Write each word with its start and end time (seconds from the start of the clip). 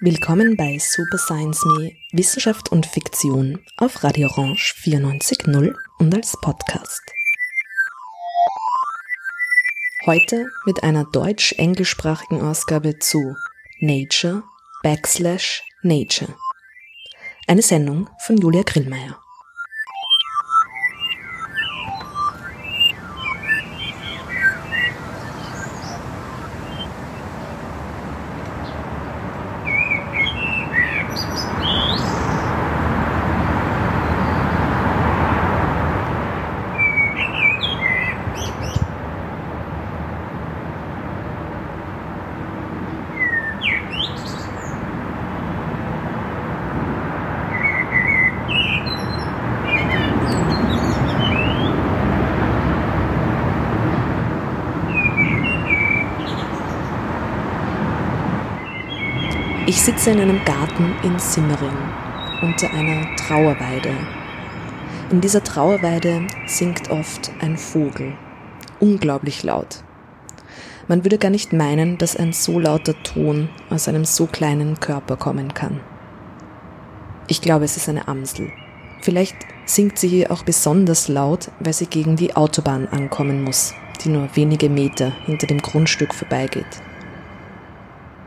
Willkommen 0.00 0.56
bei 0.56 0.78
Super 0.78 1.18
Science 1.18 1.66
Me 1.66 1.92
Wissenschaft 2.12 2.72
und 2.72 2.86
Fiktion 2.86 3.58
auf 3.76 4.02
Radio 4.04 4.28
Orange 4.28 4.74
94.0 4.82 5.74
und 5.98 6.14
als 6.14 6.34
Podcast. 6.40 7.17
Heute 10.06 10.46
mit 10.64 10.84
einer 10.84 11.04
deutsch-englischsprachigen 11.04 12.40
Ausgabe 12.40 13.00
zu 13.00 13.34
Nature 13.80 14.44
Backslash 14.84 15.64
Nature. 15.82 16.32
Eine 17.48 17.62
Sendung 17.62 18.08
von 18.20 18.36
Julia 18.36 18.62
Grillmeier. 18.62 19.20
Sitze 59.88 60.10
in 60.10 60.20
einem 60.20 60.44
Garten 60.44 60.94
in 61.02 61.18
Simmering 61.18 61.78
unter 62.42 62.70
einer 62.74 63.16
Trauerweide. 63.16 63.88
In 65.08 65.22
dieser 65.22 65.42
Trauerweide 65.42 66.26
singt 66.46 66.90
oft 66.90 67.30
ein 67.40 67.56
Vogel, 67.56 68.12
unglaublich 68.80 69.44
laut. 69.44 69.82
Man 70.88 71.06
würde 71.06 71.16
gar 71.16 71.30
nicht 71.30 71.54
meinen, 71.54 71.96
dass 71.96 72.16
ein 72.16 72.34
so 72.34 72.58
lauter 72.58 73.02
Ton 73.02 73.48
aus 73.70 73.88
einem 73.88 74.04
so 74.04 74.26
kleinen 74.26 74.78
Körper 74.78 75.16
kommen 75.16 75.54
kann. 75.54 75.80
Ich 77.26 77.40
glaube, 77.40 77.64
es 77.64 77.78
ist 77.78 77.88
eine 77.88 78.08
Amsel. 78.08 78.52
Vielleicht 79.00 79.36
singt 79.64 79.98
sie 79.98 80.08
hier 80.08 80.30
auch 80.30 80.42
besonders 80.42 81.08
laut, 81.08 81.50
weil 81.60 81.72
sie 81.72 81.86
gegen 81.86 82.14
die 82.14 82.36
Autobahn 82.36 82.88
ankommen 82.88 83.42
muss, 83.42 83.72
die 84.04 84.10
nur 84.10 84.28
wenige 84.34 84.68
Meter 84.68 85.14
hinter 85.24 85.46
dem 85.46 85.62
Grundstück 85.62 86.12
vorbeigeht. 86.12 86.82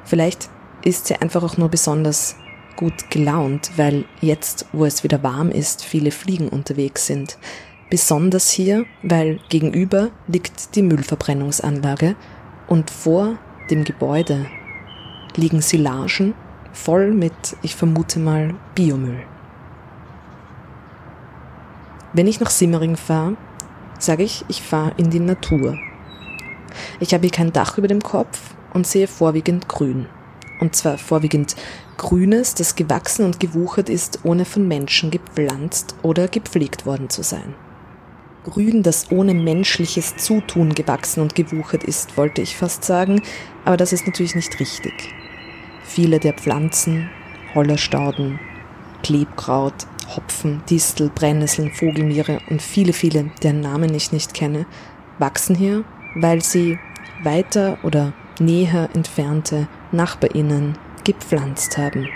Vielleicht 0.06 0.50
ist 0.84 1.08
sie 1.08 1.16
einfach 1.16 1.44
auch 1.44 1.58
nur 1.58 1.70
besonders 1.70 2.36
gut 2.76 3.10
gelaunt, 3.10 3.72
weil 3.78 4.06
jetzt, 4.22 4.66
wo 4.72 4.86
es 4.86 5.04
wieder 5.04 5.22
warm 5.24 5.52
ist, 5.52 5.84
viele 5.84 6.12
Fliegen 6.12 6.50
unterwegs 6.50 7.06
sind. 7.06 7.38
Besonders 7.90 8.50
hier, 8.50 8.86
weil 9.04 9.40
gegenüber 9.50 10.10
liegt 10.28 10.76
die 10.76 10.82
Müllverbrennungsanlage 10.82 12.16
und 12.68 12.90
vor 12.90 13.38
dem 13.70 13.84
Gebäude 13.84 14.48
liegen 15.36 15.62
Silagen 15.62 16.34
voll 16.74 17.12
mit, 17.12 17.34
ich 17.62 17.76
vermute 17.76 18.20
mal, 18.20 18.56
Biomüll. 18.76 19.22
Wenn 22.14 22.28
ich 22.28 22.40
nach 22.40 22.50
Simmering 22.50 22.96
fahre, 22.96 23.36
sage 24.00 24.24
ich, 24.24 24.46
ich 24.48 24.62
fahre 24.62 24.94
in 24.98 25.10
die 25.10 25.20
Natur. 25.20 25.78
Ich 27.00 27.14
habe 27.14 27.24
hier 27.24 27.32
kein 27.32 27.54
Dach 27.54 27.78
über 27.78 27.88
dem 27.88 28.02
Kopf 28.02 28.56
und 28.74 28.88
sehe 28.88 29.08
vorwiegend 29.08 29.68
grün 29.68 30.08
und 30.62 30.76
zwar 30.76 30.98
vorwiegend 30.98 31.58
Grünes, 31.98 32.56
das 32.56 32.76
gewachsen 32.76 33.26
und 33.26 33.40
gewuchert 33.40 33.90
ist, 33.90 34.20
ohne 34.24 34.46
von 34.46 34.68
Menschen 34.68 35.12
gepflanzt 35.12 35.96
oder 36.04 36.30
gepflegt 36.30 36.86
worden 36.86 37.10
zu 37.10 37.24
sein. 37.24 37.54
Grün, 38.44 38.82
das 38.82 39.12
ohne 39.12 39.34
menschliches 39.34 40.16
Zutun 40.18 40.74
gewachsen 40.74 41.22
und 41.22 41.36
gewuchert 41.36 41.84
ist, 41.84 42.18
wollte 42.18 42.42
ich 42.42 42.56
fast 42.56 42.84
sagen, 42.84 43.22
aber 43.66 43.78
das 43.78 43.94
ist 43.94 44.08
natürlich 44.08 44.34
nicht 44.34 44.60
richtig. 44.60 44.94
Viele 45.84 46.20
der 46.20 46.34
Pflanzen, 46.34 47.10
Hollerstauden, 47.54 48.40
Klebkraut, 49.04 49.74
Hopfen, 50.16 50.64
Distel, 50.70 51.12
Brennnesseln, 51.14 51.72
Vogelmiere 51.72 52.40
und 52.50 52.62
viele, 52.62 52.94
viele, 52.94 53.32
deren 53.44 53.62
Namen 53.62 53.94
ich 53.94 54.12
nicht 54.12 54.34
kenne, 54.34 54.66
wachsen 55.20 55.56
hier, 55.56 55.84
weil 56.16 56.42
sie 56.42 56.80
weiter 57.24 57.78
oder 57.84 58.14
näher 58.40 58.90
entfernte 58.94 59.68
Nachbarinnen 59.92 60.78
gepflanzt 61.04 61.78
haben. 61.78 62.08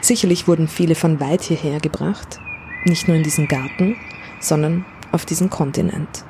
Sicherlich 0.00 0.48
wurden 0.48 0.68
viele 0.68 0.94
von 0.94 1.20
weit 1.20 1.42
hierher 1.42 1.80
gebracht, 1.80 2.38
nicht 2.84 3.08
nur 3.08 3.16
in 3.16 3.22
diesen 3.22 3.48
Garten, 3.48 3.96
sondern 4.40 4.84
auf 5.12 5.26
diesen 5.26 5.50
Kontinent. 5.50 6.24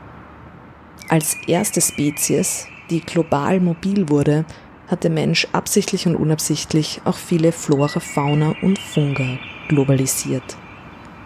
Als 1.08 1.36
erste 1.46 1.80
Spezies, 1.80 2.66
die 2.90 3.00
global 3.00 3.60
mobil 3.60 4.08
wurde, 4.08 4.44
hat 4.88 5.04
der 5.04 5.10
Mensch 5.10 5.46
absichtlich 5.52 6.06
und 6.06 6.16
unabsichtlich 6.16 7.00
auch 7.04 7.16
viele 7.16 7.52
Flora, 7.52 8.00
Fauna 8.00 8.54
und 8.62 8.78
Funga 8.78 9.38
globalisiert. 9.68 10.56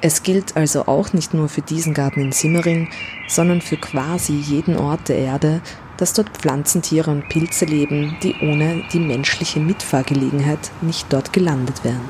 Es 0.00 0.24
gilt 0.24 0.56
also 0.56 0.86
auch 0.86 1.12
nicht 1.12 1.32
nur 1.32 1.48
für 1.48 1.62
diesen 1.62 1.94
Garten 1.94 2.20
in 2.20 2.32
Simmering, 2.32 2.88
sondern 3.28 3.60
für 3.60 3.76
quasi 3.76 4.32
jeden 4.32 4.76
Ort 4.76 5.08
der 5.08 5.18
Erde, 5.18 5.60
dass 5.96 6.12
dort 6.12 6.30
Pflanzentiere 6.30 7.10
und 7.10 7.28
Pilze 7.28 7.64
leben, 7.64 8.16
die 8.22 8.34
ohne 8.40 8.82
die 8.92 9.00
menschliche 9.00 9.60
Mitfahrgelegenheit 9.60 10.70
nicht 10.80 11.12
dort 11.12 11.32
gelandet 11.32 11.84
wären. 11.84 12.08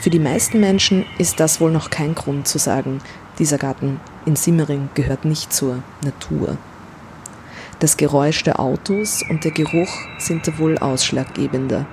Für 0.00 0.10
die 0.10 0.18
meisten 0.18 0.60
Menschen 0.60 1.04
ist 1.18 1.40
das 1.40 1.60
wohl 1.60 1.70
noch 1.70 1.90
kein 1.90 2.14
Grund 2.14 2.48
zu 2.48 2.58
sagen, 2.58 3.00
dieser 3.38 3.58
Garten 3.58 4.00
in 4.26 4.36
Simmering 4.36 4.90
gehört 4.94 5.24
nicht 5.24 5.52
zur 5.52 5.82
Natur. 6.04 6.56
Das 7.78 7.96
Geräusch 7.96 8.42
der 8.42 8.60
Autos 8.60 9.22
und 9.30 9.44
der 9.44 9.52
Geruch 9.52 9.90
sind 10.18 10.46
da 10.46 10.58
wohl 10.58 10.76
ausschlaggebender. 10.76 11.86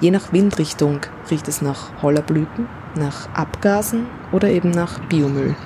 Je 0.00 0.12
nach 0.12 0.32
Windrichtung 0.32 1.00
riecht 1.30 1.48
es 1.48 1.62
nach 1.62 2.02
Hollerblüten, 2.02 2.68
nach 2.94 3.28
Abgasen 3.34 4.06
oder 4.30 4.48
eben 4.48 4.70
nach 4.70 5.00
Biomüll. 5.00 5.56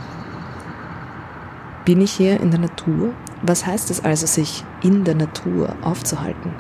Bin 1.85 2.01
ich 2.01 2.13
hier 2.13 2.41
in 2.41 2.51
der 2.51 2.61
Natur 2.61 3.13
was 3.43 3.67
heißt 3.67 3.91
es 3.91 4.05
also, 4.05 4.27
sich 4.27 4.65
in 4.83 5.05
der 5.05 5.15
Natur 5.15 5.77
aufzuhalten? 5.83 6.53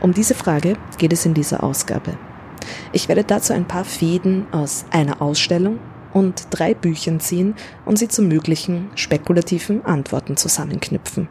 Um 0.00 0.12
diese 0.12 0.34
Frage 0.34 0.76
geht 0.98 1.12
es 1.12 1.26
in 1.26 1.34
dieser 1.34 1.62
Ausgabe. 1.62 2.16
Ich 2.92 3.08
werde 3.08 3.24
dazu 3.24 3.52
ein 3.52 3.66
paar 3.66 3.84
Fäden 3.84 4.46
aus 4.52 4.84
einer 4.90 5.20
Ausstellung 5.22 5.78
und 6.12 6.46
drei 6.50 6.74
Büchern 6.74 7.20
ziehen 7.20 7.54
und 7.84 7.98
sie 7.98 8.08
zu 8.08 8.22
möglichen 8.22 8.90
spekulativen 8.94 9.84
Antworten 9.84 10.36
zusammenknüpfen. 10.36 11.28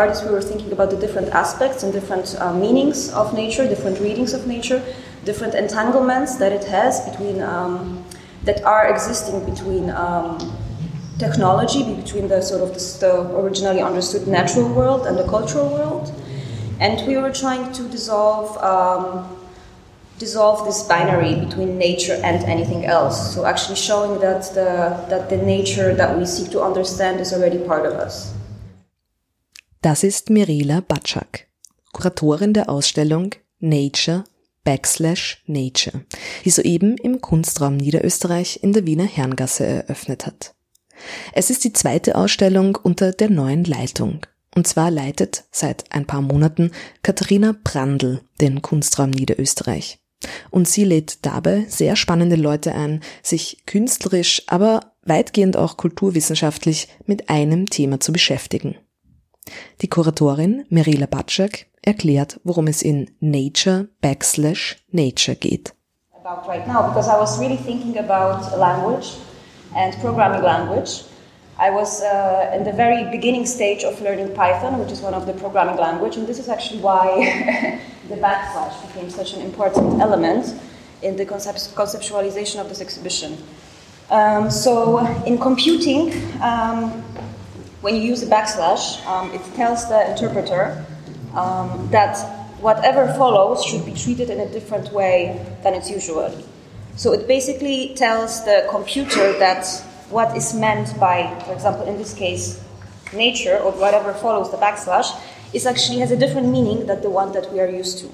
Artists, 0.00 0.24
we 0.24 0.30
were 0.30 0.46
thinking 0.50 0.72
about 0.72 0.90
the 0.90 0.96
different 0.96 1.28
aspects 1.28 1.82
and 1.82 1.92
different 1.92 2.26
uh, 2.38 2.54
meanings 2.54 3.12
of 3.12 3.34
nature, 3.34 3.64
different 3.74 4.00
readings 4.00 4.32
of 4.32 4.46
nature, 4.46 4.80
different 5.24 5.54
entanglements 5.54 6.36
that 6.36 6.52
it 6.52 6.64
has 6.64 6.92
between 7.08 7.42
um, 7.42 8.04
that 8.44 8.58
are 8.64 8.84
existing 8.94 9.44
between 9.52 9.90
um, 9.90 10.38
technology, 11.18 11.82
between 12.02 12.26
the 12.28 12.40
sort 12.40 12.62
of 12.62 12.70
the, 12.76 12.82
the, 13.02 13.12
originally 13.40 13.82
understood 13.82 14.26
natural 14.26 14.68
world 14.78 15.06
and 15.06 15.18
the 15.18 15.28
cultural 15.28 15.68
world, 15.68 16.06
and 16.80 17.06
we 17.06 17.14
were 17.18 17.34
trying 17.42 17.70
to 17.72 17.82
dissolve. 17.96 18.56
Um, 18.72 19.36
dissolve 20.20 20.66
this 20.66 20.82
binary 20.82 21.34
between 21.46 21.78
nature 21.78 22.20
and 22.22 22.44
anything 22.44 22.84
else. 22.84 23.34
So 23.34 23.46
actually 23.46 23.76
showing 23.76 24.20
that 24.20 24.42
the, 24.52 24.70
that 25.08 25.30
the 25.30 25.38
nature 25.38 25.94
that 25.94 26.10
we 26.18 26.26
seek 26.26 26.50
to 26.50 26.60
understand 26.60 27.20
is 27.20 27.32
already 27.32 27.56
part 27.70 27.86
of 27.86 27.94
us. 27.94 28.34
Das 29.82 30.04
ist 30.04 30.28
Mirela 30.28 30.82
Batschak, 30.86 31.46
Kuratorin 31.92 32.52
der 32.52 32.68
Ausstellung 32.68 33.30
Nature 33.60 34.24
Backslash 34.62 35.42
Nature, 35.46 36.04
die 36.44 36.50
soeben 36.50 36.98
im 36.98 37.22
Kunstraum 37.22 37.78
Niederösterreich 37.78 38.62
in 38.62 38.74
der 38.74 38.84
Wiener 38.84 39.06
Herrengasse 39.06 39.64
eröffnet 39.64 40.26
hat. 40.26 40.54
Es 41.32 41.48
ist 41.48 41.64
die 41.64 41.72
zweite 41.72 42.16
Ausstellung 42.16 42.76
unter 42.76 43.12
der 43.12 43.30
neuen 43.30 43.64
Leitung. 43.64 44.26
Und 44.54 44.68
zwar 44.68 44.90
leitet 44.90 45.44
seit 45.50 45.90
ein 45.92 46.06
paar 46.06 46.20
Monaten 46.20 46.72
Katharina 47.02 47.56
Brandl 47.64 48.20
den 48.38 48.60
Kunstraum 48.60 49.08
Niederösterreich. 49.08 49.98
Und 50.50 50.68
sie 50.68 50.84
lädt 50.84 51.24
dabei 51.24 51.64
sehr 51.68 51.96
spannende 51.96 52.36
Leute 52.36 52.74
ein, 52.74 53.00
sich 53.22 53.64
künstlerisch, 53.64 54.42
aber 54.46 54.92
weitgehend 55.04 55.56
auch 55.56 55.78
kulturwissenschaftlich 55.78 56.88
mit 57.06 57.30
einem 57.30 57.70
Thema 57.70 57.98
zu 57.98 58.12
beschäftigen. 58.12 58.76
Die 59.82 59.88
Kuratorin 59.88 60.64
Mirela 60.68 61.06
Batschak 61.06 61.66
erklärt, 61.82 62.40
worum 62.44 62.66
es 62.66 62.82
in 62.82 63.10
Nature 63.20 63.88
backslash 64.02 64.76
Nature 64.90 65.34
geht. 65.34 65.74
About 66.12 66.46
right 66.46 66.66
now, 66.66 66.88
because 66.88 67.08
I 67.08 67.18
was 67.18 67.40
really 67.40 67.56
thinking 67.56 67.98
about 67.98 68.56
language 68.58 69.16
and 69.74 69.98
programming 70.00 70.42
language. 70.42 71.04
I 71.58 71.70
was 71.70 72.02
uh, 72.02 72.56
in 72.56 72.64
the 72.64 72.72
very 72.72 73.04
beginning 73.10 73.44
stage 73.46 73.84
of 73.84 74.00
learning 74.00 74.34
Python, 74.34 74.78
which 74.78 74.92
is 74.92 75.02
one 75.02 75.14
of 75.14 75.26
the 75.26 75.34
programming 75.34 75.76
language, 75.76 76.16
and 76.16 76.26
this 76.26 76.38
is 76.38 76.48
actually 76.48 76.80
why 76.80 77.78
the 78.08 78.16
backslash 78.16 78.80
became 78.86 79.10
such 79.10 79.34
an 79.34 79.42
important 79.42 80.00
element 80.00 80.54
in 81.02 81.16
the 81.16 81.24
concept 81.24 81.74
conceptualization 81.74 82.60
of 82.60 82.68
this 82.68 82.80
exhibition. 82.80 83.36
Um, 84.10 84.50
so 84.50 84.98
in 85.24 85.38
computing, 85.38 86.12
um, 86.42 87.04
when 87.80 87.96
you 87.96 88.02
use 88.02 88.22
a 88.22 88.26
backslash, 88.26 89.04
um, 89.06 89.32
it 89.32 89.42
tells 89.54 89.88
the 89.88 90.10
interpreter 90.10 90.84
um, 91.34 91.88
that 91.90 92.16
whatever 92.60 93.12
follows 93.14 93.64
should 93.64 93.84
be 93.86 93.94
treated 93.94 94.28
in 94.28 94.40
a 94.40 94.48
different 94.52 94.92
way 94.92 95.40
than 95.62 95.72
it's 95.74 95.90
usual. 95.90 96.30
So 96.96 97.12
it 97.12 97.26
basically 97.26 97.94
tells 97.94 98.44
the 98.44 98.66
computer 98.70 99.32
that 99.38 99.66
what 100.10 100.36
is 100.36 100.52
meant 100.52 100.98
by, 101.00 101.40
for 101.46 101.54
example, 101.54 101.86
in 101.86 101.96
this 101.96 102.12
case, 102.12 102.62
nature 103.14 103.56
or 103.56 103.72
whatever 103.72 104.12
follows 104.12 104.50
the 104.50 104.58
backslash, 104.58 105.18
is 105.54 105.64
actually 105.64 106.00
has 106.00 106.10
a 106.10 106.16
different 106.16 106.48
meaning 106.48 106.86
than 106.86 107.00
the 107.00 107.10
one 107.10 107.32
that 107.32 107.50
we 107.52 107.60
are 107.60 107.68
used 107.68 107.98
to. 108.00 108.10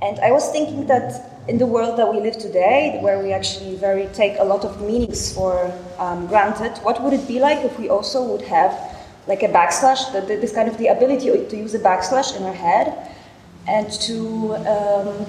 And 0.00 0.18
I 0.20 0.30
was 0.30 0.50
thinking 0.50 0.86
that 0.86 1.42
in 1.48 1.58
the 1.58 1.66
world 1.66 1.98
that 1.98 2.12
we 2.12 2.20
live 2.20 2.38
today, 2.38 2.98
where 3.02 3.20
we 3.20 3.32
actually 3.32 3.74
very 3.76 4.06
take 4.12 4.38
a 4.38 4.44
lot 4.44 4.64
of 4.64 4.80
meanings 4.80 5.32
for 5.32 5.72
um, 5.98 6.26
granted, 6.28 6.78
what 6.82 7.02
would 7.02 7.12
it 7.12 7.26
be 7.26 7.40
like 7.40 7.64
if 7.64 7.78
we 7.78 7.88
also 7.88 8.22
would 8.22 8.42
have 8.42 8.72
like 9.26 9.42
a 9.42 9.48
backslash, 9.48 10.12
the, 10.12 10.20
the, 10.20 10.36
this 10.36 10.54
kind 10.54 10.68
of 10.68 10.78
the 10.78 10.86
ability 10.86 11.26
to 11.46 11.56
use 11.56 11.74
a 11.74 11.78
backslash 11.78 12.36
in 12.36 12.44
our 12.44 12.54
head, 12.54 13.10
and 13.66 13.90
to 13.92 14.54
um, 14.66 15.26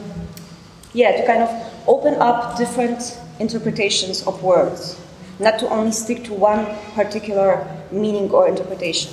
yeah, 0.94 1.12
to 1.18 1.26
kind 1.26 1.44
of 1.44 1.50
open 1.88 2.16
up 2.16 2.58
different 2.58 3.20
interpretations 3.40 4.26
of 4.28 4.42
words, 4.44 5.00
not 5.40 5.60
to 5.60 5.70
only 5.70 5.92
stick 5.92 6.24
to 6.26 6.34
one 6.34 6.66
particular 6.94 7.66
meaning 7.92 8.30
or 8.32 8.48
interpretation. 8.48 9.12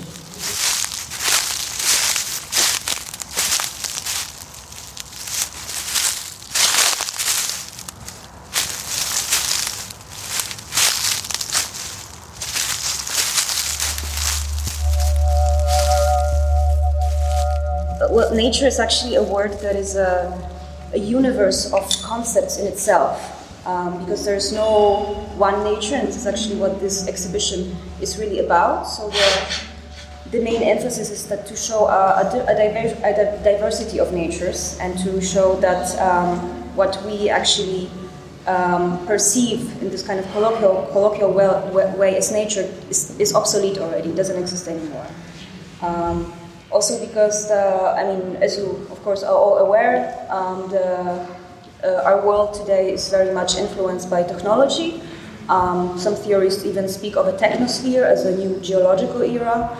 Nature 18.36 18.66
is 18.66 18.78
actually 18.78 19.16
a 19.16 19.22
word 19.22 19.52
that 19.60 19.76
is 19.76 19.96
a, 19.96 20.30
a 20.92 20.98
universe 20.98 21.72
of 21.72 21.88
concepts 22.02 22.58
in 22.58 22.66
itself. 22.66 23.32
Um, 23.66 24.04
because 24.04 24.24
there's 24.24 24.52
no 24.52 25.26
one 25.36 25.64
nature, 25.64 25.96
and 25.96 26.06
this 26.06 26.14
is 26.14 26.26
actually 26.26 26.54
what 26.54 26.78
this 26.78 27.08
exhibition 27.08 27.74
is 28.00 28.16
really 28.16 28.38
about. 28.38 28.84
So 28.84 29.10
the, 30.30 30.40
main 30.40 30.62
emphasis 30.62 31.10
is 31.10 31.26
that 31.26 31.46
to 31.46 31.56
show 31.56 31.86
a, 31.88 32.20
a, 32.20 32.54
diver, 32.54 32.94
a 33.02 33.42
diversity 33.42 33.98
of 33.98 34.12
natures 34.12 34.78
and 34.80 34.96
to 34.98 35.20
show 35.20 35.56
that 35.56 35.98
um, 35.98 36.38
what 36.76 37.02
we 37.04 37.28
actually 37.28 37.90
um, 38.46 39.04
perceive 39.06 39.82
in 39.82 39.90
this 39.90 40.06
kind 40.06 40.20
of 40.20 40.30
colloquial, 40.30 40.86
colloquial 40.92 41.32
way, 41.32 42.16
as 42.16 42.30
nature 42.30 42.70
is, 42.88 43.18
is 43.18 43.34
obsolete 43.34 43.78
already, 43.78 44.14
doesn't 44.14 44.38
exist 44.38 44.68
anymore. 44.68 45.06
Also 46.76 47.00
because 47.00 47.48
the, 47.48 47.94
I 47.96 48.04
mean, 48.04 48.36
as 48.36 48.58
you 48.58 48.86
of 48.92 49.02
course 49.02 49.22
are 49.22 49.34
all 49.34 49.56
aware, 49.64 50.12
um, 50.28 50.68
the, 50.68 51.26
uh, 51.82 52.04
our 52.04 52.20
world 52.20 52.52
today 52.52 52.92
is 52.92 53.08
very 53.08 53.32
much 53.32 53.56
influenced 53.56 54.10
by 54.10 54.22
technology. 54.22 55.00
Um, 55.48 55.98
some 55.98 56.14
theorists 56.14 56.66
even 56.66 56.86
speak 56.86 57.16
of 57.16 57.28
a 57.28 57.32
technosphere 57.32 58.04
as 58.04 58.26
a 58.26 58.36
new 58.36 58.60
geological 58.60 59.22
era. 59.22 59.72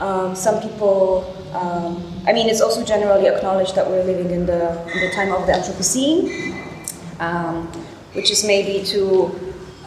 Um, 0.00 0.34
some 0.34 0.60
people, 0.60 1.30
um, 1.52 2.02
I 2.26 2.32
mean, 2.32 2.48
it's 2.48 2.60
also 2.60 2.84
generally 2.84 3.28
acknowledged 3.28 3.76
that 3.76 3.86
we're 3.88 4.02
living 4.02 4.32
in 4.32 4.46
the, 4.46 4.82
in 4.94 4.98
the 4.98 5.12
time 5.14 5.30
of 5.30 5.46
the 5.46 5.52
Anthropocene, 5.52 6.26
um, 7.20 7.68
which 8.14 8.32
is 8.32 8.44
maybe 8.44 8.84
to, 8.86 9.30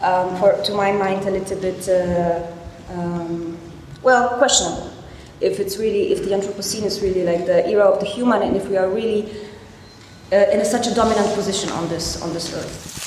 um, 0.00 0.34
for, 0.38 0.56
to 0.64 0.72
my 0.72 0.90
mind, 0.90 1.20
a 1.28 1.32
little 1.32 1.60
bit, 1.60 1.86
uh, 1.86 2.40
well, 4.02 4.38
questionable 4.38 4.99
if 5.40 5.58
it's 5.58 5.78
really 5.78 6.12
if 6.12 6.24
the 6.24 6.30
Anthropocene 6.30 6.84
is 6.84 7.00
really 7.00 7.24
like 7.24 7.46
the 7.46 7.66
era 7.68 7.84
of 7.84 8.00
the 8.00 8.06
human, 8.06 8.42
and 8.42 8.56
if 8.56 8.68
we 8.68 8.76
are 8.76 8.88
really 8.88 9.30
uh, 10.32 10.36
in 10.52 10.60
a, 10.60 10.64
such 10.64 10.86
a 10.86 10.94
dominant 10.94 11.34
position 11.34 11.70
on 11.70 11.88
this 11.88 12.20
on 12.22 12.32
this 12.32 12.52
earth. 12.54 12.98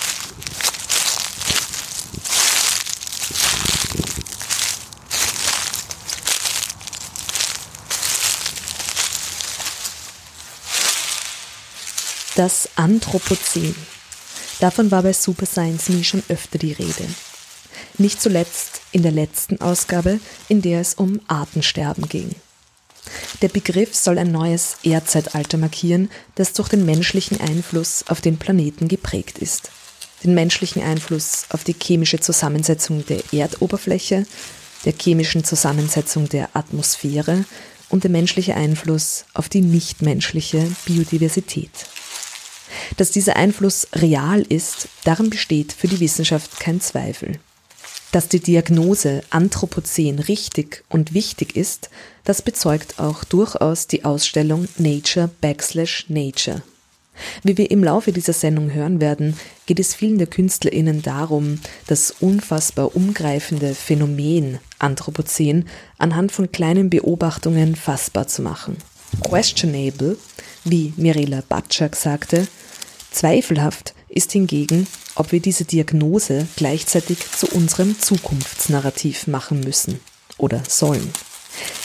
Das 12.36 12.68
Anthropozän. 12.75 13.75
Davon 14.60 14.89
war 14.89 15.03
bei 15.03 15.13
Super 15.13 15.46
Science 15.46 15.89
Me 15.89 16.03
schon 16.03 16.24
öfter 16.29 16.58
die 16.58 16.74
Rede. 16.74 17.08
Nicht 17.97 18.21
zuletzt 18.21 18.81
in 18.91 19.03
der 19.03 19.12
letzten 19.12 19.62
Ausgabe, 19.62 20.19
in 20.50 20.62
der 20.62 20.81
es 20.81 20.95
um 20.95 21.19
Artensterben 21.27 22.09
ging. 22.09 22.35
Der 23.41 23.50
Begriff 23.50 23.93
soll 23.93 24.17
ein 24.17 24.31
neues 24.31 24.77
Erdzeitalter 24.83 25.57
markieren, 25.57 26.09
das 26.35 26.53
durch 26.53 26.69
den 26.69 26.85
menschlichen 26.85 27.39
Einfluss 27.39 28.05
auf 28.07 28.21
den 28.21 28.38
Planeten 28.38 28.88
geprägt 28.88 29.38
ist. 29.38 29.69
Den 30.23 30.33
menschlichen 30.33 30.81
Einfluss 30.81 31.45
auf 31.50 31.63
die 31.63 31.75
chemische 31.79 32.19
Zusammensetzung 32.19 33.05
der 33.05 33.21
Erdoberfläche, 33.33 34.25
der 34.85 34.93
chemischen 34.93 35.43
Zusammensetzung 35.43 36.29
der 36.29 36.50
Atmosphäre 36.55 37.45
und 37.89 38.03
der 38.03 38.12
menschliche 38.12 38.55
Einfluss 38.55 39.25
auf 39.33 39.50
die 39.50 39.62
nichtmenschliche 39.62 40.65
Biodiversität. 40.85 41.71
Dass 42.97 43.12
dieser 43.12 43.35
Einfluss 43.35 43.88
real 43.93 44.41
ist, 44.41 44.88
daran 45.03 45.29
besteht 45.29 45.73
für 45.73 45.88
die 45.88 46.00
Wissenschaft 46.00 46.59
kein 46.59 46.81
Zweifel. 46.81 47.39
Dass 48.13 48.27
die 48.27 48.39
Diagnose 48.39 49.24
Anthropozän 49.32 50.20
richtig 50.20 50.84
und 50.88 51.15
wichtig 51.15 51.55
ist, 51.55 51.89
das 52.24 52.43
bezeugt 52.43 53.00
auch 53.00 53.24
durchaus 53.24 53.88
die 53.88 54.05
Ausstellung 54.05 54.67
Nature 54.77 55.32
Backslash 55.41 56.05
Nature. 56.10 56.62
Wie 57.41 57.58
wir 57.58 57.72
im 57.72 57.84
Laufe 57.84 58.12
dieser 58.12 58.34
Sendung 58.34 58.72
hören 58.72 59.01
werden, 59.01 59.36
geht 59.65 59.79
es 59.79 59.96
vielen 59.96 60.20
der 60.20 60.27
KünstlerInnen 60.27 61.01
darum, 61.01 61.60
das 61.88 62.12
unfassbar 62.12 62.96
umgreifende 62.96 63.74
Phänomen 63.74 64.60
Anthropozän 64.77 65.65
anhand 65.98 66.32
von 66.32 66.51
kleinen 66.51 66.91
Beobachtungen 66.91 67.75
fassbar 67.75 68.27
zu 68.27 68.43
machen. 68.43 68.77
Questionable, 69.27 70.17
wie 70.65 70.93
Mirela 70.98 71.41
Batschak 71.50 71.96
sagte, 71.96 72.48
zweifelhaft 73.10 73.96
ist 74.08 74.34
hingegen, 74.34 74.86
ob 75.15 75.32
wir 75.32 75.39
diese 75.39 75.65
Diagnose 75.65 76.48
gleichzeitig 76.55 77.20
zu 77.32 77.48
unserem 77.48 78.00
Zukunftsnarrativ 78.00 79.27
machen 79.27 79.60
müssen 79.60 80.00
oder 80.38 80.63
sollen. 80.67 81.12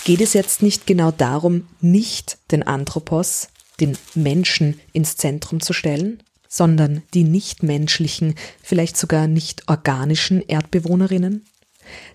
Geht 0.05 0.21
es 0.21 0.33
jetzt 0.33 0.63
nicht 0.63 0.87
genau 0.87 1.11
darum, 1.11 1.67
nicht 1.81 2.39
den 2.51 2.63
Anthropos, 2.63 3.49
den 3.81 3.97
Menschen 4.15 4.81
ins 4.93 5.17
Zentrum 5.17 5.61
zu 5.61 5.73
stellen, 5.73 6.23
sondern 6.49 7.03
die 7.13 7.25
nichtmenschlichen, 7.25 8.35
vielleicht 8.63 8.97
sogar 8.97 9.27
nicht 9.27 9.69
organischen 9.69 10.43
Erdbewohnerinnen? 10.43 11.45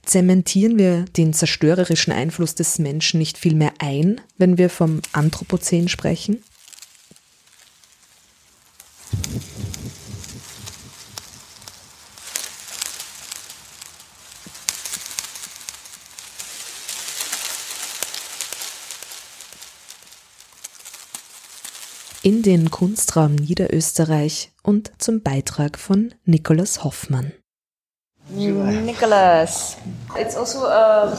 Zementieren 0.04 0.78
wir 0.78 1.06
den 1.18 1.34
zerstörerischen 1.34 2.14
Einfluss 2.14 2.56
des 2.56 2.80
Menschen 2.80 3.20
nicht 3.20 3.38
vielmehr 3.38 3.74
ein, 3.80 4.22
wenn 4.38 4.58
wir 4.58 4.70
vom 4.70 5.02
Anthropozän 5.14 5.88
sprechen? 5.88 6.44
In 22.24 22.42
den 22.42 22.72
Kunstraum 22.72 23.36
Niederösterreich 23.36 24.52
und 24.64 24.92
zum 24.98 25.22
Beitrag 25.22 25.78
von 25.78 26.14
Nikolaus 26.26 26.84
Hoffmann. 26.84 27.34
Nicholas. 28.30 29.76
It's 30.18 30.38
also 30.38 30.66
a, 30.66 31.12
a 31.12 31.16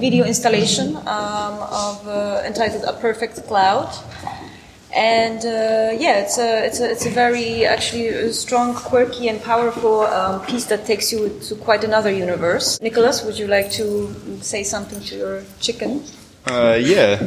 video 0.00 0.24
installation 0.24 0.96
um, 0.96 1.58
of 1.60 2.06
uh, 2.06 2.40
entitled 2.46 2.84
"A 2.84 2.94
Perfect 2.94 3.46
Cloud," 3.46 3.88
and 4.96 5.44
uh, 5.44 5.92
yeah, 6.00 6.20
it's 6.20 6.38
a 6.38 6.64
it's 6.64 6.80
a 6.80 6.90
it's 6.90 7.04
a 7.04 7.10
very 7.10 7.66
actually 7.66 8.08
a 8.08 8.32
strong, 8.32 8.74
quirky, 8.74 9.28
and 9.28 9.42
powerful 9.42 10.06
um, 10.06 10.40
piece 10.46 10.64
that 10.64 10.86
takes 10.86 11.12
you 11.12 11.28
to 11.48 11.54
quite 11.56 11.84
another 11.84 12.10
universe. 12.10 12.80
Nicholas, 12.80 13.22
would 13.22 13.38
you 13.38 13.46
like 13.46 13.70
to 13.72 14.08
say 14.40 14.64
something 14.64 15.00
to 15.00 15.16
your 15.16 15.42
chicken? 15.60 16.02
Uh, 16.46 16.78
yeah. 16.80 17.18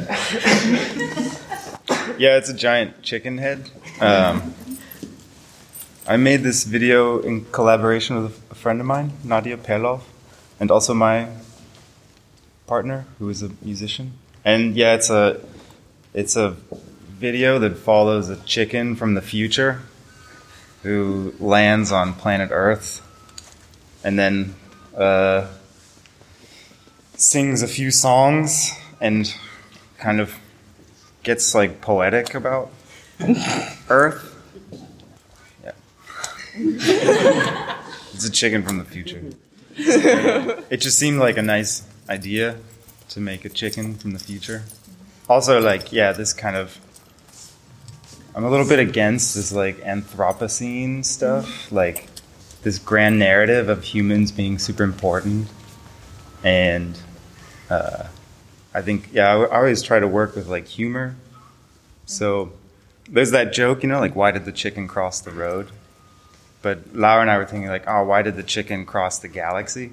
yeah, 2.17 2.37
it's 2.37 2.49
a 2.49 2.53
giant 2.53 3.01
chicken 3.01 3.37
head. 3.37 3.69
Um, 3.99 4.53
I 6.07 6.17
made 6.17 6.43
this 6.43 6.63
video 6.63 7.19
in 7.19 7.45
collaboration 7.45 8.21
with 8.21 8.51
a 8.51 8.55
friend 8.55 8.79
of 8.79 8.85
mine, 8.85 9.13
Nadia 9.23 9.57
Perlov, 9.57 10.01
and 10.59 10.71
also 10.71 10.93
my 10.93 11.27
partner, 12.67 13.05
who 13.19 13.29
is 13.29 13.41
a 13.41 13.49
musician. 13.61 14.13
And 14.43 14.75
yeah, 14.75 14.93
it's 14.93 15.09
a 15.09 15.41
it's 16.13 16.35
a 16.35 16.55
video 17.19 17.59
that 17.59 17.77
follows 17.77 18.29
a 18.29 18.35
chicken 18.43 18.95
from 18.95 19.15
the 19.15 19.21
future 19.21 19.81
who 20.83 21.33
lands 21.39 21.91
on 21.91 22.13
planet 22.13 22.49
Earth 22.51 23.01
and 24.03 24.19
then 24.19 24.53
uh, 24.95 25.47
sings 27.15 27.63
a 27.63 27.67
few 27.67 27.89
songs 27.89 28.71
and 29.01 29.33
kind 29.97 30.19
of 30.19 30.35
gets 31.25 31.53
like 31.53 31.81
poetic 31.81 32.33
about 32.33 32.71
Earth. 33.89 34.31
Yeah. 35.63 35.71
it's 38.13 38.25
a 38.25 38.31
chicken 38.31 38.63
from 38.63 38.77
the 38.77 38.85
future. 38.85 39.21
It 39.77 40.77
just 40.77 40.97
seemed 40.97 41.19
like 41.19 41.37
a 41.37 41.41
nice 41.41 41.83
idea 42.09 42.57
to 43.09 43.19
make 43.19 43.43
a 43.43 43.49
chicken 43.49 43.95
from 43.95 44.11
the 44.11 44.19
future. 44.19 44.63
Also, 45.27 45.59
like, 45.59 45.91
yeah, 45.91 46.11
this 46.11 46.33
kind 46.33 46.55
of. 46.55 46.79
I'm 48.35 48.43
a 48.43 48.49
little 48.49 48.67
bit 48.67 48.79
against 48.79 49.35
this, 49.35 49.51
like, 49.51 49.77
Anthropocene 49.77 51.03
stuff. 51.03 51.71
Like, 51.71 52.07
this 52.63 52.79
grand 52.79 53.17
narrative 53.17 53.69
of 53.69 53.83
humans 53.83 54.31
being 54.31 54.59
super 54.59 54.83
important. 54.83 55.47
And 56.43 56.97
uh, 57.69 58.07
I 58.75 58.81
think, 58.81 59.09
yeah, 59.13 59.33
I, 59.33 59.57
always 59.57 59.81
try 59.81 59.99
to 60.01 60.07
work 60.07 60.35
with, 60.35 60.47
like, 60.47 60.67
humor. 60.67 61.15
So 62.05 62.51
there's 63.09 63.31
that 63.31 63.53
joke, 63.53 63.83
you 63.83 63.89
know, 63.89 64.01
like, 64.01 64.15
why 64.15 64.31
did 64.31 64.43
the 64.43 64.51
chicken 64.51 64.87
cross 64.87 65.21
the 65.21 65.31
road? 65.31 65.67
But 66.61 66.93
Laura 66.93 67.21
and 67.21 67.31
I 67.31 67.37
were 67.37 67.45
thinking, 67.45 67.69
like, 67.69 67.87
oh, 67.87 68.03
why 68.03 68.21
did 68.21 68.35
the 68.35 68.43
chicken 68.43 68.85
cross 68.85 69.19
the 69.19 69.29
galaxy? 69.29 69.91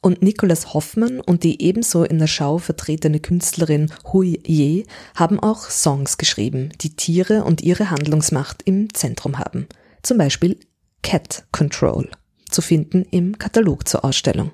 Und 0.00 0.22
Nicholas 0.22 0.72
Hoffmann 0.72 1.20
und 1.20 1.42
die 1.42 1.60
ebenso 1.60 2.04
in 2.04 2.18
der 2.18 2.28
Schau 2.28 2.58
vertretene 2.58 3.18
Künstlerin 3.20 3.92
Hui 4.12 4.40
Ye 4.46 4.86
haben 5.14 5.40
auch 5.40 5.68
Songs 5.68 6.18
geschrieben, 6.18 6.70
die 6.80 6.94
Tiere 6.94 7.44
und 7.44 7.62
ihre 7.62 7.90
Handlungsmacht 7.90 8.62
im 8.62 8.94
Zentrum 8.94 9.38
haben. 9.38 9.66
Zum 10.02 10.16
Beispiel 10.16 10.58
Cat 11.02 11.44
Control, 11.52 12.08
zu 12.48 12.62
finden 12.62 13.02
im 13.10 13.38
Katalog 13.38 13.88
zur 13.88 14.04
Ausstellung. 14.04 14.52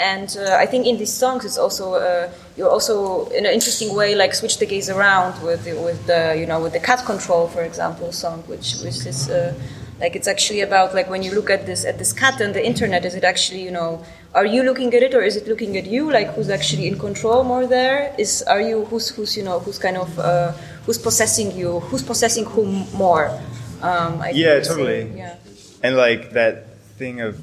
And 0.00 0.34
uh, 0.40 0.56
I 0.58 0.64
think 0.64 0.86
in 0.86 0.96
these 0.96 1.12
songs, 1.12 1.44
it's 1.44 1.58
also 1.58 1.94
uh, 1.94 2.32
you 2.56 2.66
also 2.66 3.26
in 3.26 3.44
an 3.44 3.52
interesting 3.52 3.94
way 3.94 4.14
like 4.14 4.34
switch 4.34 4.56
the 4.56 4.64
gaze 4.64 4.88
around 4.88 5.42
with 5.42 5.64
the, 5.64 5.74
with 5.74 6.06
the 6.06 6.34
you 6.40 6.46
know 6.46 6.58
with 6.58 6.72
the 6.72 6.80
cat 6.80 7.04
control, 7.04 7.48
for 7.48 7.62
example, 7.62 8.10
song, 8.10 8.42
which 8.46 8.76
which 8.82 9.04
is 9.04 9.28
uh, 9.28 9.52
like 10.00 10.16
it's 10.16 10.26
actually 10.26 10.62
about 10.62 10.94
like 10.94 11.10
when 11.10 11.22
you 11.22 11.32
look 11.32 11.50
at 11.50 11.66
this 11.66 11.84
at 11.84 11.98
this 11.98 12.14
cat 12.14 12.40
on 12.40 12.52
the 12.54 12.64
internet, 12.64 13.04
is 13.04 13.14
it 13.14 13.24
actually 13.24 13.62
you 13.62 13.70
know 13.70 14.02
are 14.34 14.46
you 14.46 14.62
looking 14.62 14.94
at 14.94 15.02
it 15.02 15.12
or 15.12 15.20
is 15.20 15.36
it 15.36 15.46
looking 15.46 15.76
at 15.76 15.84
you? 15.84 16.10
Like 16.10 16.28
who's 16.34 16.48
actually 16.48 16.88
in 16.88 16.98
control 16.98 17.44
more 17.44 17.66
there? 17.66 18.14
Is 18.16 18.42
are 18.44 18.62
you 18.62 18.86
who's 18.86 19.10
who's 19.10 19.36
you 19.36 19.42
know 19.42 19.58
who's 19.58 19.78
kind 19.78 19.98
of 19.98 20.18
uh, 20.18 20.52
who's 20.86 20.96
possessing 20.96 21.54
you? 21.54 21.80
Who's 21.80 22.02
possessing 22.02 22.46
whom 22.46 22.86
more? 22.94 23.38
Um, 23.82 24.24
yeah 24.32 24.60
totally. 24.60 25.12
yeah. 25.14 25.36
And 25.82 25.94
like 25.96 26.32
that 26.32 26.78
thing 26.96 27.20
of 27.20 27.38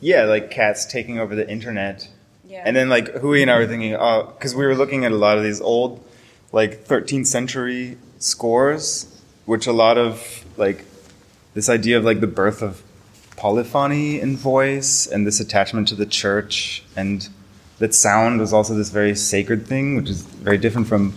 yeah 0.00 0.24
like 0.24 0.50
cats 0.50 0.84
taking 0.84 1.18
over 1.18 1.34
the 1.34 1.48
internet 1.48 2.08
yeah. 2.44 2.62
and 2.64 2.76
then 2.76 2.88
like 2.88 3.12
Hui 3.14 3.42
and 3.42 3.50
I 3.50 3.58
were 3.58 3.66
thinking 3.66 3.94
oh 3.94 4.32
because 4.36 4.54
we 4.54 4.66
were 4.66 4.74
looking 4.74 5.04
at 5.04 5.12
a 5.12 5.16
lot 5.16 5.38
of 5.38 5.44
these 5.44 5.60
old 5.60 6.04
like 6.52 6.84
13th 6.84 7.26
century 7.26 7.98
scores 8.18 9.20
which 9.46 9.66
a 9.66 9.72
lot 9.72 9.98
of 9.98 10.44
like 10.56 10.84
this 11.54 11.68
idea 11.68 11.98
of 11.98 12.04
like 12.04 12.20
the 12.20 12.26
birth 12.26 12.62
of 12.62 12.82
polyphony 13.36 14.20
in 14.20 14.36
voice 14.36 15.06
and 15.06 15.26
this 15.26 15.40
attachment 15.40 15.88
to 15.88 15.94
the 15.94 16.06
church 16.06 16.82
and 16.96 17.28
that 17.78 17.94
sound 17.94 18.40
was 18.40 18.52
also 18.52 18.74
this 18.74 18.88
very 18.88 19.14
sacred 19.14 19.66
thing 19.66 19.96
which 19.96 20.08
is 20.08 20.22
very 20.22 20.56
different 20.56 20.86
from 20.86 21.14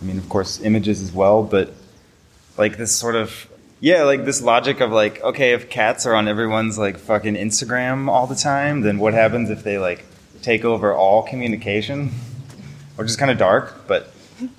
i 0.00 0.04
mean 0.04 0.16
of 0.16 0.28
course 0.28 0.60
images 0.60 1.02
as 1.02 1.12
well 1.12 1.42
but 1.42 1.74
like 2.56 2.78
this 2.78 2.94
sort 2.94 3.14
of 3.14 3.49
yeah 3.80 4.04
like 4.04 4.24
this 4.24 4.42
logic 4.42 4.80
of 4.80 4.92
like 4.92 5.22
okay 5.22 5.52
if 5.52 5.68
cats 5.68 6.06
are 6.06 6.14
on 6.14 6.28
everyone's 6.28 6.78
like 6.78 6.98
fucking 6.98 7.34
instagram 7.34 8.08
all 8.08 8.26
the 8.26 8.34
time 8.34 8.82
then 8.82 8.98
what 8.98 9.14
happens 9.14 9.50
if 9.50 9.62
they 9.64 9.78
like 9.78 10.04
take 10.42 10.64
over 10.64 10.94
all 10.94 11.22
communication? 11.22 12.10
Which 12.96 13.08
is 13.08 13.16
kind 13.16 13.30
of 13.30 13.38
dark 13.38 13.86
but 13.86 14.12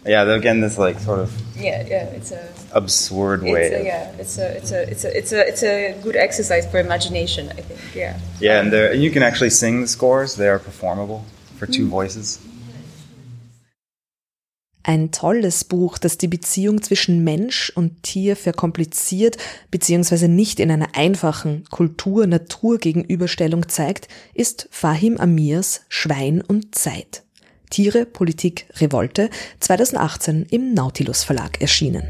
yeah 0.06 0.24
again 0.24 0.62
this 0.62 0.78
like 0.78 1.00
sort 1.00 1.20
of 1.20 1.32
yeah 1.56 1.86
yeah 1.88 2.06
it's 2.06 2.32
a 2.32 2.54
absurd 2.74 3.44
way 3.44 3.66
it's 3.66 3.76
a, 3.76 3.86
yeah 3.86 4.12
it's 4.18 4.38
a 4.38 4.58
it's 4.58 4.72
a 4.72 4.90
it's 4.90 5.04
a 5.04 5.18
it's 5.18 5.32
a 5.32 5.48
it's 5.48 5.64
a 5.64 6.02
good 6.02 6.16
exercise 6.16 6.70
for 6.70 6.80
imagination 6.80 7.50
i 7.50 7.62
think 7.62 7.96
yeah. 7.96 8.20
Yeah 8.40 8.62
and 8.62 8.72
there 8.72 8.94
you 8.94 9.12
can 9.12 9.22
actually 9.22 9.52
sing 9.52 9.82
the 9.82 9.88
scores 9.88 10.36
they 10.36 10.48
are 10.48 10.60
performable 10.60 11.26
for 11.58 11.68
two 11.68 11.86
mm. 11.86 11.90
voices 11.90 12.40
Ein 14.84 15.12
tolles 15.12 15.64
Buch, 15.64 15.98
das 15.98 16.18
die 16.18 16.28
Beziehung 16.28 16.82
zwischen 16.82 17.24
Mensch 17.24 17.72
und 17.76 18.04
Tier 18.04 18.36
verkompliziert 18.36 19.38
bzw. 19.70 20.28
nicht 20.28 20.60
in 20.60 20.72
einer 20.72 20.96
einfachen 20.96 21.66
Kultur-Natur-Gegenüberstellung 21.70 23.70
zeigt, 23.70 24.08
ist 24.34 24.68
Fahim 24.72 25.18
Amirs 25.18 25.82
Schwein 25.88 26.42
und 26.42 26.74
Zeit. 26.74 27.24
Tiere, 27.70 28.06
Politik, 28.06 28.66
Revolte, 28.78 29.30
2018 29.60 30.48
im 30.50 30.74
Nautilus 30.74 31.24
Verlag 31.24 31.62
erschienen. 31.62 32.04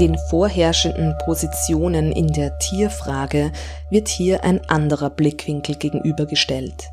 Den 0.00 0.16
vorherrschenden 0.30 1.18
Positionen 1.24 2.12
in 2.12 2.28
der 2.28 2.56
Tierfrage 2.58 3.50
wird 3.90 4.06
hier 4.06 4.44
ein 4.44 4.60
anderer 4.68 5.10
Blickwinkel 5.10 5.74
gegenübergestellt. 5.74 6.90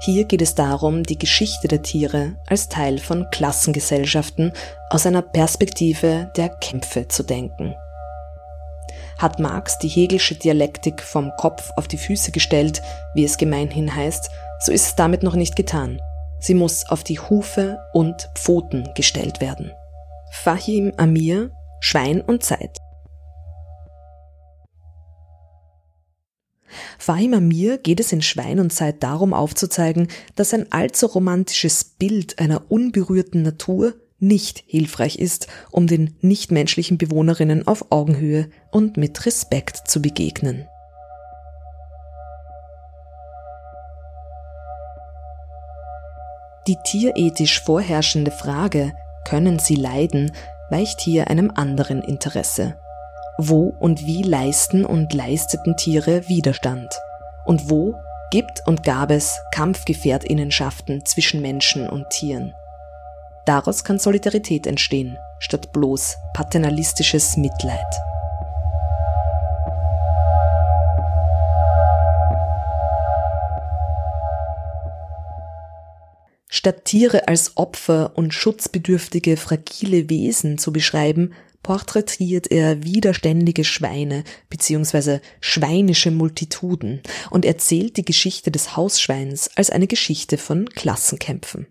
Hier 0.00 0.24
geht 0.24 0.40
es 0.40 0.54
darum, 0.54 1.02
die 1.02 1.18
Geschichte 1.18 1.68
der 1.68 1.82
Tiere 1.82 2.36
als 2.46 2.70
Teil 2.70 2.98
von 2.98 3.28
Klassengesellschaften 3.32 4.52
aus 4.88 5.04
einer 5.04 5.20
Perspektive 5.20 6.32
der 6.36 6.48
Kämpfe 6.48 7.06
zu 7.08 7.22
denken. 7.22 7.74
Hat 9.18 9.40
Marx 9.40 9.78
die 9.78 9.88
Hegelsche 9.88 10.36
Dialektik 10.36 11.02
vom 11.02 11.32
Kopf 11.36 11.70
auf 11.76 11.86
die 11.86 11.98
Füße 11.98 12.32
gestellt, 12.32 12.80
wie 13.12 13.24
es 13.24 13.36
gemeinhin 13.36 13.94
heißt, 13.94 14.30
so 14.60 14.72
ist 14.72 14.86
es 14.86 14.94
damit 14.94 15.22
noch 15.22 15.34
nicht 15.34 15.54
getan. 15.54 16.00
Sie 16.38 16.54
muss 16.54 16.88
auf 16.88 17.04
die 17.04 17.18
Hufe 17.18 17.78
und 17.92 18.30
Pfoten 18.36 18.88
gestellt 18.94 19.42
werden. 19.42 19.72
Fahim 20.30 20.92
Amir, 20.96 21.50
Schwein 21.80 22.20
und 22.20 22.42
Zeit. 22.42 22.78
Fahima 26.98 27.40
Mir 27.40 27.78
geht 27.78 28.00
es 28.00 28.12
in 28.12 28.22
Schwein 28.22 28.60
und 28.60 28.72
Zeit 28.72 29.02
darum 29.02 29.32
aufzuzeigen, 29.32 30.08
dass 30.36 30.52
ein 30.52 30.70
allzu 30.72 31.06
romantisches 31.06 31.84
Bild 31.84 32.38
einer 32.38 32.70
unberührten 32.70 33.42
Natur 33.42 33.94
nicht 34.20 34.64
hilfreich 34.66 35.16
ist, 35.18 35.46
um 35.70 35.86
den 35.86 36.16
nichtmenschlichen 36.20 36.98
Bewohnerinnen 36.98 37.66
auf 37.66 37.92
Augenhöhe 37.92 38.50
und 38.70 38.96
mit 38.96 39.24
Respekt 39.26 39.88
zu 39.88 40.02
begegnen. 40.02 40.66
Die 46.66 46.76
tierethisch 46.84 47.62
vorherrschende 47.62 48.30
Frage, 48.30 48.92
können 49.24 49.58
sie 49.58 49.76
leiden, 49.76 50.32
weicht 50.70 51.00
hier 51.00 51.28
einem 51.28 51.52
anderen 51.54 52.02
Interesse. 52.02 52.76
Wo 53.38 53.74
und 53.78 54.04
wie 54.04 54.22
leisten 54.22 54.84
und 54.84 55.12
leisteten 55.14 55.76
Tiere 55.76 56.28
Widerstand? 56.28 56.92
Und 57.44 57.70
wo 57.70 57.94
gibt 58.30 58.66
und 58.66 58.82
gab 58.82 59.10
es 59.10 59.40
Kampfgefährtinnenschaften 59.52 61.04
zwischen 61.04 61.40
Menschen 61.40 61.88
und 61.88 62.10
Tieren? 62.10 62.54
Daraus 63.46 63.84
kann 63.84 63.98
Solidarität 63.98 64.66
entstehen, 64.66 65.16
statt 65.38 65.72
bloß 65.72 66.16
paternalistisches 66.34 67.36
Mitleid. 67.36 67.86
Statt 76.68 76.84
Tiere 76.84 77.28
als 77.28 77.56
Opfer 77.56 78.12
und 78.14 78.34
schutzbedürftige, 78.34 79.38
fragile 79.38 80.10
Wesen 80.10 80.58
zu 80.58 80.70
beschreiben, 80.70 81.32
porträtiert 81.62 82.50
er 82.50 82.84
widerständige 82.84 83.64
Schweine 83.64 84.22
bzw. 84.50 85.20
schweinische 85.40 86.10
Multituden 86.10 87.00
und 87.30 87.46
erzählt 87.46 87.96
die 87.96 88.04
Geschichte 88.04 88.50
des 88.50 88.76
Hausschweins 88.76 89.48
als 89.56 89.70
eine 89.70 89.86
Geschichte 89.86 90.36
von 90.36 90.68
Klassenkämpfen. 90.68 91.68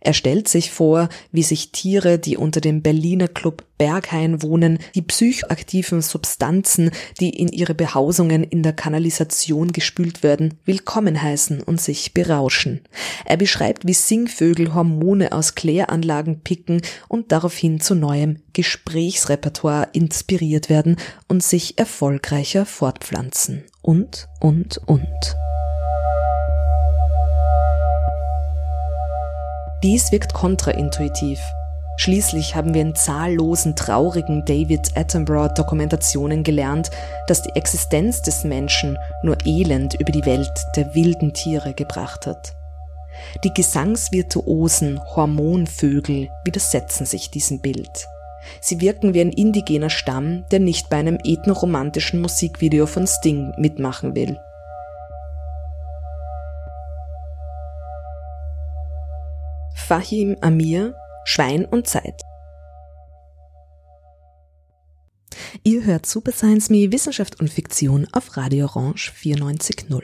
Er 0.00 0.14
stellt 0.14 0.48
sich 0.48 0.70
vor, 0.70 1.08
wie 1.30 1.42
sich 1.42 1.70
Tiere, 1.70 2.18
die 2.18 2.36
unter 2.36 2.60
dem 2.60 2.82
Berliner 2.82 3.28
Club 3.28 3.64
Berghain 3.78 4.42
wohnen, 4.42 4.78
die 4.94 5.02
psychoaktiven 5.02 6.02
Substanzen, 6.02 6.90
die 7.20 7.30
in 7.30 7.48
ihre 7.48 7.74
Behausungen 7.74 8.44
in 8.44 8.62
der 8.62 8.72
Kanalisation 8.72 9.72
gespült 9.72 10.22
werden, 10.22 10.54
willkommen 10.64 11.20
heißen 11.20 11.62
und 11.62 11.80
sich 11.80 12.14
berauschen. 12.14 12.82
Er 13.24 13.36
beschreibt, 13.36 13.86
wie 13.86 13.94
Singvögel 13.94 14.74
Hormone 14.74 15.32
aus 15.32 15.54
Kläranlagen 15.54 16.40
picken 16.40 16.82
und 17.08 17.32
daraufhin 17.32 17.80
zu 17.80 17.94
neuem 17.94 18.36
Gesprächsrepertoire 18.52 19.88
inspiriert 19.92 20.68
werden 20.68 20.96
und 21.28 21.42
sich 21.42 21.78
erfolgreicher 21.78 22.66
fortpflanzen. 22.66 23.64
Und, 23.82 24.28
und, 24.40 24.78
und. 24.86 25.36
Dies 29.82 30.12
wirkt 30.12 30.32
kontraintuitiv. 30.32 31.40
Schließlich 31.96 32.54
haben 32.54 32.72
wir 32.72 32.82
in 32.82 32.94
zahllosen 32.94 33.74
traurigen 33.74 34.44
David 34.44 34.96
Attenborough 34.96 35.52
Dokumentationen 35.54 36.44
gelernt, 36.44 36.90
dass 37.26 37.42
die 37.42 37.54
Existenz 37.56 38.22
des 38.22 38.44
Menschen 38.44 38.96
nur 39.24 39.36
Elend 39.44 39.94
über 39.94 40.12
die 40.12 40.24
Welt 40.24 40.52
der 40.76 40.94
wilden 40.94 41.34
Tiere 41.34 41.74
gebracht 41.74 42.26
hat. 42.26 42.54
Die 43.42 43.52
gesangsvirtuosen 43.52 45.00
Hormonvögel 45.16 46.30
widersetzen 46.44 47.04
sich 47.04 47.30
diesem 47.30 47.60
Bild. 47.60 48.06
Sie 48.60 48.80
wirken 48.80 49.14
wie 49.14 49.20
ein 49.20 49.32
indigener 49.32 49.90
Stamm, 49.90 50.44
der 50.50 50.60
nicht 50.60 50.90
bei 50.90 50.98
einem 50.98 51.18
ethnoromantischen 51.24 52.20
Musikvideo 52.20 52.86
von 52.86 53.06
Sting 53.06 53.52
mitmachen 53.58 54.14
will. 54.14 54.38
Fahim 59.92 60.38
Amir, 60.40 60.94
Schwein 61.26 61.66
und 61.66 61.86
Zeit. 61.86 62.22
Ihr 65.64 65.84
hört 65.84 66.06
Super 66.06 66.32
Science 66.32 66.70
Me 66.70 66.90
Wissenschaft 66.90 67.38
und 67.40 67.50
Fiktion 67.50 68.08
auf 68.12 68.38
Radio 68.38 68.64
Orange 68.64 69.12
94.0. 69.14 70.02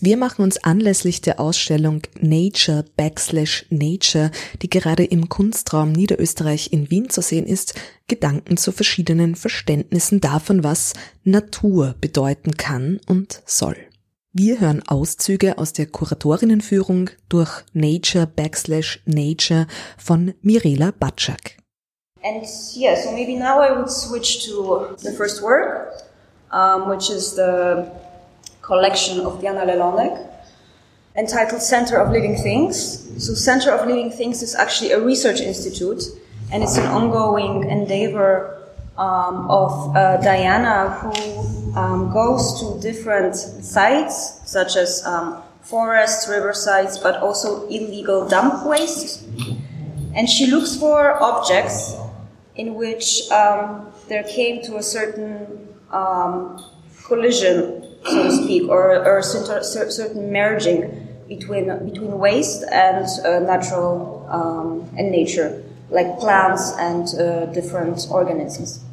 Wir 0.00 0.16
machen 0.16 0.42
uns 0.42 0.58
anlässlich 0.58 1.20
der 1.22 1.40
Ausstellung 1.40 2.02
Nature 2.20 2.84
Backslash 2.96 3.66
Nature, 3.70 4.30
die 4.62 4.70
gerade 4.70 5.02
im 5.02 5.28
Kunstraum 5.28 5.90
Niederösterreich 5.90 6.72
in 6.72 6.88
Wien 6.92 7.10
zu 7.10 7.20
sehen 7.20 7.48
ist, 7.48 7.74
Gedanken 8.06 8.58
zu 8.58 8.70
verschiedenen 8.70 9.34
Verständnissen 9.34 10.20
davon, 10.20 10.62
was 10.62 10.92
Natur 11.24 11.96
bedeuten 12.00 12.52
kann 12.56 13.00
und 13.08 13.42
soll. 13.44 13.89
Wir 14.32 14.60
hören 14.60 14.80
Auszüge 14.86 15.58
aus 15.58 15.72
der 15.72 15.86
Kuratorinnenführung 15.86 17.10
durch 17.28 17.64
Nature 17.72 18.28
Backslash 18.28 19.00
Nature 19.04 19.66
von 19.98 20.34
Mirela 20.40 20.92
Batschak. 20.96 21.56
And 22.22 22.46
yeah, 22.76 22.94
so 22.94 23.10
maybe 23.10 23.34
now 23.34 23.60
I 23.60 23.76
would 23.76 23.90
switch 23.90 24.46
to 24.46 24.94
the 24.98 25.10
first 25.10 25.42
work, 25.42 25.90
um, 26.52 26.88
which 26.88 27.10
is 27.10 27.34
the 27.34 27.90
collection 28.62 29.18
of 29.26 29.40
Diana 29.40 29.64
Lelonek, 29.64 30.16
entitled 31.16 31.60
Center 31.60 31.98
of 31.98 32.12
Living 32.12 32.36
Things. 32.40 33.10
So 33.18 33.34
Center 33.34 33.72
of 33.72 33.84
Living 33.84 34.12
Things 34.12 34.44
is 34.44 34.54
actually 34.54 34.92
a 34.92 35.00
research 35.00 35.40
institute, 35.40 36.04
and 36.52 36.62
it's 36.62 36.76
an 36.78 36.86
ongoing 36.86 37.68
endeavor 37.68 38.62
um, 38.96 39.50
of 39.50 39.96
uh, 39.96 40.16
Diana, 40.18 40.90
who 40.90 41.78
um, 41.78 42.12
goes 42.12 42.60
to 42.60 42.80
different 42.80 43.34
sites, 43.36 44.40
such 44.44 44.76
as 44.76 45.04
um, 45.06 45.42
forests, 45.62 46.28
riversides, 46.28 47.02
but 47.02 47.16
also 47.22 47.66
illegal 47.68 48.28
dump 48.28 48.66
waste. 48.66 49.26
And 50.14 50.28
she 50.28 50.46
looks 50.46 50.76
for 50.76 51.22
objects 51.22 51.96
in 52.56 52.74
which 52.74 53.30
um, 53.30 53.92
there 54.08 54.24
came 54.24 54.62
to 54.62 54.76
a 54.76 54.82
certain 54.82 55.68
um, 55.90 56.62
collision, 57.04 57.96
so 58.04 58.22
to 58.24 58.32
speak, 58.32 58.68
or, 58.68 58.96
or 59.04 59.18
a 59.18 59.22
certain 59.22 60.32
merging 60.32 61.08
between, 61.28 61.66
between 61.84 62.18
waste 62.18 62.64
and 62.72 63.06
uh, 63.24 63.38
natural 63.38 64.26
um, 64.28 64.90
and 64.98 65.10
nature, 65.10 65.62
like 65.90 66.18
plants 66.18 66.72
and 66.78 67.06
uh, 67.18 67.46
different 67.46 68.06
organisms. 68.10 68.84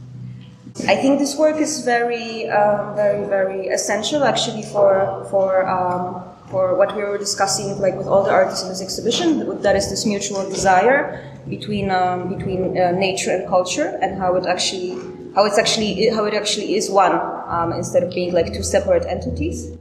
I 0.85 0.95
think 0.95 1.17
this 1.17 1.35
work 1.35 1.57
is 1.57 1.83
very, 1.83 2.47
um, 2.49 2.95
very, 2.95 3.25
very 3.25 3.67
essential 3.67 4.23
actually 4.23 4.61
for 4.63 5.25
for 5.31 5.67
um, 5.67 6.23
for 6.49 6.75
what 6.75 6.95
we 6.95 7.03
were 7.03 7.17
discussing, 7.17 7.79
like 7.79 7.95
with 7.95 8.07
all 8.07 8.23
the 8.23 8.29
artists 8.29 8.61
in 8.63 8.69
this 8.69 8.81
exhibition. 8.81 9.61
That 9.63 9.75
is 9.75 9.89
this 9.89 10.05
mutual 10.05 10.47
desire 10.47 11.23
between 11.49 11.89
um, 11.89 12.29
between 12.29 12.77
uh, 12.77 12.91
nature 12.91 13.31
and 13.31 13.47
culture, 13.47 13.97
and 14.01 14.19
how 14.19 14.35
it 14.35 14.45
actually 14.45 14.99
how 15.33 15.45
it's 15.45 15.57
actually 15.57 16.09
how 16.09 16.25
it 16.25 16.35
actually 16.35 16.75
is 16.75 16.91
one 16.91 17.13
um, 17.47 17.73
instead 17.73 18.03
of 18.03 18.11
being 18.13 18.33
like 18.33 18.53
two 18.53 18.63
separate 18.63 19.05
entities. 19.05 19.71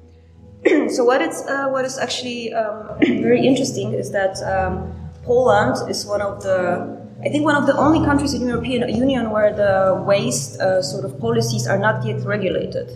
so 0.88 1.04
what 1.04 1.20
it's 1.20 1.46
uh, 1.46 1.68
what 1.68 1.84
is 1.84 1.98
actually 1.98 2.54
um, 2.54 2.96
very 3.00 3.46
interesting 3.46 3.92
is 3.92 4.12
that 4.12 4.40
um, 4.44 4.94
Poland 5.24 5.76
is 5.90 6.06
one 6.06 6.22
of 6.22 6.42
the 6.42 7.05
I 7.24 7.30
think 7.30 7.44
one 7.44 7.56
of 7.56 7.66
the 7.66 7.76
only 7.76 8.04
countries 8.04 8.34
in 8.34 8.40
the 8.42 8.48
European 8.48 8.88
Union 8.94 9.30
where 9.30 9.52
the 9.52 10.02
waste 10.04 10.60
uh, 10.60 10.82
sort 10.82 11.04
of 11.04 11.18
policies 11.18 11.66
are 11.66 11.78
not 11.78 12.04
yet 12.04 12.22
regulated. 12.24 12.90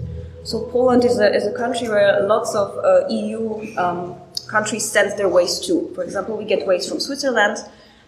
So 0.45 0.67
Poland 0.67 1.05
is 1.05 1.19
a, 1.19 1.35
is 1.35 1.47
a 1.47 1.53
country 1.53 1.89
where 1.89 2.21
lots 2.27 2.55
of 2.55 2.77
uh, 2.79 3.09
EU 3.09 3.77
um, 3.79 4.17
countries 4.47 4.91
send 4.91 5.17
their 5.19 5.29
waste 5.29 5.65
to. 5.67 5.91
For 5.95 6.03
example, 6.05 6.37
we 6.37 6.45
get 6.45 6.67
waste 6.67 6.89
from 6.89 7.01
Switzerland 7.01 7.59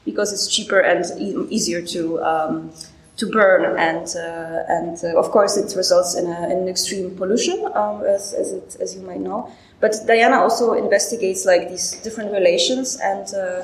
because 0.04 0.32
it's 0.32 0.48
cheaper 0.48 0.80
and 0.80 1.04
e 1.18 1.34
easier 1.50 1.80
to 1.80 2.22
um, 2.22 2.72
to 3.16 3.30
burn, 3.30 3.78
and 3.78 4.06
uh, 4.16 4.64
and 4.68 4.96
uh, 5.04 5.18
of 5.18 5.30
course 5.30 5.56
it 5.56 5.76
results 5.76 6.14
in, 6.14 6.26
a, 6.26 6.44
in 6.50 6.58
an 6.64 6.68
extreme 6.68 7.14
pollution, 7.16 7.64
um, 7.74 8.02
as 8.04 8.32
as, 8.32 8.52
it, 8.52 8.76
as 8.80 8.96
you 8.96 9.02
might 9.02 9.20
know. 9.20 9.50
But 9.80 9.94
Diana 10.06 10.36
also 10.36 10.72
investigates 10.72 11.44
like 11.44 11.68
these 11.68 11.92
different 12.02 12.32
relations, 12.32 12.98
and 13.00 13.26
uh, 13.34 13.62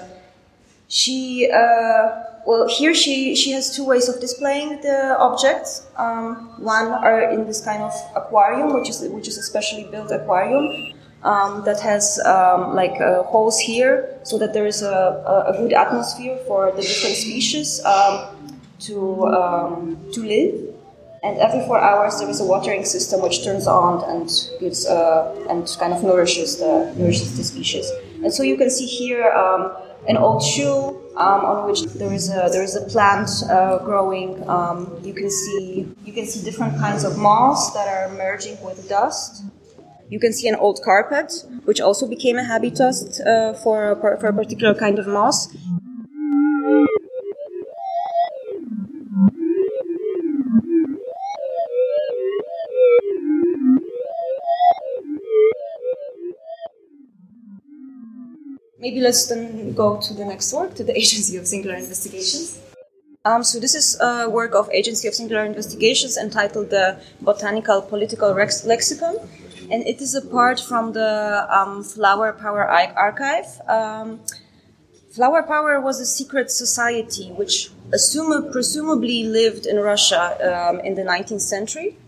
she 0.88 1.50
uh, 1.50 2.27
well, 2.48 2.66
here 2.66 2.94
she, 2.94 3.36
she 3.36 3.50
has 3.50 3.76
two 3.76 3.84
ways 3.84 4.08
of 4.08 4.22
displaying 4.22 4.80
the 4.80 5.18
objects. 5.18 5.86
Um, 5.98 6.50
one 6.56 6.86
are 6.86 7.30
in 7.30 7.46
this 7.46 7.62
kind 7.62 7.82
of 7.82 7.92
aquarium, 8.16 8.72
which 8.72 8.88
is 8.88 9.02
which 9.02 9.28
is 9.28 9.36
a 9.36 9.42
specially 9.42 9.84
built 9.90 10.10
aquarium 10.10 10.94
um, 11.24 11.62
that 11.66 11.78
has 11.80 12.18
um, 12.24 12.74
like 12.74 12.98
uh, 13.02 13.22
holes 13.24 13.58
here, 13.60 14.18
so 14.22 14.38
that 14.38 14.54
there 14.54 14.66
is 14.66 14.80
a, 14.80 14.96
a, 15.46 15.52
good 15.58 15.74
atmosphere 15.74 16.38
for 16.46 16.72
the 16.72 16.80
different 16.80 17.16
species 17.16 17.84
um, 17.84 18.60
to 18.80 19.26
um, 19.26 19.98
to 20.14 20.20
live. 20.24 20.54
And 21.22 21.36
every 21.40 21.60
four 21.66 21.78
hours 21.78 22.18
there 22.18 22.30
is 22.30 22.40
a 22.40 22.46
watering 22.46 22.86
system 22.86 23.20
which 23.20 23.44
turns 23.44 23.66
on 23.66 24.08
and 24.08 24.30
gives 24.58 24.86
uh, 24.86 25.36
and 25.50 25.68
kind 25.78 25.92
of 25.92 26.02
nourishes 26.02 26.56
the 26.56 26.94
nourishes 26.96 27.36
the 27.36 27.44
species. 27.44 27.92
And 28.24 28.32
so 28.32 28.42
you 28.42 28.56
can 28.56 28.70
see 28.70 28.86
here 28.86 29.28
um, 29.32 29.76
an 30.08 30.16
old 30.16 30.42
shoe 30.42 30.96
um, 31.18 31.44
on 31.44 31.66
which 31.68 31.82
there 32.00 32.12
is 32.12 32.30
a 32.30 32.48
there 32.52 32.62
is 32.62 32.76
a 32.76 32.82
plant 32.82 33.28
uh, 33.50 33.78
growing. 33.78 34.48
Um, 34.48 35.00
you 35.02 35.12
can 35.12 35.30
see 35.30 35.86
you 36.04 36.12
can 36.12 36.26
see 36.26 36.44
different 36.44 36.78
kinds 36.78 37.04
of 37.04 37.18
moss 37.18 37.74
that 37.74 37.88
are 37.88 38.08
merging 38.14 38.56
with 38.62 38.88
dust. 38.88 39.44
You 40.08 40.18
can 40.18 40.32
see 40.32 40.48
an 40.48 40.54
old 40.54 40.80
carpet, 40.82 41.44
which 41.64 41.80
also 41.80 42.08
became 42.08 42.38
a 42.38 42.44
habitat 42.44 42.94
uh, 43.26 43.52
for, 43.52 43.92
a, 43.92 44.18
for 44.18 44.28
a 44.28 44.32
particular 44.32 44.74
kind 44.74 44.98
of 44.98 45.06
moss. 45.06 45.54
Maybe 58.88 59.02
let's 59.02 59.26
then 59.26 59.74
go 59.74 60.00
to 60.00 60.14
the 60.14 60.24
next 60.24 60.50
work, 60.50 60.74
to 60.76 60.82
the 60.82 60.96
Agency 61.02 61.36
of 61.36 61.46
Singular 61.46 61.76
Investigations. 61.76 62.58
Um, 63.26 63.44
so 63.44 63.60
this 63.60 63.74
is 63.74 64.00
a 64.00 64.30
work 64.30 64.54
of 64.54 64.70
Agency 64.70 65.06
of 65.08 65.12
Singular 65.12 65.44
Investigations 65.44 66.16
entitled 66.16 66.70
the 66.70 66.98
Botanical 67.20 67.82
Political 67.82 68.32
Rex- 68.32 68.64
Lexicon, 68.64 69.16
and 69.70 69.86
it 69.86 70.00
is 70.00 70.14
apart 70.14 70.58
from 70.58 70.94
the 70.94 71.46
um, 71.50 71.84
Flower 71.84 72.32
Power 72.32 72.64
Archive. 73.06 73.50
Um, 73.68 74.20
Flower 75.10 75.42
Power 75.42 75.82
was 75.82 76.00
a 76.00 76.06
secret 76.06 76.50
society 76.50 77.28
which 77.40 77.68
assume, 77.92 78.50
presumably 78.50 79.24
lived 79.24 79.66
in 79.66 79.76
Russia 79.76 80.22
um, 80.48 80.80
in 80.80 80.94
the 80.94 81.02
19th 81.02 81.42
century, 81.42 81.98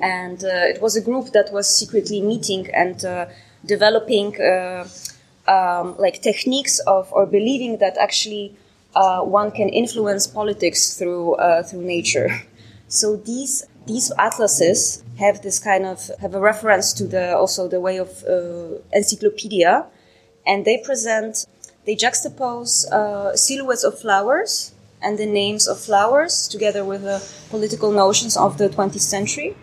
and 0.00 0.44
uh, 0.44 0.72
it 0.72 0.80
was 0.80 0.94
a 0.94 1.00
group 1.00 1.32
that 1.32 1.52
was 1.52 1.66
secretly 1.66 2.20
meeting 2.20 2.72
and 2.72 3.04
uh, 3.04 3.26
developing. 3.66 4.40
Uh, 4.40 4.86
um, 5.48 5.96
like 5.98 6.22
techniques 6.22 6.78
of 6.80 7.12
or 7.12 7.26
believing 7.26 7.78
that 7.78 7.96
actually 7.98 8.54
uh, 8.94 9.20
one 9.22 9.50
can 9.50 9.68
influence 9.68 10.26
politics 10.26 10.96
through 10.96 11.34
uh, 11.34 11.62
through 11.62 11.82
nature. 11.82 12.30
So 12.90 13.16
these 13.16 13.66
these 13.86 14.10
atlases 14.18 15.04
have 15.18 15.42
this 15.42 15.58
kind 15.58 15.84
of 15.84 16.10
have 16.22 16.34
a 16.34 16.40
reference 16.40 16.94
to 16.94 17.04
the 17.04 17.36
also 17.36 17.68
the 17.68 17.80
way 17.80 17.98
of 17.98 18.24
uh, 18.24 18.80
encyclopedia, 18.94 19.84
and 20.46 20.64
they 20.64 20.78
present 20.78 21.44
they 21.84 21.94
juxtapose 21.94 22.90
uh, 22.90 23.36
silhouettes 23.36 23.84
of 23.84 23.98
flowers 24.00 24.72
and 25.02 25.18
the 25.18 25.26
names 25.26 25.68
of 25.68 25.78
flowers 25.78 26.48
together 26.48 26.84
with 26.84 27.02
the 27.02 27.22
political 27.50 27.92
notions 27.92 28.36
of 28.36 28.58
the 28.58 28.68
20th 28.68 29.00
century. 29.00 29.56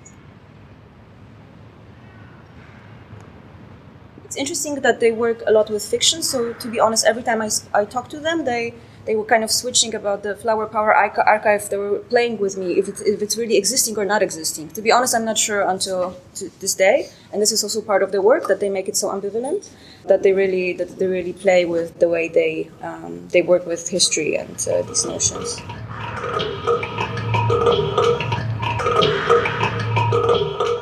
It's 4.35 4.41
interesting 4.41 4.75
that 4.81 4.99
they 4.99 5.13
work 5.13 5.43
a 5.47 5.51
lot 5.53 5.69
with 5.69 5.85
fiction. 5.85 6.21
So 6.21 6.51
to 6.51 6.67
be 6.67 6.77
honest, 6.77 7.05
every 7.05 7.23
time 7.23 7.41
I, 7.41 7.49
I 7.73 7.85
talk 7.85 8.09
to 8.09 8.19
them, 8.19 8.43
they 8.43 8.73
they 9.05 9.15
were 9.15 9.23
kind 9.23 9.45
of 9.45 9.51
switching 9.51 9.95
about 9.95 10.23
the 10.23 10.35
flower 10.35 10.65
power 10.65 10.93
archive. 10.93 11.69
They 11.69 11.77
were 11.77 11.99
playing 11.99 12.39
with 12.39 12.57
me 12.57 12.73
if 12.73 12.89
it's, 12.89 12.99
if 12.99 13.21
it's 13.21 13.37
really 13.37 13.55
existing 13.55 13.97
or 13.97 14.03
not 14.03 14.21
existing. 14.21 14.67
To 14.71 14.81
be 14.81 14.91
honest, 14.91 15.15
I'm 15.15 15.23
not 15.23 15.37
sure 15.37 15.61
until 15.61 16.17
this 16.59 16.73
day. 16.73 17.07
And 17.31 17.41
this 17.41 17.53
is 17.53 17.63
also 17.63 17.81
part 17.81 18.03
of 18.03 18.11
the 18.11 18.21
work 18.21 18.49
that 18.49 18.59
they 18.59 18.67
make 18.67 18.89
it 18.89 18.97
so 18.97 19.07
ambivalent 19.07 19.69
that 20.05 20.21
they 20.23 20.33
really 20.33 20.73
that 20.73 20.99
they 20.99 21.07
really 21.07 21.31
play 21.31 21.63
with 21.63 21.97
the 21.99 22.09
way 22.09 22.27
they 22.27 22.69
um, 22.81 23.29
they 23.29 23.41
work 23.41 23.65
with 23.65 23.87
history 23.87 24.35
and 24.35 24.57
uh, 24.67 24.81
these 24.81 25.05
notions. 25.05 25.61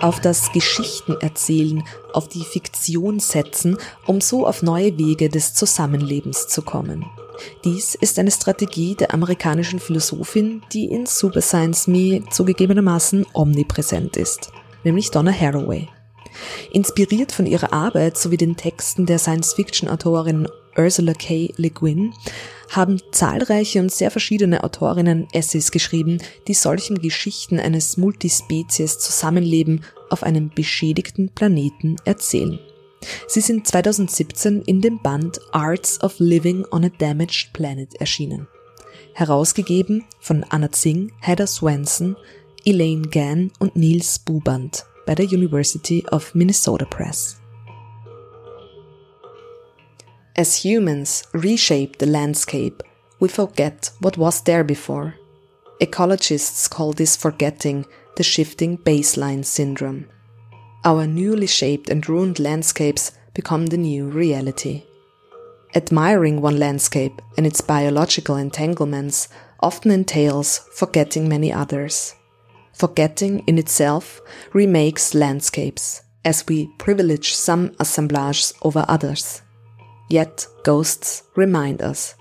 Auf 0.02 0.20
das 0.20 0.52
Geschichtenerzählen, 0.52 1.84
auf 2.12 2.28
die 2.28 2.44
Fiktion 2.44 3.20
setzen, 3.20 3.78
um 4.06 4.20
so 4.20 4.46
auf 4.46 4.62
neue 4.62 4.98
Wege 4.98 5.30
des 5.30 5.54
Zusammenlebens 5.54 6.48
zu 6.48 6.62
kommen. 6.62 7.06
Dies 7.64 7.96
ist 7.96 8.20
eine 8.20 8.32
Strategie 8.32 8.96
der 8.96 9.14
amerikanischen 9.14 9.80
Philosophin, 9.80 10.62
die 10.72 10.86
in 10.86 11.06
Super 11.06 11.42
Science 11.42 11.88
Me 11.88 12.24
zugegebenermaßen 12.30 13.26
omnipräsent 13.34 14.18
ist, 14.18 14.52
nämlich 14.84 15.10
Donna 15.10 15.32
Haraway. 15.32 15.88
Inspiriert 16.72 17.32
von 17.32 17.46
ihrer 17.46 17.74
Arbeit 17.74 18.18
sowie 18.18 18.38
den 18.38 18.56
Texten 18.56 19.06
der 19.06 19.20
Science-Fiction-Autorin 19.20 20.48
Ursula 20.78 21.14
K. 21.14 21.54
Le 21.58 21.70
Guin 21.70 22.14
haben 22.70 23.00
zahlreiche 23.12 23.80
und 23.80 23.92
sehr 23.92 24.12
verschiedene 24.12 24.64
Autorinnen 24.64 25.28
Essays 25.32 25.72
geschrieben, 25.72 26.20
die 26.48 26.54
solchen 26.54 27.00
Geschichten 27.02 27.60
eines 27.60 27.98
Multispezies 27.98 29.00
Zusammenleben 29.00 29.84
auf 30.10 30.24
einem 30.24 30.50
beschädigten 30.50 31.30
Planeten 31.30 31.98
erzählen. 32.06 32.60
Sie 33.28 33.42
sind 33.42 33.68
2017 33.68 34.62
in 34.64 34.82
dem 34.82 35.02
Band 35.02 35.40
Arts 35.52 36.02
of 36.02 36.16
Living 36.20 36.66
on 36.72 36.86
a 36.86 36.90
Damaged 36.90 37.52
Planet 37.54 37.94
erschienen. 37.96 38.48
Herausgegeben 39.14 40.06
von 40.20 40.44
Anna 40.50 40.72
Zing, 40.72 41.12
Heather 41.20 41.48
Swenson, 41.48 42.16
Elaine 42.66 43.08
Gann 43.10 43.52
und 43.60 43.76
Niels 43.76 44.20
Buband 44.20 44.86
bei 45.06 45.16
der 45.16 45.26
University 45.26 46.06
of 46.12 46.34
Minnesota 46.34 46.86
Press. 46.86 47.43
As 50.36 50.56
humans 50.66 51.24
reshape 51.32 52.00
the 52.00 52.08
landscape, 52.08 52.82
we 53.20 53.28
forget 53.28 53.92
what 54.00 54.18
was 54.18 54.42
there 54.42 54.64
before. 54.64 55.14
Ecologists 55.80 56.68
call 56.68 56.92
this 56.92 57.16
forgetting 57.16 57.86
the 58.18 58.24
shifting 58.24 58.80
baseline 58.80 59.46
syndrome. 59.46 60.08
Our 60.84 61.06
newly 61.06 61.46
shaped 61.46 61.88
and 61.88 62.08
ruined 62.10 62.40
landscapes 62.40 63.12
become 63.36 63.68
the 63.68 63.78
new 63.78 64.08
reality. 64.08 64.86
Admiring 65.76 66.42
one 66.42 66.58
landscape 66.58 67.22
and 67.38 67.46
its 67.46 67.62
biological 67.62 68.36
entanglements 68.36 69.30
often 69.60 69.92
entails 69.92 70.68
forgetting 70.74 71.30
many 71.30 71.54
others. 71.54 72.16
Forgetting 72.74 73.44
in 73.46 73.60
itself 73.60 74.20
remakes 74.52 75.14
landscapes, 75.14 76.02
as 76.26 76.44
we 76.48 76.72
privilege 76.80 77.36
some 77.36 77.76
assemblages 77.80 78.52
over 78.64 78.84
others. 78.88 79.43
Yet 80.14 80.48
ghosts 80.62 81.24
remind 81.36 81.82
us. 81.82 82.14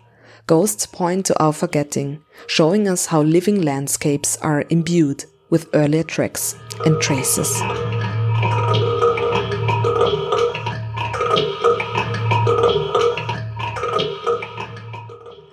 Ghosts 0.47 0.87
point 0.87 1.27
to 1.27 1.35
our 1.39 1.53
forgetting, 1.53 2.21
showing 2.47 2.89
us 2.89 3.05
how 3.05 3.21
living 3.21 3.61
landscapes 3.61 4.39
are 4.39 4.65
imbued 4.71 5.27
with 5.51 5.69
earlier 5.75 6.03
tracks 6.03 6.57
and 6.87 6.99
traces. 7.03 7.53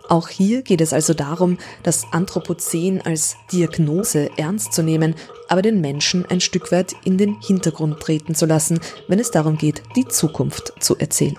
Auch 0.08 0.30
hier 0.30 0.62
geht 0.62 0.80
es 0.80 0.94
also 0.94 1.14
darum, 1.14 1.58
das 1.84 2.06
Anthropozän 2.14 3.02
als 3.02 3.36
Diagnose 3.52 4.30
ernst 4.38 4.72
zu 4.72 4.82
nehmen, 4.82 5.16
aber 5.50 5.62
den 5.62 5.82
Menschen 5.82 6.26
ein 6.30 6.40
Stück 6.40 6.72
weit 6.72 6.96
in 7.04 7.18
den 7.18 7.42
Hintergrund 7.42 8.00
treten 8.00 8.34
zu 8.34 8.46
lassen, 8.46 8.80
wenn 9.10 9.20
es 9.20 9.30
darum 9.30 9.58
geht, 9.58 9.84
die 9.98 10.08
Zukunft 10.08 10.72
zu 10.80 10.98
erzählen. 10.98 11.36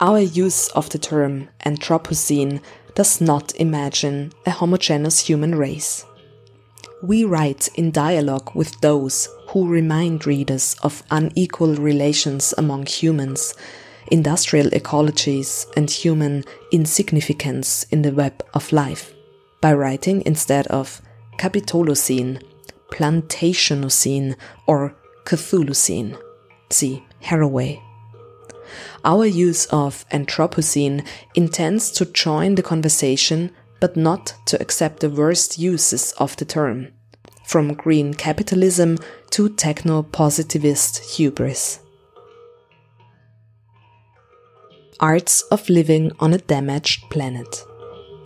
Our 0.00 0.20
use 0.20 0.68
of 0.68 0.90
the 0.90 0.98
term 0.98 1.48
Anthropocene 1.64 2.60
does 2.94 3.20
not 3.20 3.54
imagine 3.56 4.32
a 4.44 4.50
homogeneous 4.50 5.20
human 5.20 5.54
race. 5.54 6.04
We 7.02 7.24
write 7.24 7.68
in 7.74 7.90
dialogue 7.90 8.54
with 8.54 8.80
those 8.80 9.28
who 9.48 9.68
remind 9.68 10.26
readers 10.26 10.76
of 10.82 11.02
unequal 11.10 11.74
relations 11.76 12.54
among 12.56 12.86
humans 12.86 13.54
industrial 14.08 14.70
ecologies, 14.70 15.66
and 15.76 15.90
human 15.90 16.44
insignificance 16.70 17.84
in 17.84 18.02
the 18.02 18.12
web 18.12 18.44
of 18.54 18.72
life 18.72 19.12
by 19.60 19.72
writing 19.72 20.22
instead 20.26 20.66
of 20.68 21.00
Capitalocene, 21.38 22.42
Plantationocene, 22.90 24.36
or 24.66 24.94
Chthulucene. 25.24 26.16
See 26.70 27.04
Haraway. 27.22 27.85
Our 29.04 29.26
use 29.26 29.66
of 29.66 30.04
Anthropocene 30.10 31.06
intends 31.34 31.90
to 31.92 32.04
join 32.06 32.54
the 32.54 32.62
conversation 32.62 33.50
but 33.80 33.96
not 33.96 34.34
to 34.46 34.60
accept 34.60 35.00
the 35.00 35.10
worst 35.10 35.58
uses 35.58 36.12
of 36.12 36.36
the 36.36 36.44
term, 36.44 36.88
from 37.44 37.74
green 37.74 38.14
capitalism 38.14 38.98
to 39.30 39.48
techno 39.48 40.02
positivist 40.02 41.16
hubris. 41.16 41.80
Arts 44.98 45.42
of 45.50 45.68
Living 45.68 46.10
on 46.20 46.32
a 46.32 46.38
Damaged 46.38 47.10
Planet. 47.10 47.64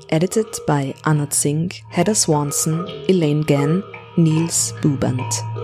Edited 0.08 0.46
by 0.66 0.94
Anna 1.04 1.26
Tsing, 1.26 1.72
Heather 1.90 2.14
Swanson, 2.14 2.86
Elaine 3.08 3.42
Gan, 3.42 3.82
Nils 4.16 4.72
Bubandt. 4.80 5.59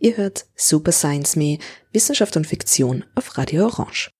Ihr 0.00 0.16
hört 0.16 0.46
Super 0.54 0.92
Science 0.92 1.36
Me, 1.36 1.58
Wissenschaft 1.92 2.36
und 2.36 2.46
Fiktion 2.46 3.04
auf 3.14 3.36
Radio 3.36 3.66
Orange. 3.66 4.10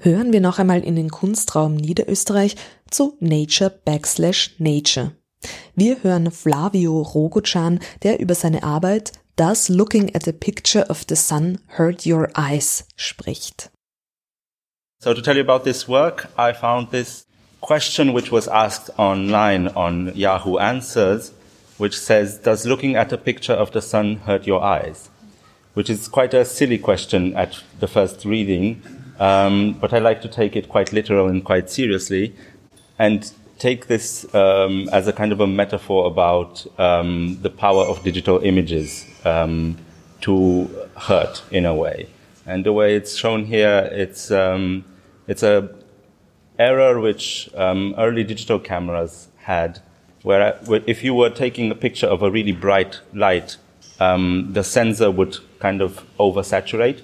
Hören 0.00 0.32
wir 0.32 0.40
noch 0.40 0.58
einmal 0.58 0.82
in 0.82 0.96
den 0.96 1.10
Kunstraum 1.10 1.76
Niederösterreich 1.76 2.56
zu 2.90 3.16
Nature 3.20 3.70
Backslash 3.70 4.54
Nature. 4.58 5.12
Wir 5.74 6.02
hören 6.02 6.30
Flavio 6.30 7.00
Rogocan, 7.00 7.80
der 8.02 8.20
über 8.20 8.34
seine 8.34 8.62
Arbeit 8.62 9.12
Does 9.36 9.68
Looking 9.68 10.14
at 10.14 10.28
a 10.28 10.32
Picture 10.32 10.88
of 10.88 11.04
the 11.08 11.16
Sun 11.16 11.58
Hurt 11.78 12.06
Your 12.06 12.28
Eyes 12.36 12.86
spricht. 12.96 13.70
So 15.02 15.12
to 15.14 15.20
tell 15.20 15.36
you 15.36 15.42
about 15.42 15.64
this 15.64 15.88
work, 15.88 16.28
I 16.38 16.52
found 16.52 16.90
this 16.90 17.26
question 17.60 18.14
which 18.14 18.30
was 18.30 18.48
asked 18.48 18.98
online 18.98 19.68
on 19.68 20.12
Yahoo 20.14 20.58
Answers, 20.58 21.32
which 21.78 21.98
says, 21.98 22.38
Does 22.38 22.66
looking 22.66 22.96
at 22.96 23.12
a 23.12 23.18
picture 23.18 23.52
of 23.52 23.72
the 23.72 23.82
sun 23.82 24.16
hurt 24.16 24.46
your 24.46 24.62
eyes? 24.62 25.10
Which 25.74 25.90
is 25.90 26.08
quite 26.08 26.34
a 26.34 26.44
silly 26.44 26.78
question 26.78 27.34
at 27.36 27.62
the 27.80 27.88
first 27.88 28.24
reading, 28.24 28.82
um, 29.18 29.72
but 29.74 29.92
I 29.92 29.98
like 29.98 30.22
to 30.22 30.28
take 30.28 30.56
it 30.56 30.68
quite 30.68 30.92
literal 30.92 31.28
and 31.28 31.44
quite 31.44 31.70
seriously. 31.70 32.34
And 32.98 33.30
take 33.58 33.86
this 33.86 34.26
um, 34.34 34.88
as 34.92 35.08
a 35.08 35.12
kind 35.12 35.32
of 35.32 35.40
a 35.40 35.46
metaphor 35.46 36.06
about 36.06 36.66
um, 36.78 37.38
the 37.42 37.50
power 37.50 37.84
of 37.84 38.02
digital 38.02 38.38
images 38.40 39.06
um, 39.24 39.76
to 40.20 40.68
hurt 40.96 41.42
in 41.50 41.64
a 41.66 41.74
way. 41.74 42.08
And 42.46 42.64
the 42.64 42.72
way 42.72 42.94
it's 42.94 43.16
shown 43.16 43.44
here, 43.46 43.88
it's 43.92 44.30
um, 44.30 44.84
it's 45.26 45.42
a 45.42 45.74
error 46.58 47.00
which 47.00 47.48
um, 47.54 47.94
early 47.96 48.22
digital 48.22 48.58
cameras 48.58 49.28
had, 49.38 49.80
where 50.24 50.58
if 50.86 51.04
you 51.04 51.14
were 51.14 51.30
taking 51.30 51.70
a 51.70 51.74
picture 51.74 52.06
of 52.06 52.22
a 52.22 52.30
really 52.30 52.50
bright 52.50 52.98
light, 53.12 53.58
um, 54.00 54.48
the 54.52 54.64
sensor 54.64 55.10
would 55.10 55.36
kind 55.58 55.82
of 55.82 56.02
oversaturate, 56.18 57.02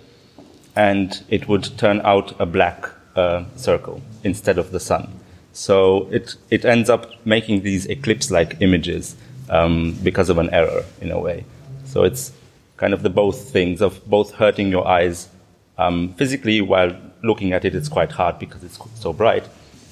and 0.75 1.23
it 1.29 1.47
would 1.47 1.65
turn 1.79 2.01
out 2.03 2.35
a 2.41 2.47
black 2.47 2.89
uh, 3.15 3.45
circle 3.57 4.01
instead 4.25 4.57
of 4.57 4.73
the 4.73 4.81
sun. 4.81 5.13
So 5.53 6.09
it, 6.11 6.37
it 6.49 6.65
ends 6.65 6.89
up 6.89 7.11
making 7.27 7.63
these 7.63 7.85
eclipse-like 7.87 8.57
images 8.61 9.17
um, 9.51 9.99
because 10.03 10.31
of 10.31 10.39
an 10.39 10.49
error 10.51 10.85
in 11.03 11.11
a 11.11 11.21
way. 11.21 11.45
So 11.85 12.05
it's 12.05 12.33
kind 12.79 12.95
of 12.95 13.03
the 13.03 13.11
both 13.11 13.51
things 13.51 13.83
of 13.83 14.03
both 14.09 14.33
hurting 14.33 14.71
your 14.71 14.89
eyes 14.89 15.29
um, 15.77 16.15
physically 16.15 16.63
while 16.63 16.97
looking 17.23 17.53
at 17.53 17.67
it, 17.67 17.75
it's 17.75 17.89
quite 17.89 18.13
hard 18.13 18.39
because 18.39 18.65
it's 18.65 18.79
so 18.95 19.13
bright, 19.13 19.47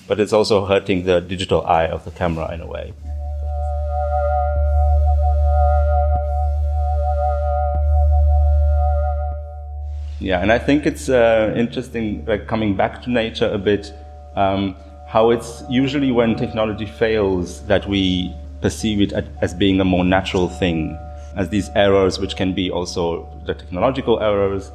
but 0.06 0.18
it's 0.18 0.32
also 0.32 0.64
hurting 0.64 1.04
the 1.04 1.20
digital 1.20 1.66
eye 1.66 1.88
of 1.88 2.06
the 2.06 2.10
camera 2.10 2.54
in 2.54 2.62
a 2.62 2.66
way. 2.66 2.94
Yeah, 10.20 10.40
and 10.40 10.50
I 10.50 10.58
think 10.58 10.84
it's 10.84 11.08
uh, 11.08 11.54
interesting, 11.56 12.24
like 12.26 12.48
coming 12.48 12.74
back 12.74 13.02
to 13.02 13.10
nature 13.10 13.48
a 13.52 13.58
bit, 13.58 13.94
um, 14.34 14.74
how 15.06 15.30
it's 15.30 15.62
usually 15.70 16.10
when 16.10 16.34
technology 16.34 16.86
fails 16.86 17.64
that 17.68 17.88
we 17.88 18.34
perceive 18.60 19.00
it 19.00 19.12
as 19.40 19.54
being 19.54 19.80
a 19.80 19.84
more 19.84 20.04
natural 20.04 20.48
thing, 20.48 20.98
as 21.36 21.48
these 21.50 21.70
errors, 21.76 22.18
which 22.18 22.34
can 22.34 22.52
be 22.52 22.68
also 22.68 23.28
the 23.46 23.54
technological 23.54 24.18
errors. 24.20 24.72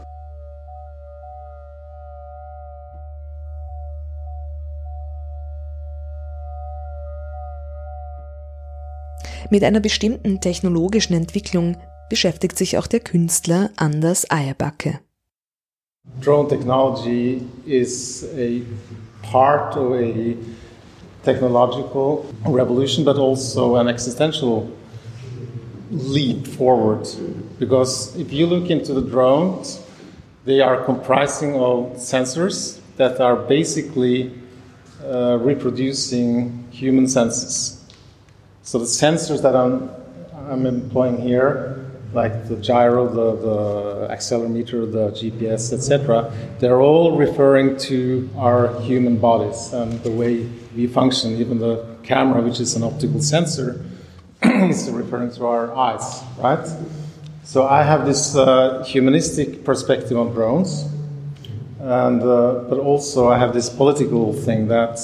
Mit 9.50 9.64
einer 9.66 9.82
bestimmten 9.82 10.40
technologischen 10.40 11.14
Entwicklung 11.14 11.76
beschäftigt 12.10 12.58
sich 12.58 12.78
auch 12.78 12.88
der 12.88 13.02
Künstler 13.02 13.70
Anders 13.76 14.32
Eiebakke. 14.32 15.00
Drone 16.20 16.50
technology 16.50 17.48
is 17.66 18.30
a 18.36 18.63
part 19.22 19.78
of 19.78 19.94
a 19.94 20.38
technological 21.24 22.26
revolution, 22.46 23.06
but 23.06 23.18
also 23.18 23.78
an 23.78 23.88
existential 23.88 24.70
leap 25.92 26.46
forward. 26.46 27.08
Because 27.58 28.16
if 28.18 28.34
you 28.34 28.48
look 28.48 28.70
into 28.70 28.94
the 28.94 29.02
drones, 29.02 29.82
they 30.44 30.60
are 30.60 30.84
comprising 30.84 31.56
of 31.56 31.94
sensors 31.96 32.82
that 32.98 33.22
are 33.22 33.38
basically 33.38 34.34
uh, 35.06 35.38
reproducing 35.42 36.68
human 36.70 37.08
senses. 37.08 37.82
So 38.63 38.78
the 38.78 38.86
sensors 38.86 39.42
that 39.42 39.56
I'm, 39.56 39.89
I'm 40.50 40.66
employing 40.66 41.18
here 41.18 41.73
like 42.13 42.47
the 42.47 42.56
gyro, 42.58 43.08
the, 43.08 43.36
the 43.41 44.08
accelerometer, 44.13 44.91
the 44.91 45.10
GPS, 45.12 45.73
etc., 45.73 46.32
they're 46.60 46.82
all 46.82 47.17
referring 47.17 47.78
to 47.78 48.30
our 48.38 48.80
human 48.82 49.17
bodies 49.17 49.73
and 49.73 49.93
the 50.04 50.12
way 50.12 50.47
we 50.76 50.88
function. 50.88 51.32
Even 51.38 51.58
the 51.60 51.86
camera, 52.04 52.41
which 52.41 52.60
is 52.60 52.76
an 52.76 52.84
optical 52.84 53.21
sensor, 53.21 53.84
is 54.43 54.89
referring 54.91 55.32
to 55.32 55.45
our 55.45 55.76
eyes, 55.76 56.21
right? 56.38 56.67
So 57.43 57.67
I 57.67 57.84
have 57.84 58.06
this 58.06 58.36
uh, 58.36 58.84
humanistic 58.86 59.63
perspective 59.65 60.17
on 60.17 60.32
drones, 60.34 60.88
and 61.80 62.21
uh, 62.21 62.63
but 62.69 62.80
also 62.80 63.28
I 63.28 63.38
have 63.38 63.54
this 63.54 63.69
political 63.69 64.34
thing 64.34 64.67
that 64.67 64.99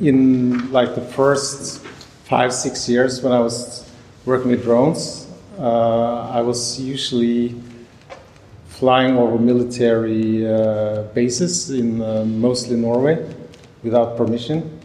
in 0.00 0.72
like 0.72 0.94
the 0.94 1.00
first 1.00 1.80
five 2.24 2.52
six 2.52 2.88
years 2.88 3.22
when 3.22 3.32
I 3.32 3.40
was 3.40 3.85
working 4.26 4.50
with 4.50 4.64
drones, 4.64 5.28
uh, 5.58 6.28
I 6.30 6.40
was 6.40 6.80
usually 6.80 7.54
flying 8.66 9.16
over 9.16 9.38
military 9.38 10.46
uh, 10.46 11.02
bases 11.14 11.70
in 11.70 12.02
uh, 12.02 12.24
mostly 12.24 12.76
Norway 12.76 13.24
without 13.84 14.16
permission. 14.16 14.78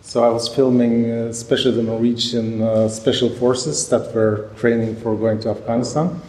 So 0.00 0.24
I 0.24 0.30
was 0.30 0.48
filming, 0.48 1.04
uh, 1.04 1.14
especially 1.26 1.72
the 1.72 1.82
Norwegian 1.82 2.62
uh, 2.62 2.88
special 2.88 3.28
forces 3.28 3.88
that 3.90 4.14
were 4.14 4.50
training 4.56 4.96
for 4.96 5.14
going 5.14 5.38
to 5.40 5.50
Afghanistan. 5.50 6.20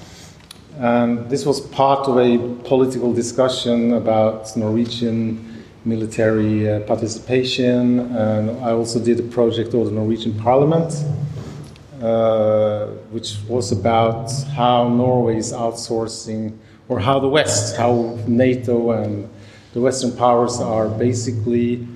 And 0.77 1.29
this 1.29 1.45
was 1.45 1.61
part 1.61 2.09
of 2.09 2.17
a 2.17 2.37
political 2.65 3.13
discussion 3.13 3.93
about 3.93 4.55
Norwegian 4.57 5.63
military 5.85 6.69
uh, 6.69 6.81
participation. 6.81 7.99
And 8.17 8.51
I 8.59 8.71
also 8.71 8.99
did 8.99 9.19
a 9.21 9.23
project 9.23 9.73
of 9.73 9.85
the 9.85 9.91
Norwegian 9.91 10.37
Parliament 10.37 10.93
uh, 12.01 12.88
which 13.12 13.38
was 13.47 13.71
about 13.71 14.31
how 14.55 14.88
Norway 14.88 15.38
is 15.38 15.51
outsourcing, 15.51 16.57
or 16.88 16.99
how 16.99 17.19
the 17.19 17.27
West, 17.27 17.77
how 17.77 18.17
NATO 18.27 18.91
and 18.91 19.29
the 19.73 19.81
Western 19.81 20.15
powers 20.15 20.59
are 20.59 20.88
basically 20.88 21.88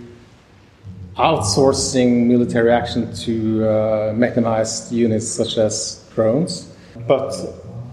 outsourcing 1.15 2.25
military 2.25 2.71
action 2.71 3.13
to 3.13 3.67
uh, 3.67 4.13
mechanized 4.15 4.91
units 4.91 5.27
such 5.27 5.57
as 5.57 6.03
drones, 6.15 6.73
but 7.07 7.33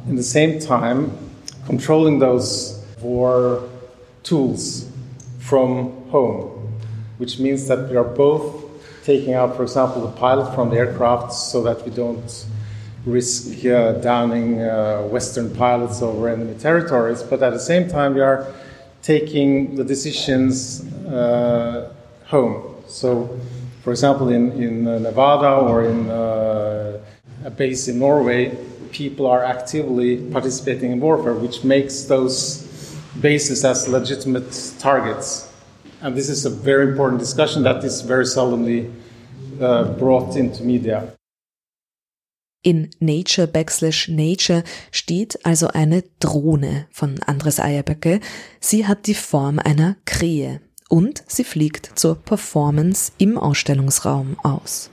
in 0.08 0.16
the 0.16 0.22
same 0.22 0.58
time 0.58 1.12
controlling 1.66 2.18
those 2.18 2.84
war 3.00 3.68
tools 4.22 4.90
from 5.38 5.92
home, 6.08 6.48
which 7.18 7.38
means 7.38 7.68
that 7.68 7.88
we 7.90 7.96
are 7.96 8.04
both 8.04 8.59
taking 9.04 9.34
out, 9.34 9.56
for 9.56 9.62
example, 9.62 10.02
the 10.02 10.12
pilot 10.12 10.54
from 10.54 10.70
the 10.70 10.76
aircraft 10.76 11.32
so 11.32 11.62
that 11.62 11.84
we 11.84 11.90
don't 11.90 12.46
risk 13.06 13.64
uh, 13.64 13.92
downing 13.92 14.60
uh, 14.60 15.02
Western 15.02 15.54
pilots 15.54 16.02
over 16.02 16.28
enemy 16.28 16.54
territories. 16.58 17.22
But 17.22 17.42
at 17.42 17.52
the 17.52 17.60
same 17.60 17.88
time, 17.88 18.14
we 18.14 18.20
are 18.20 18.46
taking 19.02 19.76
the 19.76 19.84
decisions 19.84 20.84
uh, 21.06 21.92
home. 22.26 22.76
So, 22.86 23.38
for 23.82 23.90
example, 23.90 24.28
in, 24.28 24.52
in 24.52 24.86
uh, 24.86 24.98
Nevada 24.98 25.56
or 25.56 25.84
in 25.84 26.10
uh, 26.10 27.00
a 27.44 27.50
base 27.50 27.88
in 27.88 27.98
Norway, 27.98 28.56
people 28.92 29.26
are 29.26 29.42
actively 29.42 30.18
participating 30.30 30.92
in 30.92 31.00
warfare, 31.00 31.34
which 31.34 31.64
makes 31.64 32.02
those 32.02 32.66
bases 33.20 33.64
as 33.64 33.88
legitimate 33.88 34.74
targets 34.78 35.49
and 36.02 36.16
this 36.16 36.28
is 36.28 36.44
a 36.44 36.50
very 36.50 36.88
important 36.88 37.20
discussion 37.20 37.62
that 37.64 37.84
is 37.84 38.02
very 38.02 38.24
seldomly 38.24 38.90
uh, 39.60 39.84
brought 39.98 40.36
into 40.36 40.62
media. 40.62 41.12
In 42.62 42.90
Nature 43.00 43.46
Backslash 43.46 44.08
Nature 44.08 44.64
steht 44.90 45.38
also 45.46 45.68
eine 45.68 46.04
Drohne 46.18 46.86
von 46.90 47.18
Andres 47.22 47.58
Eierböcke. 47.58 48.20
Sie 48.60 48.86
hat 48.86 49.06
die 49.06 49.14
Form 49.14 49.58
einer 49.58 49.96
Krähe 50.04 50.60
und 50.90 51.22
sie 51.26 51.44
fliegt 51.44 51.98
zur 51.98 52.16
Performance 52.16 53.12
im 53.16 53.38
Ausstellungsraum 53.38 54.36
aus. 54.42 54.90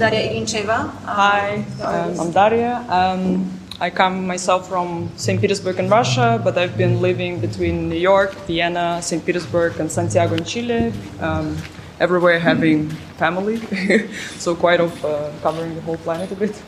Daria 0.00 0.32
Ilincheva. 0.32 0.88
Hi, 1.04 1.62
um, 1.82 2.20
I'm 2.20 2.30
Daria. 2.32 2.82
Um, 2.88 3.50
I 3.82 3.90
come 3.90 4.26
myself 4.26 4.66
from 4.66 5.10
St. 5.16 5.38
Petersburg 5.38 5.78
in 5.78 5.90
Russia, 5.90 6.40
but 6.42 6.56
I've 6.56 6.74
been 6.78 7.02
living 7.02 7.38
between 7.38 7.90
New 7.90 7.98
York, 7.98 8.34
Vienna, 8.46 9.02
St. 9.02 9.22
Petersburg, 9.26 9.78
and 9.78 9.92
Santiago 9.92 10.36
in 10.36 10.44
Chile. 10.44 10.94
Um, 11.20 11.54
everywhere 12.00 12.38
having 12.38 12.88
family, 13.20 13.58
so 14.38 14.54
quite 14.54 14.80
of 14.80 15.04
uh, 15.04 15.30
covering 15.42 15.74
the 15.74 15.82
whole 15.82 15.98
planet 15.98 16.32
a 16.32 16.34
bit. 16.34 16.62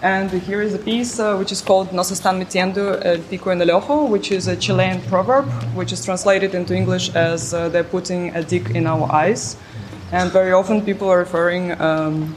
And 0.00 0.30
here 0.30 0.62
is 0.62 0.72
a 0.72 0.78
piece 0.78 1.20
uh, 1.20 1.36
which 1.36 1.52
is 1.52 1.60
called 1.60 1.92
Nos 1.92 2.10
están 2.10 2.38
metiendo 2.38 2.98
el 3.04 3.18
pico 3.28 3.50
en 3.50 3.60
el 3.60 3.70
ojo, 3.72 4.06
which 4.06 4.32
is 4.32 4.48
a 4.48 4.56
Chilean 4.56 5.02
proverb, 5.02 5.44
which 5.74 5.92
is 5.92 6.02
translated 6.02 6.54
into 6.54 6.74
English 6.74 7.14
as 7.14 7.52
uh, 7.52 7.68
they're 7.68 7.84
putting 7.84 8.34
a 8.34 8.42
dick 8.42 8.70
in 8.70 8.86
our 8.86 9.06
eyes. 9.12 9.58
And 10.12 10.32
very 10.32 10.52
often 10.52 10.80
people 10.82 11.10
are 11.10 11.18
referring 11.18 11.78
um, 11.78 12.34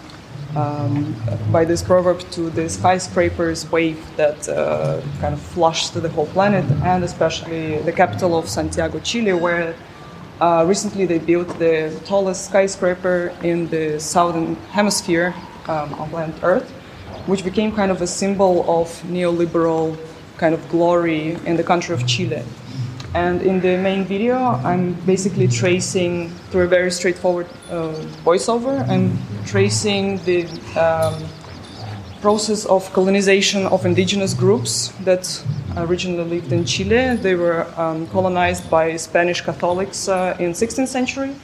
um, 0.55 1.15
by 1.51 1.65
this 1.65 1.81
proverb 1.81 2.19
to 2.31 2.49
the 2.49 2.69
skyscrapers 2.69 3.69
wave 3.71 3.99
that 4.17 4.47
uh, 4.49 5.01
kind 5.19 5.33
of 5.33 5.41
flushed 5.41 5.93
the 5.93 6.09
whole 6.09 6.27
planet, 6.27 6.65
and 6.83 7.03
especially 7.03 7.79
the 7.79 7.91
capital 7.91 8.37
of 8.37 8.47
Santiago, 8.47 8.99
Chile, 8.99 9.33
where 9.33 9.75
uh, 10.41 10.65
recently 10.67 11.05
they 11.05 11.19
built 11.19 11.47
the 11.59 11.97
tallest 12.05 12.45
skyscraper 12.45 13.33
in 13.43 13.67
the 13.69 13.99
southern 13.99 14.55
hemisphere 14.71 15.33
um, 15.67 15.93
on 15.95 16.09
planet 16.09 16.35
Earth, 16.43 16.69
which 17.27 17.43
became 17.43 17.71
kind 17.71 17.91
of 17.91 18.01
a 18.01 18.07
symbol 18.07 18.61
of 18.69 18.87
neoliberal 19.03 19.97
kind 20.37 20.53
of 20.53 20.67
glory 20.69 21.37
in 21.45 21.55
the 21.55 21.63
country 21.63 21.93
of 21.95 22.05
Chile. 22.05 22.43
And 23.13 23.43
in 23.43 23.61
the 23.61 23.77
main 23.77 24.05
video, 24.05 24.37
I'm 24.63 24.93
basically 25.05 25.47
tracing 25.47 26.29
through 26.49 26.63
a 26.63 26.67
very 26.67 26.89
straightforward 26.89 27.47
uh, 27.69 27.93
voiceover. 28.25 28.87
I'm 28.89 29.15
tracing 29.45 30.17
the 30.25 30.47
um, 30.75 31.23
process 32.21 32.65
of 32.65 32.91
colonization 32.91 33.67
of 33.67 33.85
indigenous 33.85 34.33
groups 34.33 34.87
that 35.01 35.27
originally 35.77 36.23
lived 36.23 36.51
in 36.51 36.65
Chile. 36.65 37.15
They 37.17 37.35
were 37.35 37.67
um, 37.77 38.07
colonized 38.07 38.67
by 38.71 38.95
Spanish 38.97 39.41
Catholics 39.41 40.09
uh, 40.09 40.35
in 40.39 40.53
16th 40.53 40.87
century, 40.87 41.35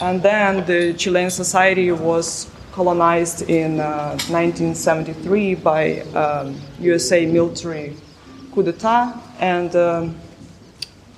and 0.00 0.20
then 0.20 0.66
the 0.66 0.94
Chilean 0.94 1.30
society 1.30 1.92
was 1.92 2.50
colonized 2.72 3.42
in 3.48 3.78
uh, 3.78 4.18
1973 4.30 5.54
by 5.54 6.00
um, 6.16 6.60
USA 6.80 7.24
military 7.24 7.94
coup 8.52 8.64
d'état 8.64 9.14
and 9.40 9.76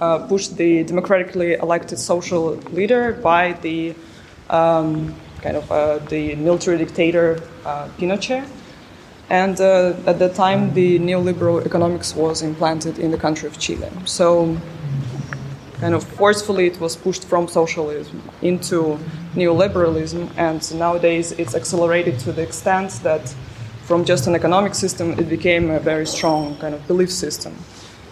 uh, 0.01 0.19
pushed 0.27 0.57
the 0.57 0.85
democratically 0.85 1.55
elected 1.55 1.99
social 1.99 2.57
leader 2.73 3.13
by 3.13 3.53
the 3.63 3.95
um, 4.51 5.15
kind 5.43 5.57
of 5.57 5.71
uh, 5.73 5.99
the 6.09 6.35
military 6.37 6.79
dictator 6.79 7.41
uh, 7.65 7.89
Pinochet. 7.99 8.47
And 9.29 9.61
at 9.61 10.19
that 10.21 10.37
time, 10.37 10.73
the 10.75 11.01
neoliberal 11.01 11.65
economics 11.67 12.15
was 12.15 12.43
implanted 12.43 13.01
in 13.01 13.11
the 13.11 13.19
country 13.19 13.49
of 13.49 13.59
Chile. 13.59 13.91
So, 14.05 14.57
kind 15.81 15.95
of 15.95 16.05
forcefully, 16.05 16.67
it 16.69 16.79
was 16.79 16.95
pushed 16.95 17.25
from 17.25 17.49
socialism 17.49 18.23
into 18.43 18.99
neoliberalism, 19.35 20.31
and 20.37 20.79
nowadays 20.79 21.33
it's 21.33 21.57
accelerated 21.57 22.21
to 22.21 22.33
the 22.33 22.43
extent 22.43 23.01
that 23.03 23.35
from 23.83 24.05
just 24.05 24.27
an 24.29 24.35
economic 24.35 24.75
system, 24.75 25.13
it 25.19 25.29
became 25.29 25.71
a 25.71 25.81
very 25.81 26.07
strong 26.07 26.57
kind 26.59 26.75
of 26.75 26.87
belief 26.87 27.11
system. 27.11 27.53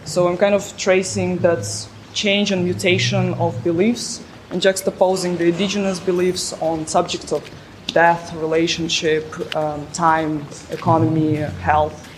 So 0.04 0.28
I'm 0.28 0.36
kind 0.36 0.54
of 0.54 0.76
tracing 0.76 1.38
that 1.38 1.66
change 2.12 2.52
and 2.52 2.64
mutation 2.64 3.34
of 3.34 3.62
beliefs 3.64 4.22
and 4.50 4.60
juxtaposing 4.60 5.38
the 5.38 5.46
indigenous 5.46 5.98
beliefs 5.98 6.52
on 6.60 6.86
subjects 6.86 7.32
of 7.32 7.48
death, 7.88 8.34
relationship, 8.34 9.24
um, 9.56 9.86
time, 9.92 10.46
economy, 10.70 11.36
health, 11.36 12.08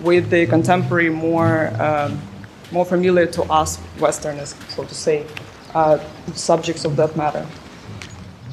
with 0.00 0.30
the 0.30 0.46
contemporary, 0.46 1.10
more 1.10 1.68
um, 1.80 2.20
more 2.72 2.84
familiar 2.84 3.26
to 3.26 3.42
us 3.44 3.80
Westerners, 3.98 4.54
so 4.68 4.84
to 4.84 4.94
say, 4.94 5.26
uh, 5.74 5.98
subjects 6.34 6.84
of 6.84 6.96
that 6.96 7.16
matter. 7.16 7.44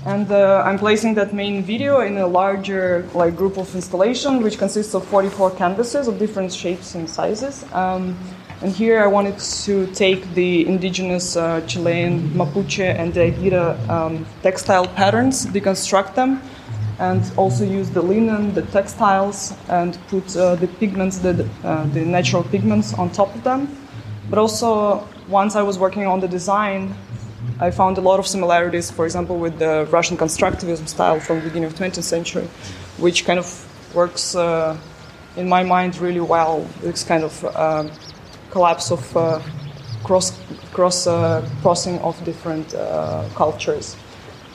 And 0.08 0.32
uh, 0.32 0.64
I'm 0.66 0.80
placing 0.80 1.16
that 1.16 1.34
main 1.34 1.64
video 1.64 2.00
in 2.00 2.18
a 2.18 2.26
larger 2.26 3.06
like 3.14 3.36
group 3.36 3.58
of 3.58 3.76
installation, 3.76 4.42
which 4.42 4.58
consists 4.58 4.96
of 4.96 5.06
44 5.06 5.52
canvases 5.52 6.08
of 6.08 6.18
different 6.18 6.54
shapes 6.54 6.96
and 6.96 7.10
sizes. 7.10 7.66
Um, 7.74 8.18
and 8.62 8.72
here 8.72 9.04
I 9.04 9.08
wanted 9.08 9.38
to 9.38 9.86
take 9.88 10.34
the 10.34 10.66
indigenous 10.66 11.36
uh, 11.36 11.60
Chilean 11.68 12.30
Mapuche 12.30 12.86
and 12.86 13.14
the 13.14 13.24
Aguirre 13.24 13.78
um, 13.90 14.26
textile 14.44 14.88
patterns, 14.88 15.46
deconstruct 15.46 16.16
them, 16.16 16.42
and 17.00 17.22
also 17.36 17.66
use 17.66 17.90
the 17.90 18.02
linen, 18.02 18.54
the 18.54 18.62
textiles, 18.62 19.56
and 19.68 20.00
put 20.08 20.38
uh, 20.38 20.56
the 20.56 20.68
pigments, 20.80 21.18
the, 21.18 21.46
uh, 21.66 21.86
the 21.88 22.06
natural 22.06 22.44
pigments 22.44 22.94
on 22.94 23.10
top 23.10 23.36
of 23.36 23.44
them. 23.44 23.68
But 24.30 24.40
also, 24.40 25.06
once 25.28 25.58
I 25.58 25.64
was 25.64 25.78
working 25.78 26.08
on 26.08 26.22
the 26.22 26.30
design, 26.30 26.96
I 27.60 27.72
found 27.72 27.98
a 27.98 28.02
lot 28.02 28.20
of 28.20 28.28
similarities, 28.28 28.92
for 28.92 29.06
example, 29.06 29.38
with 29.38 29.60
the 29.60 29.88
Russian 29.92 30.18
constructivism 30.18 30.88
style 30.88 31.20
from 31.20 31.38
the 31.38 31.44
beginning 31.44 31.66
of 31.66 31.76
20th 31.76 32.04
century, 32.04 32.48
which 32.98 33.26
kind 33.26 33.40
of 33.40 33.48
works, 33.94 34.36
uh, 34.36 34.78
in 35.36 35.48
my 35.48 35.64
mind, 35.64 35.98
really 35.98 36.20
well. 36.20 36.68
This 36.82 37.04
kind 37.04 37.24
of 37.24 37.46
um, 37.56 37.92
collapse 38.52 38.92
of 38.92 39.18
uh, 39.18 39.40
cross 40.04 40.32
cross 40.74 41.08
uh, 41.08 41.48
crossing 41.62 42.00
of 42.00 42.24
different 42.24 42.74
uh, 42.74 43.28
cultures. 43.36 43.96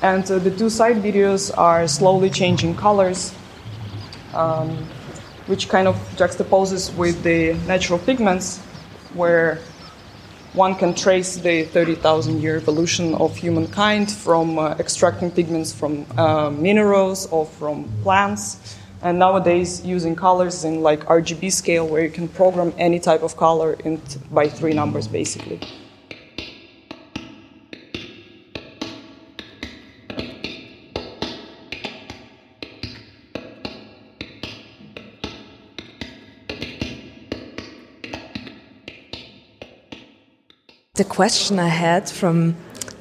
And 0.03 0.29
uh, 0.31 0.39
the 0.39 0.51
two 0.51 0.71
side 0.71 0.97
videos 0.97 1.57
are 1.57 1.87
slowly 1.87 2.31
changing 2.31 2.75
colors, 2.77 3.35
um, 4.35 4.71
which 5.47 5.69
kind 5.69 5.87
of 5.87 5.97
juxtaposes 6.17 6.95
with 6.97 7.23
the 7.23 7.55
natural 7.67 7.99
pigments, 7.99 8.59
where 9.15 9.61
one 10.55 10.75
can 10.75 10.95
trace 10.95 11.37
the 11.37 11.65
30,000 11.65 12.43
year 12.43 12.57
evolution 12.57 13.15
of 13.15 13.35
humankind 13.37 14.11
from 14.11 14.59
uh, 14.59 14.75
extracting 14.79 15.31
pigments 15.31 15.73
from 15.73 16.05
uh, 16.19 16.51
minerals 16.51 17.27
or 17.29 17.47
from 17.47 17.91
plants. 18.03 18.77
And 19.01 19.19
nowadays, 19.19 19.85
using 19.85 20.15
colors 20.15 20.63
in 20.65 20.83
like 20.83 21.01
RGB 21.07 21.51
scale, 21.53 21.89
where 21.89 22.05
you 22.05 22.11
can 22.11 22.29
program 22.29 22.73
any 22.79 23.01
type 23.01 23.23
of 23.23 23.37
color 23.37 23.73
in 23.85 24.01
by 24.31 24.49
three 24.49 24.75
numbers, 24.75 25.09
basically. 25.09 25.61
Question 41.13 41.59
I 41.59 41.69
had 41.69 42.09
from 42.09 42.57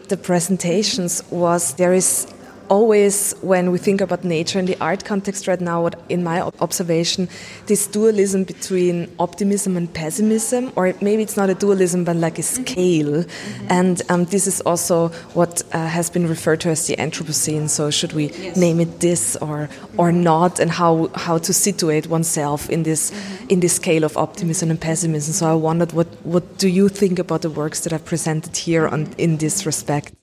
the 0.10 0.18
presentations 0.18 1.24
was 1.32 1.76
there 1.76 1.94
is 1.94 2.28
always, 2.72 3.34
when 3.42 3.70
we 3.72 3.78
think 3.78 4.00
about 4.00 4.24
nature 4.24 4.58
in 4.58 4.66
the 4.66 4.78
art 4.80 5.04
context 5.04 5.46
right 5.46 5.60
now, 5.60 5.90
in 6.08 6.24
my 6.24 6.42
observation, 6.62 7.28
this 7.66 7.86
dualism 7.86 8.46
between 8.46 9.12
optimism 9.20 9.76
and 9.76 9.94
pessimism, 9.94 10.72
or 10.78 10.94
maybe 11.02 11.22
it's 11.22 11.36
not 11.36 11.50
a 11.50 11.54
dualism, 11.54 12.06
but 12.06 12.16
like 12.16 12.40
a 12.40 12.44
scale. 12.44 13.16
Mm 13.18 13.26
-hmm. 13.26 13.78
And 13.80 13.96
um, 14.12 14.26
this 14.26 14.48
is 14.48 14.62
also 14.66 15.12
what 15.34 15.54
uh, 15.74 15.88
has 15.98 16.10
been 16.10 16.28
referred 16.28 16.60
to 16.64 16.70
as 16.70 16.86
the 16.86 16.96
Anthropocene. 17.06 17.68
So, 17.68 17.92
should 17.92 18.14
we 18.14 18.24
yes. 18.24 18.56
name 18.56 18.82
it 18.82 19.00
this 19.00 19.38
or 19.42 19.70
or 19.98 20.12
not, 20.14 20.60
and 20.62 20.70
how 20.72 21.10
how 21.26 21.40
to 21.48 21.54
situate 21.54 22.08
oneself 22.10 22.70
in 22.70 22.84
this 22.84 23.12
mm 23.12 23.18
-hmm. 23.18 23.54
in 23.54 23.60
this 23.60 23.74
scale 23.74 24.06
of 24.06 24.16
optimism 24.16 24.70
and 24.70 24.80
pessimism? 24.80 25.34
So, 25.34 25.46
I 25.56 25.58
wondered 25.62 25.92
what 25.92 26.08
what 26.24 26.44
do 26.64 26.68
you 26.68 26.90
think 26.90 27.20
about 27.20 27.42
the 27.42 27.52
works 27.62 27.80
that 27.82 27.92
I've 27.94 28.08
presented 28.14 28.58
here 28.66 28.88
on 28.94 29.08
in 29.18 29.38
this 29.38 29.66
respect? 29.66 30.21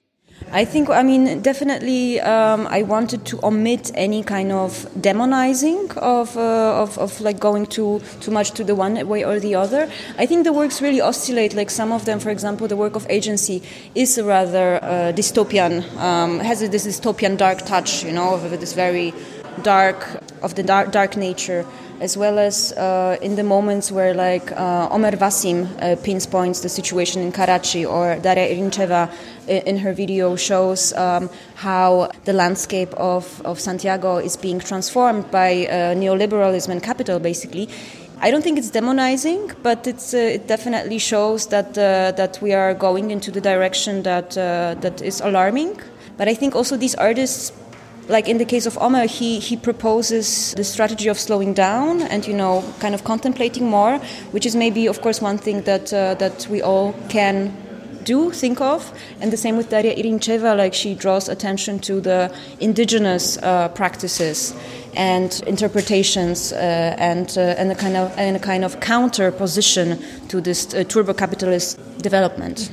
I 0.50 0.64
think, 0.64 0.88
I 0.88 1.02
mean, 1.02 1.42
definitely, 1.42 2.20
um, 2.20 2.66
I 2.70 2.82
wanted 2.82 3.26
to 3.26 3.44
omit 3.44 3.90
any 3.94 4.22
kind 4.22 4.50
of 4.50 4.88
demonizing 4.98 5.94
of, 5.98 6.36
uh, 6.38 6.82
of, 6.82 6.96
of, 6.96 7.20
like 7.20 7.38
going 7.38 7.66
too 7.66 8.00
too 8.20 8.30
much 8.30 8.52
to 8.52 8.64
the 8.64 8.74
one 8.74 9.06
way 9.06 9.24
or 9.24 9.38
the 9.40 9.54
other. 9.54 9.90
I 10.16 10.24
think 10.24 10.44
the 10.44 10.52
works 10.52 10.80
really 10.80 11.02
oscillate. 11.02 11.54
Like 11.54 11.68
some 11.70 11.92
of 11.92 12.06
them, 12.06 12.18
for 12.18 12.30
example, 12.30 12.66
the 12.66 12.76
work 12.76 12.96
of 12.96 13.06
agency 13.10 13.62
is 13.94 14.16
a 14.16 14.24
rather 14.24 14.82
uh, 14.82 15.12
dystopian, 15.12 15.84
um, 15.98 16.40
has 16.40 16.60
this 16.60 16.86
dystopian 16.86 17.36
dark 17.36 17.66
touch, 17.66 18.02
you 18.02 18.12
know, 18.12 18.34
of 18.34 18.50
this 18.58 18.72
very 18.72 19.12
dark 19.62 20.06
of 20.40 20.54
the 20.54 20.62
dark, 20.62 20.92
dark 20.92 21.16
nature 21.16 21.66
as 22.00 22.16
well 22.16 22.38
as 22.38 22.72
uh, 22.72 23.16
in 23.20 23.36
the 23.36 23.42
moments 23.42 23.90
where 23.90 24.14
like 24.14 24.52
uh, 24.52 24.88
Omer 24.90 25.12
Wasim 25.12 25.66
uh, 25.82 25.96
pinpoints 26.02 26.60
the 26.60 26.68
situation 26.68 27.22
in 27.22 27.32
Karachi 27.32 27.84
or 27.84 28.16
Daria 28.16 28.54
Irincheva 28.54 29.10
in 29.48 29.78
her 29.78 29.92
video 29.92 30.36
shows 30.36 30.92
um, 30.92 31.28
how 31.54 32.10
the 32.24 32.32
landscape 32.32 32.92
of, 32.94 33.40
of 33.44 33.58
Santiago 33.58 34.18
is 34.18 34.36
being 34.36 34.60
transformed 34.60 35.30
by 35.30 35.66
uh, 35.66 35.94
neoliberalism 35.94 36.68
and 36.68 36.82
capital 36.82 37.18
basically. 37.18 37.68
I 38.20 38.30
don't 38.30 38.42
think 38.42 38.58
it's 38.58 38.70
demonizing, 38.70 39.54
but 39.62 39.86
it's, 39.86 40.12
uh, 40.12 40.16
it 40.16 40.48
definitely 40.48 40.98
shows 40.98 41.46
that, 41.48 41.78
uh, 41.78 42.12
that 42.16 42.38
we 42.42 42.52
are 42.52 42.74
going 42.74 43.10
into 43.10 43.30
the 43.30 43.40
direction 43.40 44.02
that, 44.02 44.30
that 44.32 45.00
is 45.02 45.20
alarming. 45.20 45.80
But 46.16 46.26
I 46.26 46.34
think 46.34 46.56
also 46.56 46.76
these 46.76 46.96
artists 46.96 47.52
like 48.08 48.26
in 48.28 48.38
the 48.38 48.44
case 48.44 48.66
of 48.66 48.78
Omer, 48.78 49.06
he, 49.06 49.38
he 49.38 49.56
proposes 49.56 50.54
the 50.54 50.64
strategy 50.64 51.08
of 51.08 51.18
slowing 51.18 51.54
down 51.54 52.02
and, 52.02 52.26
you 52.26 52.34
know, 52.34 52.64
kind 52.80 52.94
of 52.94 53.04
contemplating 53.04 53.66
more, 53.66 53.98
which 54.32 54.46
is 54.46 54.56
maybe, 54.56 54.86
of 54.86 55.00
course, 55.02 55.20
one 55.20 55.38
thing 55.38 55.62
that, 55.62 55.92
uh, 55.92 56.14
that 56.14 56.46
we 56.48 56.62
all 56.62 56.94
can 57.08 57.54
do 58.04 58.30
think 58.30 58.60
of. 58.60 58.92
And 59.20 59.30
the 59.30 59.36
same 59.36 59.58
with 59.58 59.68
Daria 59.68 59.94
Irincheva, 59.94 60.56
like 60.56 60.72
she 60.72 60.94
draws 60.94 61.28
attention 61.28 61.78
to 61.80 62.00
the 62.00 62.34
indigenous 62.60 63.36
uh, 63.36 63.68
practices 63.68 64.54
and 64.96 65.42
interpretations 65.46 66.52
uh, 66.52 66.56
and, 66.98 67.36
uh, 67.36 67.40
and, 67.58 67.70
a 67.70 67.74
kind 67.74 67.96
of, 67.96 68.16
and 68.16 68.36
a 68.36 68.40
kind 68.40 68.64
of 68.64 68.80
counter 68.80 69.30
position 69.30 70.02
to 70.28 70.40
this 70.40 70.72
uh, 70.74 70.82
turbo 70.84 71.12
capitalist 71.12 71.78
development. 71.98 72.70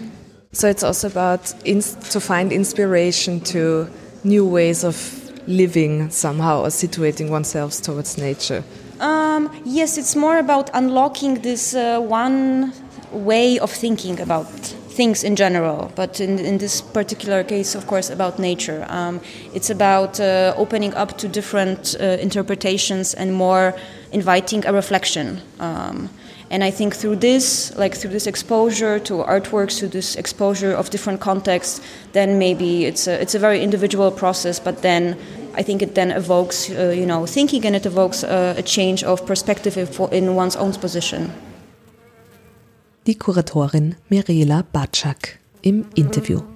So 0.54 0.70
it's 0.70 0.84
also 0.84 1.08
about 1.08 1.44
to 1.66 2.20
find 2.22 2.54
inspiration 2.54 3.42
to 3.42 3.90
new 4.24 4.48
ways 4.48 4.86
of 4.86 5.25
living 5.48 6.10
somehow 6.10 6.62
or 6.62 6.70
situating 6.70 7.30
oneself 7.30 7.82
towards 7.82 8.18
nature? 8.18 8.64
Um, 9.00 9.50
yes, 9.66 9.98
it's 9.98 10.16
more 10.16 10.38
about 10.38 10.70
unlocking 10.74 11.42
this 11.42 11.76
uh, 11.76 12.00
one 12.00 12.74
way 13.12 13.60
of 13.60 13.72
thinking 13.72 14.20
about 14.20 14.48
things 14.96 15.24
in 15.24 15.36
general, 15.36 15.92
but 15.96 16.20
in, 16.20 16.40
in 16.40 16.58
this 16.58 16.82
particular 16.82 17.44
case, 17.44 17.76
of 17.76 17.86
course, 17.86 18.10
about 18.10 18.40
nature. 18.40 18.86
Um, 18.90 19.20
it's 19.54 19.70
about 19.70 20.20
uh, 20.20 20.54
opening 20.58 20.94
up 20.94 21.18
to 21.18 21.28
different 21.28 21.96
uh, 22.00 22.04
interpretations 22.22 23.14
and 23.14 23.34
more 23.34 23.74
inviting 24.12 24.66
a 24.66 24.72
reflection. 24.72 25.42
Um, 25.60 26.10
and 26.50 26.64
I 26.64 26.72
think 26.72 26.96
through 26.96 27.18
this, 27.18 27.76
like 27.76 27.96
through 27.96 28.12
this 28.12 28.28
exposure 28.28 29.00
to 29.00 29.24
artworks, 29.24 29.80
through 29.80 29.90
this 29.90 30.16
exposure 30.16 30.74
of 30.74 30.90
different 30.90 31.20
contexts, 31.20 31.82
then 32.14 32.38
maybe 32.38 32.86
it's 32.86 33.08
a, 33.08 33.22
it's 33.22 33.36
a 33.36 33.40
very 33.40 33.62
individual 33.62 34.12
process, 34.12 34.60
but 34.60 34.82
then 34.82 35.18
I 35.56 35.64
think 35.64 35.82
it 35.82 35.96
then 35.96 36.12
evokes, 36.12 36.70
uh, 36.70 36.94
you 36.96 37.06
know, 37.06 37.26
thinking 37.26 37.66
and 37.66 37.76
it 37.76 37.86
evokes 37.86 38.24
a 38.24 38.62
change 38.62 39.04
of 39.04 39.26
perspective 39.26 39.78
in 40.12 40.36
one's 40.36 40.56
own 40.56 40.74
position. 40.74 41.32
Die 43.06 43.14
Kuratorin 43.14 43.96
Mirela 44.10 44.64
Baciak 44.64 45.40
im 45.62 45.86
Interview. 45.96 46.55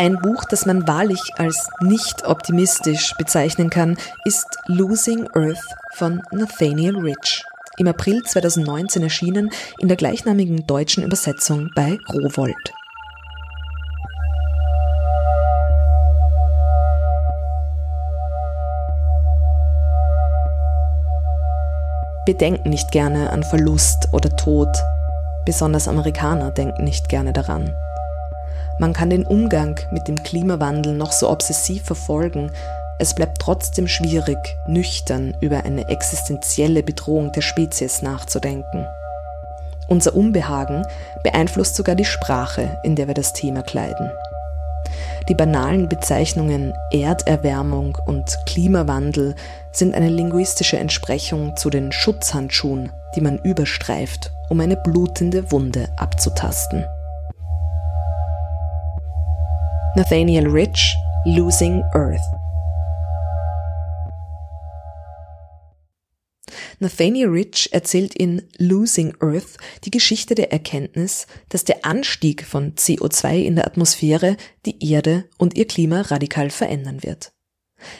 Ein 0.00 0.16
Buch, 0.16 0.46
das 0.46 0.64
man 0.64 0.88
wahrlich 0.88 1.20
als 1.36 1.68
nicht 1.82 2.26
optimistisch 2.26 3.12
bezeichnen 3.18 3.68
kann, 3.68 3.98
ist 4.24 4.46
Losing 4.64 5.28
Earth 5.34 5.62
von 5.92 6.22
Nathaniel 6.30 6.96
Rich. 6.96 7.44
Im 7.76 7.86
April 7.86 8.22
2019 8.22 9.02
erschienen 9.02 9.50
in 9.78 9.88
der 9.88 9.98
gleichnamigen 9.98 10.66
deutschen 10.66 11.04
Übersetzung 11.04 11.68
bei 11.74 11.98
Rowold. 12.10 12.72
Wir 22.24 22.38
denken 22.38 22.70
nicht 22.70 22.90
gerne 22.90 23.28
an 23.28 23.42
Verlust 23.42 24.08
oder 24.12 24.34
Tod. 24.34 24.74
Besonders 25.44 25.88
Amerikaner 25.88 26.52
denken 26.52 26.84
nicht 26.84 27.10
gerne 27.10 27.34
daran. 27.34 27.76
Man 28.80 28.94
kann 28.94 29.10
den 29.10 29.26
Umgang 29.26 29.78
mit 29.90 30.08
dem 30.08 30.22
Klimawandel 30.22 30.94
noch 30.94 31.12
so 31.12 31.28
obsessiv 31.28 31.84
verfolgen, 31.84 32.50
es 32.98 33.14
bleibt 33.14 33.38
trotzdem 33.38 33.86
schwierig, 33.86 34.38
nüchtern 34.66 35.36
über 35.42 35.64
eine 35.66 35.86
existenzielle 35.90 36.82
Bedrohung 36.82 37.30
der 37.32 37.42
Spezies 37.42 38.00
nachzudenken. 38.00 38.86
Unser 39.88 40.16
Unbehagen 40.16 40.86
beeinflusst 41.22 41.76
sogar 41.76 41.94
die 41.94 42.06
Sprache, 42.06 42.78
in 42.82 42.96
der 42.96 43.06
wir 43.06 43.14
das 43.14 43.34
Thema 43.34 43.60
kleiden. 43.60 44.10
Die 45.28 45.34
banalen 45.34 45.90
Bezeichnungen 45.90 46.72
Erderwärmung 46.90 47.98
und 48.06 48.34
Klimawandel 48.46 49.34
sind 49.72 49.94
eine 49.94 50.08
linguistische 50.08 50.78
Entsprechung 50.78 51.54
zu 51.54 51.68
den 51.68 51.92
Schutzhandschuhen, 51.92 52.92
die 53.14 53.20
man 53.20 53.38
überstreift, 53.40 54.30
um 54.48 54.58
eine 54.60 54.78
blutende 54.78 55.52
Wunde 55.52 55.90
abzutasten. 55.98 56.86
Nathaniel 59.96 60.46
Rich, 60.46 60.96
Losing 61.24 61.82
Earth. 61.94 62.20
Nathaniel 66.78 67.28
Rich 67.28 67.70
erzählt 67.72 68.14
in 68.14 68.48
Losing 68.56 69.16
Earth 69.20 69.56
die 69.84 69.90
Geschichte 69.90 70.36
der 70.36 70.52
Erkenntnis, 70.52 71.26
dass 71.48 71.64
der 71.64 71.84
Anstieg 71.84 72.44
von 72.44 72.76
CO2 72.76 73.42
in 73.42 73.56
der 73.56 73.66
Atmosphäre 73.66 74.36
die 74.64 74.92
Erde 74.92 75.28
und 75.38 75.56
ihr 75.56 75.66
Klima 75.66 76.02
radikal 76.02 76.50
verändern 76.50 77.02
wird. 77.02 77.32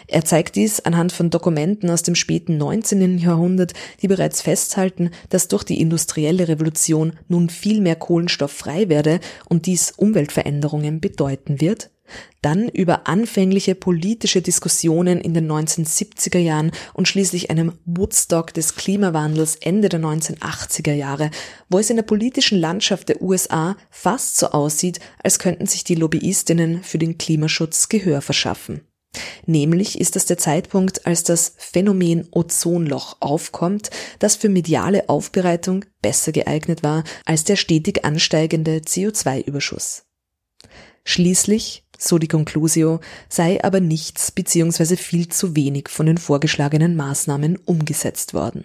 Er 0.06 0.24
zeigt 0.24 0.56
dies 0.56 0.80
anhand 0.80 1.12
von 1.12 1.30
Dokumenten 1.30 1.90
aus 1.90 2.02
dem 2.02 2.14
späten 2.14 2.56
19. 2.56 3.18
Jahrhundert, 3.18 3.72
die 4.02 4.08
bereits 4.08 4.42
festhalten, 4.42 5.10
dass 5.28 5.48
durch 5.48 5.64
die 5.64 5.80
industrielle 5.80 6.48
Revolution 6.48 7.14
nun 7.28 7.48
viel 7.48 7.80
mehr 7.80 7.96
Kohlenstoff 7.96 8.52
frei 8.52 8.88
werde 8.88 9.20
und 9.48 9.66
dies 9.66 9.92
Umweltveränderungen 9.92 11.00
bedeuten 11.00 11.60
wird, 11.60 11.90
dann 12.42 12.68
über 12.68 13.06
anfängliche 13.06 13.74
politische 13.74 14.42
Diskussionen 14.42 15.20
in 15.20 15.34
den 15.34 15.50
1970er 15.50 16.38
Jahren 16.38 16.72
und 16.94 17.08
schließlich 17.08 17.50
einem 17.50 17.72
Woodstock 17.84 18.54
des 18.54 18.74
Klimawandels 18.74 19.56
Ende 19.56 19.88
der 19.88 20.00
1980er 20.00 20.92
Jahre, 20.92 21.30
wo 21.68 21.78
es 21.78 21.90
in 21.90 21.96
der 21.96 22.02
politischen 22.02 22.58
Landschaft 22.58 23.08
der 23.08 23.22
USA 23.22 23.76
fast 23.90 24.38
so 24.38 24.48
aussieht, 24.48 25.00
als 25.22 25.38
könnten 25.38 25.66
sich 25.66 25.84
die 25.84 25.94
Lobbyistinnen 25.94 26.82
für 26.82 26.98
den 26.98 27.18
Klimaschutz 27.18 27.88
Gehör 27.88 28.22
verschaffen. 28.22 28.80
Nämlich 29.46 30.00
ist 30.00 30.16
das 30.16 30.26
der 30.26 30.38
Zeitpunkt, 30.38 31.06
als 31.06 31.24
das 31.24 31.54
Phänomen 31.56 32.28
Ozonloch 32.30 33.16
aufkommt, 33.20 33.90
das 34.18 34.36
für 34.36 34.48
mediale 34.48 35.08
Aufbereitung 35.08 35.84
besser 36.02 36.32
geeignet 36.32 36.82
war 36.82 37.04
als 37.24 37.44
der 37.44 37.56
stetig 37.56 38.04
ansteigende 38.04 38.78
CO2-Überschuss. 38.78 40.04
Schließlich, 41.04 41.84
so 41.98 42.18
die 42.18 42.28
Conclusio, 42.28 43.00
sei 43.28 43.62
aber 43.64 43.80
nichts 43.80 44.30
bzw. 44.30 44.96
viel 44.96 45.28
zu 45.28 45.56
wenig 45.56 45.88
von 45.88 46.06
den 46.06 46.18
vorgeschlagenen 46.18 46.94
Maßnahmen 46.94 47.56
umgesetzt 47.56 48.34
worden. 48.34 48.64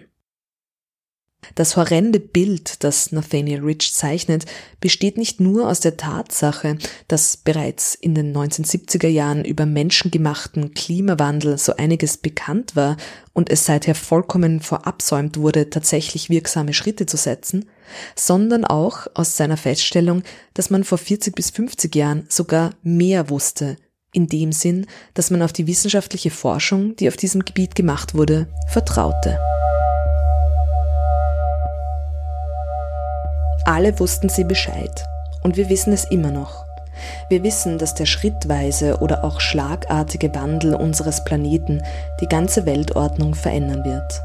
Das 1.54 1.76
horrende 1.76 2.20
Bild, 2.20 2.82
das 2.84 3.12
Nathaniel 3.12 3.60
Rich 3.60 3.94
zeichnet, 3.94 4.44
besteht 4.80 5.16
nicht 5.16 5.40
nur 5.40 5.68
aus 5.68 5.80
der 5.80 5.96
Tatsache, 5.96 6.78
dass 7.08 7.36
bereits 7.36 7.94
in 7.94 8.14
den 8.14 8.36
1970er 8.36 9.08
Jahren 9.08 9.44
über 9.44 9.66
menschengemachten 9.66 10.74
Klimawandel 10.74 11.58
so 11.58 11.76
einiges 11.76 12.16
bekannt 12.16 12.76
war 12.76 12.96
und 13.32 13.50
es 13.50 13.64
seither 13.64 13.94
vollkommen 13.94 14.60
verabsäumt 14.60 15.38
wurde, 15.38 15.70
tatsächlich 15.70 16.30
wirksame 16.30 16.74
Schritte 16.74 17.06
zu 17.06 17.16
setzen, 17.16 17.66
sondern 18.14 18.64
auch 18.64 19.06
aus 19.14 19.36
seiner 19.36 19.56
Feststellung, 19.56 20.22
dass 20.54 20.70
man 20.70 20.84
vor 20.84 20.98
40 20.98 21.34
bis 21.34 21.50
50 21.50 21.94
Jahren 21.94 22.26
sogar 22.28 22.70
mehr 22.82 23.30
wusste, 23.30 23.76
in 24.12 24.26
dem 24.26 24.52
Sinn, 24.52 24.86
dass 25.14 25.30
man 25.30 25.42
auf 25.42 25.52
die 25.52 25.66
wissenschaftliche 25.66 26.30
Forschung, 26.30 26.96
die 26.96 27.08
auf 27.08 27.16
diesem 27.16 27.44
Gebiet 27.44 27.74
gemacht 27.74 28.14
wurde, 28.14 28.48
vertraute. 28.68 29.38
Alle 33.66 33.98
wussten 33.98 34.28
sie 34.28 34.44
Bescheid. 34.44 35.04
Und 35.42 35.56
wir 35.56 35.68
wissen 35.68 35.92
es 35.92 36.04
immer 36.04 36.30
noch. 36.30 36.64
Wir 37.28 37.42
wissen, 37.42 37.78
dass 37.78 37.94
der 37.94 38.06
schrittweise 38.06 38.98
oder 39.00 39.24
auch 39.24 39.40
schlagartige 39.40 40.32
Wandel 40.36 40.76
unseres 40.76 41.24
Planeten 41.24 41.82
die 42.20 42.28
ganze 42.28 42.64
Weltordnung 42.64 43.34
verändern 43.34 43.84
wird. 43.84 44.22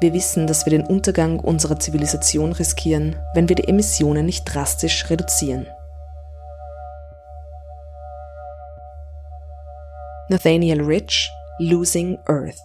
Wir 0.00 0.14
wissen, 0.14 0.46
dass 0.46 0.64
wir 0.64 0.70
den 0.70 0.86
Untergang 0.86 1.40
unserer 1.40 1.78
Zivilisation 1.78 2.52
riskieren, 2.52 3.16
wenn 3.34 3.50
wir 3.50 3.56
die 3.56 3.68
Emissionen 3.68 4.24
nicht 4.24 4.44
drastisch 4.46 5.10
reduzieren. 5.10 5.66
Nathaniel 10.30 10.80
Rich, 10.80 11.30
Losing 11.58 12.18
Earth 12.26 12.56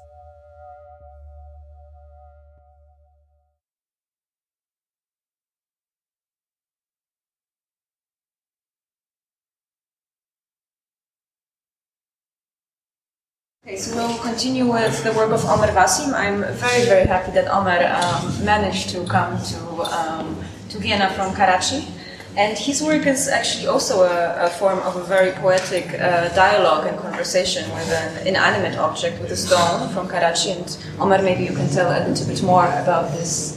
so 13.79 13.95
we'll 13.95 14.17
continue 14.17 14.65
with 14.69 15.03
the 15.05 15.13
work 15.13 15.31
of 15.31 15.45
Omar 15.45 15.69
Wasim. 15.69 16.13
I'm 16.13 16.41
very, 16.55 16.83
very 16.85 17.05
happy 17.07 17.31
that 17.31 17.47
Omar 17.47 17.79
um, 17.79 18.45
managed 18.45 18.89
to 18.89 19.05
come 19.05 19.41
to, 19.41 19.59
um, 19.83 20.35
to 20.69 20.79
Vienna 20.79 21.09
from 21.11 21.33
Karachi. 21.33 21.87
And 22.35 22.57
his 22.57 22.83
work 22.83 23.07
is 23.07 23.29
actually 23.29 23.67
also 23.67 24.03
a, 24.03 24.47
a 24.47 24.49
form 24.49 24.79
of 24.79 24.97
a 24.97 25.03
very 25.03 25.31
poetic 25.31 25.93
uh, 25.93 26.27
dialogue 26.35 26.87
and 26.87 26.97
conversation 26.99 27.69
with 27.71 27.89
an 27.91 28.27
inanimate 28.27 28.77
object, 28.77 29.21
with 29.21 29.31
a 29.31 29.37
stone 29.37 29.89
from 29.93 30.09
Karachi. 30.09 30.51
And 30.51 30.77
Omar, 30.99 31.21
maybe 31.21 31.45
you 31.45 31.53
can 31.53 31.69
tell 31.69 31.87
a 31.89 32.03
little 32.05 32.27
bit 32.27 32.43
more 32.43 32.65
about 32.65 33.11
this. 33.11 33.55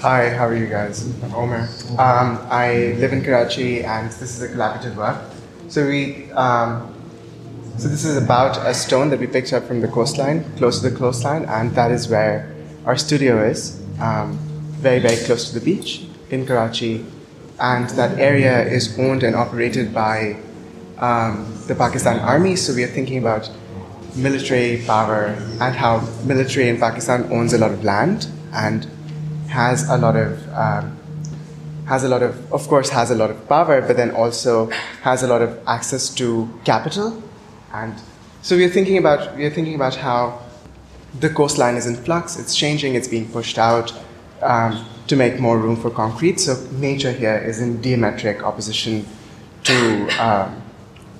Hi, 0.00 0.30
how 0.30 0.46
are 0.46 0.56
you 0.56 0.68
guys? 0.68 1.06
I'm 1.24 1.34
Omar. 1.34 1.68
Um, 1.98 2.38
I 2.50 2.94
live 2.98 3.12
in 3.12 3.24
Karachi, 3.24 3.82
and 3.82 4.08
this 4.12 4.38
is 4.38 4.42
a 4.42 4.48
collaborative 4.48 4.94
work. 4.94 5.18
So 5.68 5.86
we 5.86 6.30
um, 6.32 6.93
so 7.76 7.88
this 7.88 8.04
is 8.04 8.16
about 8.16 8.56
a 8.66 8.72
stone 8.72 9.10
that 9.10 9.18
we 9.18 9.26
picked 9.26 9.52
up 9.52 9.64
from 9.64 9.80
the 9.80 9.88
coastline, 9.88 10.44
close 10.56 10.80
to 10.80 10.88
the 10.90 10.96
coastline, 10.96 11.44
and 11.46 11.74
that 11.74 11.90
is 11.90 12.08
where 12.08 12.54
our 12.86 12.96
studio 12.96 13.44
is, 13.44 13.80
um, 14.00 14.38
very, 14.78 15.00
very 15.00 15.16
close 15.24 15.50
to 15.50 15.58
the 15.58 15.64
beach 15.64 16.06
in 16.30 16.46
Karachi. 16.46 17.04
And 17.58 17.88
that 17.90 18.18
area 18.18 18.64
is 18.64 18.98
owned 18.98 19.22
and 19.22 19.34
operated 19.34 19.92
by 19.92 20.36
um, 20.98 21.46
the 21.66 21.74
Pakistan 21.74 22.20
Army, 22.20 22.56
so 22.56 22.74
we 22.74 22.84
are 22.84 22.88
thinking 22.88 23.18
about 23.18 23.50
military 24.14 24.82
power 24.86 25.36
and 25.60 25.74
how 25.74 26.00
military 26.24 26.68
in 26.68 26.78
Pakistan 26.78 27.24
owns 27.32 27.52
a 27.52 27.58
lot 27.58 27.72
of 27.72 27.82
land 27.82 28.28
and 28.52 28.86
has 29.48 29.88
a 29.88 29.98
lot 29.98 30.14
of 30.14 30.48
um, 30.54 30.96
has 31.86 32.04
a 32.04 32.08
lot 32.08 32.22
of 32.22 32.52
of 32.52 32.66
course 32.68 32.88
has 32.90 33.10
a 33.10 33.14
lot 33.14 33.30
of 33.30 33.48
power 33.48 33.80
but 33.82 33.96
then 33.96 34.10
also 34.12 34.70
has 35.02 35.22
a 35.22 35.26
lot 35.26 35.42
of 35.42 35.58
access 35.66 36.08
to 36.14 36.48
capital 36.64 37.22
and 37.74 37.94
so 38.40 38.56
we 38.56 38.64
are 38.64 38.70
thinking 38.70 38.98
about 38.98 39.36
we 39.36 39.44
are 39.44 39.50
thinking 39.50 39.74
about 39.74 39.96
how 39.96 40.40
the 41.20 41.28
coastline 41.28 41.76
is 41.76 41.86
in 41.86 41.96
flux. 41.96 42.38
It's 42.38 42.54
changing. 42.54 42.94
It's 42.94 43.08
being 43.08 43.30
pushed 43.30 43.58
out 43.58 43.92
um, 44.42 44.86
to 45.06 45.16
make 45.16 45.38
more 45.38 45.58
room 45.58 45.76
for 45.76 45.90
concrete. 45.90 46.40
So 46.40 46.54
nature 46.72 47.12
here 47.12 47.36
is 47.36 47.60
in 47.60 47.78
diametric 47.78 48.42
opposition 48.42 49.06
to 49.64 50.08
um, 50.22 50.62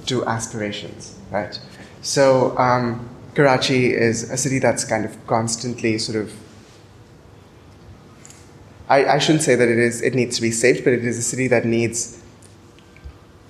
to 0.07 0.25
aspirations, 0.27 1.19
right? 1.31 1.59
So 2.03 2.57
um, 2.59 3.09
Karachi 3.35 3.93
is 3.93 4.31
a 4.31 4.37
city 4.37 4.59
that's 4.59 4.85
kind 4.85 5.05
of 5.05 5.27
constantly 5.27 5.99
sort 5.99 6.19
of. 6.19 6.33
I, 8.89 9.07
I 9.07 9.19
shouldn't 9.19 9.43
say 9.43 9.55
that 9.55 9.69
it 9.69 9.79
is. 9.79 10.03
It 10.03 10.15
needs 10.15 10.37
to 10.37 10.43
be 10.43 10.51
saved, 10.51 10.85
but 10.85 10.93
it 10.93 11.05
is 11.05 11.19
a 11.19 11.23
city 11.23 11.49
that 11.49 11.65
needs. 11.65 12.23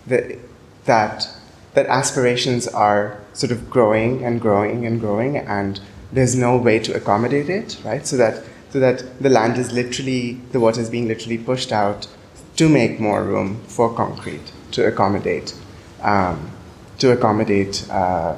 The, 0.06 0.38
that 0.84 1.26
that 1.74 1.86
aspirations 1.86 2.66
are 2.68 3.18
sort 3.32 3.52
of 3.52 3.68
growing 3.68 4.24
and 4.24 4.40
growing 4.40 4.86
and 4.86 5.00
growing, 5.00 5.36
and 5.36 5.80
there's 6.12 6.34
no 6.34 6.56
way 6.56 6.78
to 6.78 6.94
accommodate 6.94 7.48
it, 7.48 7.78
right? 7.84 8.06
So 8.06 8.16
that 8.16 8.44
so 8.70 8.80
that 8.80 9.04
the 9.20 9.28
land 9.28 9.58
is 9.58 9.72
literally 9.72 10.40
the 10.52 10.60
water 10.60 10.80
is 10.80 10.90
being 10.90 11.06
literally 11.06 11.38
pushed 11.38 11.72
out 11.72 12.08
to 12.56 12.68
make 12.68 13.00
more 13.00 13.22
room 13.22 13.60
for 13.66 13.92
concrete 13.94 14.52
to 14.72 14.86
accommodate 14.86 15.54
um, 16.02 16.50
to 16.98 17.10
accommodate 17.10 17.86
uh, 17.90 18.36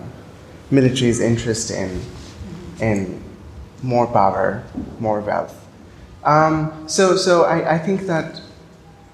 military's 0.71 1.21
interest 1.21 1.71
in 1.71 2.01
in 2.81 3.23
more 3.83 4.07
power, 4.07 4.63
more 4.99 5.21
wealth. 5.21 5.55
Um, 6.25 6.89
so 6.89 7.17
so 7.17 7.45
I, 7.45 7.75
I 7.75 7.79
think 7.79 8.03
that 8.03 8.41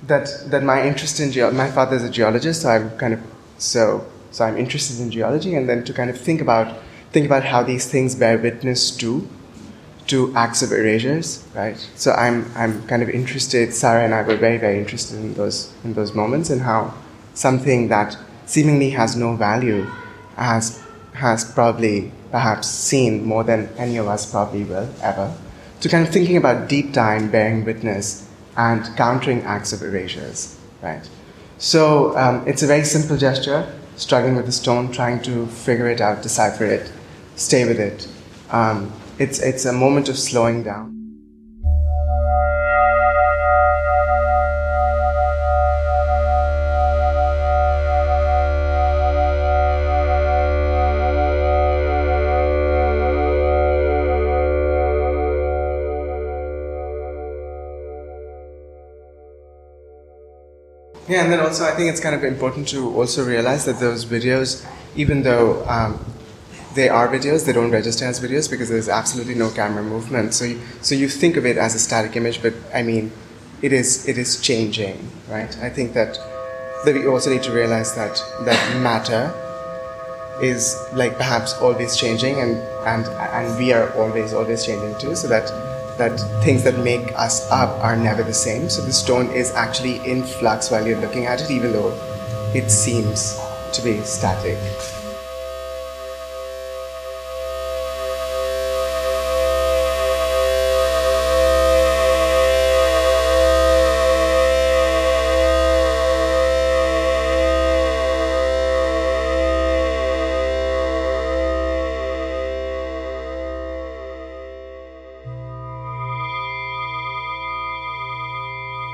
that 0.07 0.29
that 0.47 0.63
my 0.63 0.87
interest 0.87 1.21
in 1.21 1.33
geo- 1.33 1.51
my 1.51 1.71
father 1.71 1.97
is 1.97 2.05
a 2.05 2.11
geologist, 2.11 2.63
so 2.63 2.69
I'm 2.69 2.91
kind 2.99 3.15
of 3.15 3.21
so 3.59 4.07
so 4.33 4.45
I'm 4.45 4.57
interested 4.57 5.01
in 5.01 5.11
geology, 5.11 5.55
and 5.55 5.69
then 5.69 5.85
to 5.85 5.93
kind 5.93 6.11
of 6.11 6.19
think 6.19 6.41
about 6.41 6.77
think 7.13 7.27
about 7.27 7.45
how 7.45 7.63
these 7.63 7.89
things 7.89 8.15
bear 8.15 8.39
witness 8.39 8.91
to 8.97 9.29
to 10.09 10.35
acts 10.35 10.63
of 10.63 10.73
erasures, 10.73 11.47
right? 11.55 11.77
So 11.95 12.13
I'm 12.13 12.51
I'm 12.57 12.87
kind 12.87 13.03
of 13.03 13.11
interested. 13.11 13.73
Sarah 13.73 14.05
and 14.05 14.15
I 14.15 14.23
were 14.23 14.37
very 14.37 14.59
very 14.59 14.79
interested 14.79 15.19
in 15.19 15.35
those 15.35 15.73
in 15.85 15.95
those 15.95 16.15
moments 16.15 16.51
and 16.51 16.63
how 16.63 16.95
something 17.35 17.89
that 17.89 18.17
seemingly 18.47 18.91
has 18.91 19.17
no 19.17 19.37
value 19.37 19.87
has 20.37 20.83
has 21.15 21.45
probably 21.53 22.11
perhaps 22.31 22.67
seen 22.69 23.25
more 23.25 23.45
than 23.45 23.69
any 23.77 23.99
of 23.99 24.09
us 24.09 24.31
probably 24.31 24.65
will 24.65 24.89
ever. 25.03 25.33
To 25.81 25.89
kind 25.89 26.07
of 26.07 26.13
thinking 26.13 26.37
about 26.37 26.69
deep 26.69 26.93
time 26.95 27.31
bearing 27.31 27.65
witness 27.65 28.29
and 28.57 28.85
countering 28.97 29.43
acts 29.43 29.73
of 29.73 29.83
erasures, 29.83 30.59
right? 30.81 31.07
So 31.59 32.17
um, 32.17 32.43
it's 32.47 32.63
a 32.63 32.67
very 32.67 32.85
simple 32.85 33.17
gesture, 33.17 33.71
struggling 34.03 34.35
with 34.35 34.47
the 34.47 34.53
stone, 34.53 34.91
trying 34.91 35.23
to 35.23 35.47
figure 35.47 35.89
it 35.89 36.01
out, 36.01 36.23
decipher 36.23 36.65
it, 36.65 36.93
stay 37.37 37.65
with 37.65 37.79
it. 37.79 38.09
Um, 38.51 38.93
it's, 39.19 39.39
it's 39.39 39.65
a 39.65 39.73
moment 39.73 40.09
of 40.09 40.19
slowing 40.19 40.65
down. 40.65 41.02
Yeah, 61.13 61.25
and 61.25 61.31
then 61.31 61.41
also 61.41 61.67
I 61.67 61.73
think 61.73 61.91
it's 61.91 62.01
kind 62.01 62.15
of 62.15 62.25
important 62.25 62.69
to 62.69 62.91
also 62.97 63.23
realize 63.23 63.67
that 63.67 63.79
those 63.79 64.07
videos, 64.07 64.67
even 64.97 65.23
though 65.23 65.63
um, 65.69 66.03
they 66.75 66.89
are 66.89 67.07
videos, 67.07 67.45
they 67.45 67.53
don't 67.53 67.71
register 67.71 68.07
as 68.07 68.19
videos 68.19 68.51
because 68.51 68.71
there's 68.71 68.89
absolutely 68.89 69.35
no 69.35 69.51
camera 69.51 69.83
movement. 69.83 70.33
So 70.33 70.47
you, 70.47 70.61
so 70.81 70.95
you 70.95 71.11
think 71.11 71.37
of 71.37 71.45
it 71.45 71.59
as 71.59 71.75
a 71.75 71.79
static 71.79 72.17
image, 72.17 72.41
but 72.41 72.55
I 72.73 72.83
mean, 72.83 73.13
it 73.61 73.75
is 73.75 74.09
it 74.09 74.17
is 74.17 74.41
changing, 74.41 75.07
right? 75.29 75.55
I 75.59 75.69
think 75.69 75.93
that 75.93 76.19
that 76.87 76.95
we 76.95 77.07
also 77.07 77.29
need 77.29 77.43
to 77.43 77.53
realize 77.53 77.95
that 77.95 78.17
that 78.47 78.81
matter 78.81 79.35
is 80.41 80.75
like 80.95 81.19
perhaps 81.19 81.53
always 81.61 81.95
changing, 81.95 82.41
and 82.41 82.57
and 82.87 83.07
and 83.07 83.59
we 83.59 83.75
are 83.75 83.93
always 84.01 84.33
always 84.33 84.65
changing 84.65 84.99
too. 84.99 85.15
So 85.15 85.29
that 85.29 85.45
that 86.03 86.19
things 86.43 86.65
that 86.65 86.77
make 86.79 87.17
us 87.17 87.49
up 87.51 87.71
are 87.81 87.97
never 87.97 88.25
the 88.25 88.35
same. 88.35 88.69
So 88.69 88.83
the 88.83 88.93
stone 88.93 89.31
is 89.31 89.53
actually 89.53 89.97
in 90.11 90.25
flux 90.25 90.71
while 90.71 90.85
you're 90.85 91.01
looking 91.01 91.27
at 91.27 91.41
it, 91.41 91.51
even 91.51 91.73
though 91.73 91.93
it 92.55 92.71
seems 92.71 93.41
to 93.73 93.83
be 93.83 94.01
static. 94.01 94.59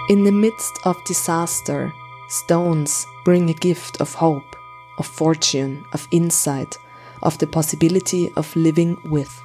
In 0.08 0.24
the 0.24 0.32
midst 0.32 0.78
of 0.86 1.04
disaster, 1.04 1.92
stones 2.28 3.06
bring 3.26 3.50
a 3.50 3.52
gift 3.52 4.00
of 4.00 4.14
hope, 4.14 4.56
of 4.96 5.06
fortune, 5.06 5.84
of 5.92 6.08
insight, 6.10 6.78
of 7.22 7.36
the 7.36 7.46
possibility 7.46 8.32
of 8.34 8.56
living 8.56 8.96
with. 9.04 9.42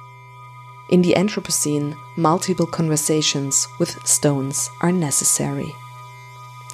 In 0.88 1.02
the 1.02 1.12
Anthropocene, 1.18 1.94
multiple 2.16 2.66
conversations 2.66 3.68
with 3.78 4.06
stones 4.06 4.70
are 4.80 4.90
necessary. 4.90 5.76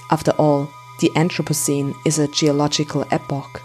After 0.08 0.30
all, 0.38 0.70
the 1.00 1.10
Anthropocene 1.16 1.96
is 2.04 2.20
a 2.20 2.28
geological 2.28 3.04
epoch, 3.10 3.60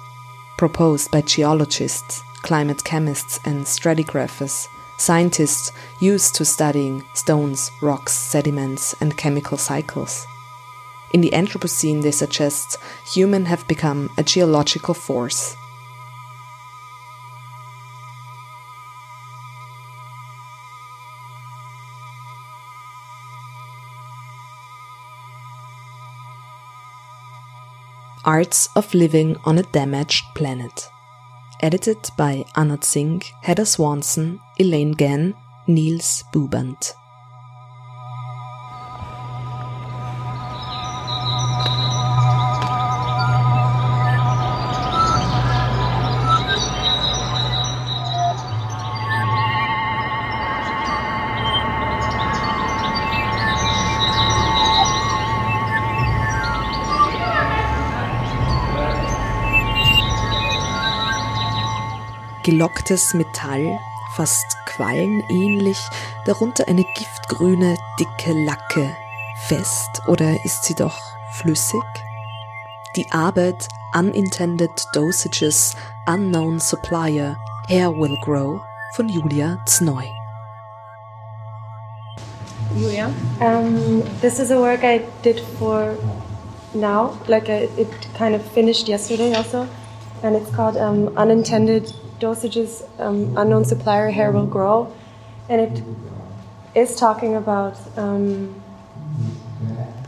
proposed 0.57 1.11
by 1.11 1.21
geologists, 1.21 2.23
climate 2.41 2.83
chemists, 2.83 3.39
and 3.45 3.63
stratigraphers 3.63 4.67
scientists 4.97 5.71
used 5.99 6.35
to 6.35 6.45
studying 6.45 7.03
stones, 7.13 7.71
rocks, 7.81 8.13
sediments, 8.13 8.95
and 9.01 9.17
chemical 9.17 9.57
cycles. 9.57 10.25
In 11.11 11.21
the 11.21 11.31
Anthropocene, 11.31 12.01
they 12.01 12.11
suggest 12.11 12.77
humans 13.05 13.47
have 13.47 13.67
become 13.67 14.09
a 14.17 14.23
geological 14.23 14.93
force. 14.93 15.55
Arts 28.25 28.69
of 28.75 28.91
Living 28.95 29.37
on 29.45 29.59
a 29.59 29.63
Damaged 29.63 30.25
Planet 30.33 30.89
edited 31.61 32.09
by 32.17 32.43
Anna 32.55 32.77
Tsing, 32.77 33.21
Heather 33.41 33.65
Swanson, 33.65 34.39
Elaine 34.59 34.91
Gan, 34.91 35.33
Nils 35.67 36.23
Bubandt. 36.33 36.93
Gelocktes 62.45 63.15
Metall, 63.15 63.79
fast 64.15 64.55
quallenähnlich, 64.67 65.79
darunter 66.25 66.67
eine 66.67 66.83
giftgrüne, 66.83 67.75
dicke 67.99 68.33
Lacke. 68.33 68.95
Fest 69.47 70.03
oder 70.07 70.45
ist 70.45 70.63
sie 70.63 70.75
doch 70.75 70.95
flüssig? 71.33 71.81
Die 72.95 73.11
Arbeit 73.11 73.67
Unintended 73.97 74.69
Dosages, 74.93 75.75
Unknown 76.07 76.59
Supplier, 76.59 77.35
Hair 77.67 77.97
Will 77.97 78.15
Grow 78.23 78.61
von 78.93 79.09
Julia 79.09 79.57
Znoi. 79.65 80.05
Julia? 82.75 83.11
Um, 83.39 84.03
this 84.21 84.37
is 84.37 84.51
a 84.51 84.59
work 84.59 84.83
I 84.83 85.01
did 85.23 85.39
for 85.57 85.97
now, 86.75 87.17
like 87.27 87.49
I, 87.49 87.69
it 87.75 87.89
kind 88.15 88.35
of 88.35 88.43
finished 88.53 88.87
yesterday 88.87 89.33
also, 89.33 89.67
and 90.21 90.35
it's 90.35 90.51
called 90.55 90.77
um, 90.77 91.07
Unintended 91.17 91.91
dosages 92.19 92.87
um, 92.99 93.37
unknown 93.37 93.65
supplier 93.65 94.09
hair 94.09 94.31
will 94.31 94.45
grow, 94.45 94.93
and 95.49 95.61
it 95.61 95.83
is 96.75 96.95
talking 96.95 97.35
about 97.35 97.77
um, 97.97 98.61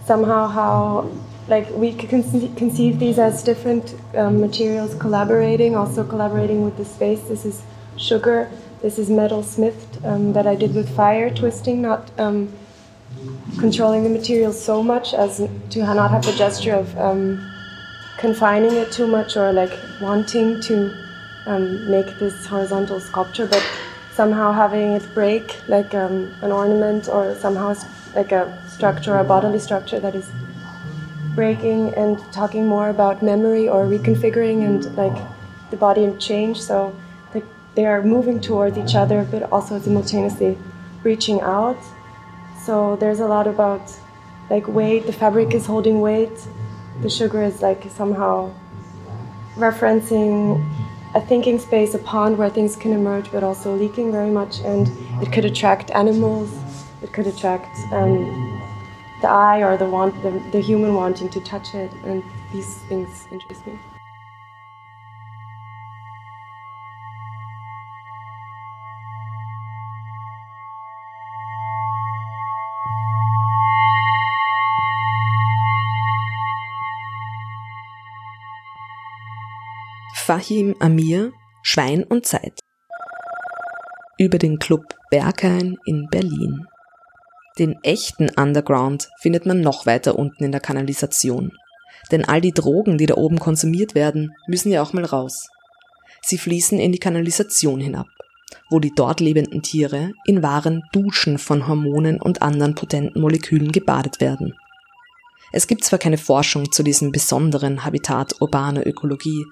somehow 0.05 0.47
how 0.47 1.10
like 1.47 1.70
we 1.72 1.93
can 1.93 2.22
conceive 2.55 2.99
these 2.99 3.18
as 3.18 3.41
different 3.41 3.95
um, 4.16 4.41
materials 4.41 4.93
collaborating, 4.95 5.76
also 5.76 6.03
collaborating 6.03 6.64
with 6.64 6.76
the 6.78 6.86
space. 6.86 7.22
This 7.22 7.45
is 7.45 7.62
sugar. 7.95 8.51
This 8.82 8.99
is 8.99 9.10
metal 9.10 9.43
smithed 9.43 10.05
um, 10.05 10.34
that 10.34 10.45
I 10.45 10.55
did 10.55 10.76
with 10.76 10.93
fire 10.95 11.34
twisting, 11.34 11.82
not 11.82 12.12
um, 12.20 12.51
controlling 13.60 14.03
the 14.03 14.10
material 14.10 14.51
so 14.51 14.84
much 14.84 15.14
as 15.14 15.38
to 15.70 15.80
not 15.80 16.12
have 16.12 16.26
the 16.26 16.34
gesture 16.34 16.74
of 16.74 16.97
um, 16.97 17.51
confining 18.18 18.74
it 18.74 18.91
too 18.91 19.08
much 19.08 19.38
or 19.38 19.51
like 19.53 19.72
wanting 20.01 20.62
to 20.62 20.93
um, 21.48 21.89
make 21.89 22.20
this 22.20 22.45
horizontal 22.45 23.00
sculpture, 23.00 23.48
but 23.48 23.64
somehow 24.14 24.52
having 24.52 24.91
it 24.93 25.14
break 25.14 25.62
like 25.68 25.93
um, 25.93 26.34
an 26.41 26.52
ornament 26.52 27.08
or 27.08 27.36
somehow 27.36 27.74
like 28.16 28.32
a 28.32 28.43
structure, 28.68 29.18
a 29.18 29.24
bodily 29.24 29.60
structure 29.60 30.00
that 30.00 30.16
is 30.16 30.30
breaking 31.36 31.93
and 31.93 32.20
talking 32.34 32.68
more 32.68 32.89
about 32.89 33.22
memory 33.22 33.70
or 33.70 33.86
reconfiguring 33.86 34.66
and 34.66 34.95
like 34.95 35.18
the 35.70 35.78
body 35.78 36.04
and 36.04 36.20
change. 36.20 36.60
So 36.60 36.95
they, 37.34 37.43
they 37.76 37.86
are 37.86 38.02
moving 38.02 38.41
towards 38.41 38.78
each 38.78 38.95
other, 38.95 39.28
but 39.32 39.43
also 39.52 39.80
simultaneously 39.80 40.58
reaching 41.04 41.41
out. 41.41 41.78
So 42.66 42.95
there's 42.95 43.20
a 43.20 43.28
lot 43.28 43.48
about 43.48 43.93
like 44.50 44.68
weight. 44.68 45.06
The 45.06 45.14
fabric 45.14 45.54
is 45.54 45.66
holding 45.66 46.02
weight. 46.02 46.38
The 47.02 47.10
sugar 47.10 47.43
is 47.43 47.62
like 47.62 47.84
somehow 47.91 48.52
referencing 49.56 50.64
a 51.18 51.22
thinking 51.22 51.57
space, 51.57 51.95
a 51.95 51.99
pond 51.99 52.38
where 52.38 52.49
things 52.49 52.76
can 52.76 52.93
emerge, 52.93 53.32
but 53.32 53.43
also 53.43 53.76
leaking 53.76 54.11
very 54.11 54.30
much. 54.30 54.59
And 54.59 54.88
it 55.24 55.34
could 55.34 55.45
attract 55.45 55.89
animals. 55.91 56.49
It 57.01 57.11
could 57.11 57.26
attract 57.26 57.76
um, 57.91 58.61
the 59.22 59.28
eye 59.28 59.63
or 59.63 59.78
the 59.78 59.86
want, 59.86 60.13
the, 60.22 60.32
the 60.51 60.59
human 60.59 60.93
wanting 60.93 61.30
to 61.30 61.41
touch 61.41 61.74
it. 61.74 61.91
And 62.05 62.24
these 62.53 62.76
things 62.89 63.28
interest 63.32 63.65
me. 63.65 63.80
Fahim 80.28 80.75
Amir, 80.82 81.32
Schwein 81.63 82.03
und 82.03 82.25
Zeit. 82.25 82.59
Über 84.17 84.38
den 84.38 84.59
Club 84.59 84.84
Berghain 85.09 85.78
in 85.86 86.09
Berlin. 86.11 86.65
Den 87.57 87.78
echten 87.82 88.30
Underground 88.36 89.07
findet 89.21 89.45
man 89.45 89.61
noch 89.61 89.86
weiter 89.86 90.19
unten 90.19 90.43
in 90.43 90.51
der 90.51 90.59
Kanalisation. 90.59 91.53
Denn 92.11 92.25
all 92.25 92.41
die 92.41 92.51
Drogen, 92.51 92.97
die 92.97 93.05
da 93.05 93.15
oben 93.15 93.39
konsumiert 93.39 93.95
werden, 93.95 94.34
müssen 94.49 94.69
ja 94.69 94.82
auch 94.82 94.91
mal 94.91 95.05
raus. 95.05 95.47
Sie 96.21 96.38
fließen 96.38 96.78
in 96.78 96.91
die 96.91 96.99
Kanalisation 96.99 97.80
hinab, 97.80 98.07
wo 98.69 98.82
die 98.82 98.91
dort 98.93 99.21
lebenden 99.21 99.61
Tiere 99.61 100.11
in 100.25 100.43
wahren 100.43 100.84
Duschen 100.91 101.38
von 101.38 101.69
Hormonen 101.69 102.19
und 102.19 102.41
anderen 102.41 102.75
potenten 102.75 103.21
Molekülen 103.21 103.71
gebadet 103.71 104.19
werden. 104.19 104.53
Es 105.53 105.67
gibt 105.67 105.86
zwar 105.86 105.99
keine 105.99 106.17
Forschung 106.17 106.69
zu 106.73 106.84
diesem 106.84 107.13
besonderen 107.13 107.86
Habitat 107.86 108.36
urbaner 108.41 108.86
Ökologie, 108.86 109.45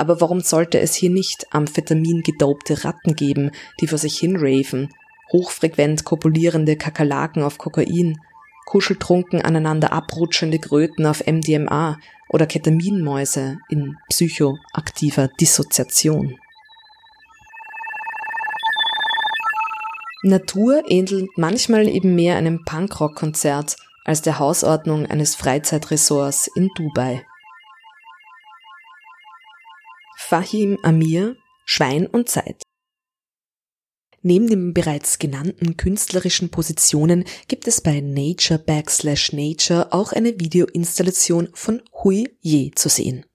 aber 0.00 0.20
warum 0.20 0.40
sollte 0.40 0.80
es 0.80 0.94
hier 0.94 1.10
nicht 1.10 1.46
Amphetamin 1.50 2.22
gedaubte 2.22 2.84
Ratten 2.84 3.14
geben, 3.14 3.50
die 3.80 3.86
vor 3.86 3.98
sich 3.98 4.18
hin 4.18 4.36
raven, 4.36 4.88
hochfrequent 5.32 6.04
kopulierende 6.04 6.76
Kakerlaken 6.76 7.42
auf 7.42 7.58
Kokain, 7.58 8.18
kuscheltrunken 8.64 9.42
aneinander 9.42 9.92
abrutschende 9.92 10.58
Kröten 10.58 11.04
auf 11.04 11.26
MDMA 11.26 11.98
oder 12.30 12.46
Ketaminmäuse 12.46 13.58
in 13.68 13.96
psychoaktiver 14.08 15.28
Dissoziation? 15.40 16.38
Natur 20.22 20.82
ähnelt 20.88 21.30
manchmal 21.36 21.88
eben 21.88 22.14
mehr 22.14 22.36
einem 22.36 22.64
Punkrock-Konzert 22.64 23.76
als 24.04 24.22
der 24.22 24.38
Hausordnung 24.38 25.06
eines 25.06 25.34
Freizeitresorts 25.34 26.50
in 26.54 26.68
Dubai. 26.74 27.24
Fahim 30.30 30.78
Amir, 30.84 31.34
Schwein 31.64 32.06
und 32.06 32.28
Zeit. 32.28 32.62
Neben 34.22 34.46
den 34.46 34.72
bereits 34.72 35.18
genannten 35.18 35.76
künstlerischen 35.76 36.50
Positionen 36.50 37.24
gibt 37.48 37.66
es 37.66 37.80
bei 37.80 38.00
Nature 38.00 38.60
Backslash 38.60 39.32
Nature 39.32 39.92
auch 39.92 40.12
eine 40.12 40.38
Videoinstallation 40.38 41.48
von 41.52 41.82
Hui 42.04 42.28
Ye 42.42 42.70
zu 42.76 42.88
sehen. 42.88 43.26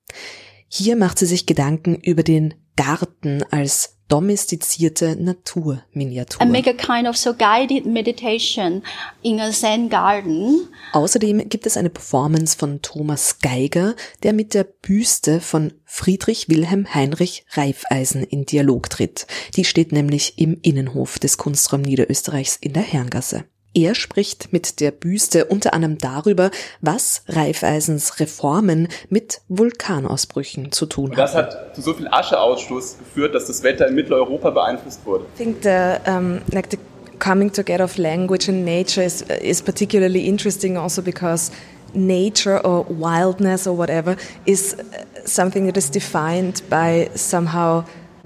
Hier 0.69 0.95
macht 0.95 1.19
sie 1.19 1.25
sich 1.25 1.45
Gedanken 1.45 1.95
über 1.95 2.23
den 2.23 2.53
Garten 2.77 3.43
als 3.51 3.94
domestizierte 4.07 5.15
Naturminiatur. 5.15 6.41
And 6.41 6.51
make 6.51 6.69
a 6.69 6.73
kind 6.73 7.07
of 7.07 7.17
so 7.17 7.33
guided 7.33 7.85
meditation 7.85 8.83
in 9.21 9.39
a 9.39 9.51
Zen 9.51 9.89
garden. 9.89 10.67
Außerdem 10.93 11.49
gibt 11.49 11.65
es 11.65 11.77
eine 11.77 11.89
Performance 11.89 12.57
von 12.57 12.81
Thomas 12.81 13.39
Geiger, 13.39 13.95
der 14.23 14.33
mit 14.33 14.53
der 14.53 14.63
Büste 14.63 15.39
von 15.39 15.73
Friedrich 15.85 16.49
Wilhelm 16.49 16.93
Heinrich 16.93 17.45
Reifeisen 17.51 18.23
in 18.23 18.45
Dialog 18.45 18.89
tritt. 18.89 19.27
Die 19.55 19.65
steht 19.65 19.91
nämlich 19.91 20.37
im 20.37 20.59
Innenhof 20.61 21.19
des 21.19 21.37
Kunstraum 21.37 21.81
Niederösterreichs 21.81 22.57
in 22.57 22.73
der 22.73 22.83
Herrengasse. 22.83 23.45
Er 23.77 23.93
spricht 23.93 24.53
mit 24.53 24.79
der 24.79 24.91
Büste 24.91 25.45
unter 25.45 25.73
anderem 25.73 25.97
darüber, 25.97 26.49
was 26.79 27.23
Reifeisens 27.27 28.21
Reformen 28.21 28.87
mit 29.09 29.41
Vulkanausbrüchen 29.49 30.71
zu 30.71 30.85
tun 30.85 31.09
haben. 31.09 31.17
Das 31.17 31.35
hat 31.35 31.75
zu 31.75 31.81
so 31.81 31.93
viel 31.93 32.07
Ascheausstoß 32.07 32.99
geführt, 32.99 33.35
dass 33.35 33.47
das 33.47 33.63
Wetter 33.63 33.87
in 33.87 33.95
Mitteleuropa 33.95 34.51
beeinflusst 34.51 35.05
wurde. 35.05 35.25
I 35.25 35.37
think 35.37 35.57
the, 35.61 36.09
um, 36.09 36.41
like 36.51 36.69
the 36.71 36.77
coming 37.19 37.51
together 37.51 37.83
of 37.83 37.97
language 37.97 38.47
and 38.47 38.63
nature 38.63 39.03
is, 39.03 39.21
is 39.21 39.61
particularly 39.61 40.25
interesting 40.25 40.77
also 40.77 41.01
because 41.01 41.51
nature 41.93 42.65
or 42.65 42.85
wildness 42.87 43.67
or 43.67 43.77
whatever 43.77 44.15
is 44.45 44.77
something 45.25 45.65
that 45.65 45.75
is 45.75 45.89
defined 45.91 46.61
by 46.69 47.09
somehow 47.13 47.83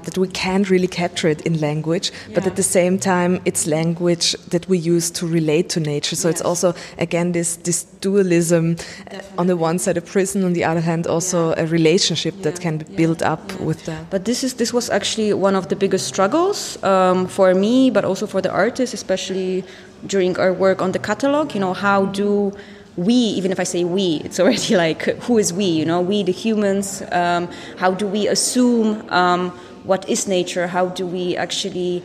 that 0.10 0.18
we 0.18 0.28
can't 0.28 0.70
really 0.70 0.88
capture 0.88 1.28
it 1.28 1.42
in 1.42 1.60
language, 1.60 2.12
yeah. 2.12 2.36
but 2.36 2.48
at 2.48 2.56
the 2.56 2.64
same 2.64 2.98
time, 2.98 3.40
it's 3.46 3.68
language 3.68 4.34
that 4.50 4.68
we 4.68 4.78
use 4.78 5.12
to 5.12 5.28
relate 5.28 5.70
to 5.70 5.80
nature. 5.80 6.16
So 6.16 6.28
yes. 6.28 6.36
it's 6.36 6.42
also, 6.42 6.74
again, 6.98 7.32
this, 7.32 7.58
this 7.58 7.84
dualism 8.02 8.76
Definitely. 8.76 9.38
on 9.38 9.48
the 9.48 9.58
one 9.58 9.78
side, 9.78 9.98
a 9.98 10.02
prison, 10.02 10.44
on 10.44 10.54
the 10.54 10.64
other 10.64 10.82
hand, 10.82 11.06
also 11.06 11.50
yeah. 11.50 11.64
a 11.64 11.66
relationship 11.68 12.34
yeah. 12.38 12.44
that 12.46 12.60
can 12.60 12.80
be 12.80 12.86
built 12.96 13.22
up 13.22 13.60
with 13.60 13.86
that. 13.86 14.10
But 14.10 14.26
this, 14.26 14.44
is, 14.44 14.56
this 14.56 14.74
was 14.74 14.90
actually 14.90 15.34
one 15.34 15.56
of 15.56 15.70
the 15.70 15.76
biggest 15.76 16.08
struggles 16.08 16.82
um, 16.84 17.28
for 17.28 17.54
me, 17.54 17.92
but 17.92 18.04
also 18.04 18.26
for 18.26 18.42
the 18.42 18.52
artists, 18.52 18.94
especially 18.96 19.64
during 20.08 20.40
our 20.40 20.54
work 20.54 20.82
on 20.82 20.92
the 20.92 21.00
catalog. 21.00 21.54
You 21.54 21.60
know, 21.60 21.74
how 21.74 22.06
do 22.06 22.52
we, 23.00 23.14
even 23.14 23.52
if 23.52 23.60
I 23.60 23.64
say 23.64 23.84
we, 23.84 24.22
it's 24.26 24.40
already 24.40 24.76
like 24.86 25.04
who 25.24 25.38
is 25.38 25.54
we? 25.54 25.66
You 25.66 25.86
know, 25.86 26.02
we 26.02 26.24
the 26.24 26.32
humans. 26.32 27.02
Um, 27.12 27.48
how 27.78 27.92
do 27.92 28.06
we 28.08 28.28
assume 28.28 29.10
um, 29.10 29.58
what 29.84 30.08
is 30.10 30.28
nature? 30.28 30.68
How 30.68 30.88
do 30.88 31.06
we 31.06 31.38
actually 31.38 32.04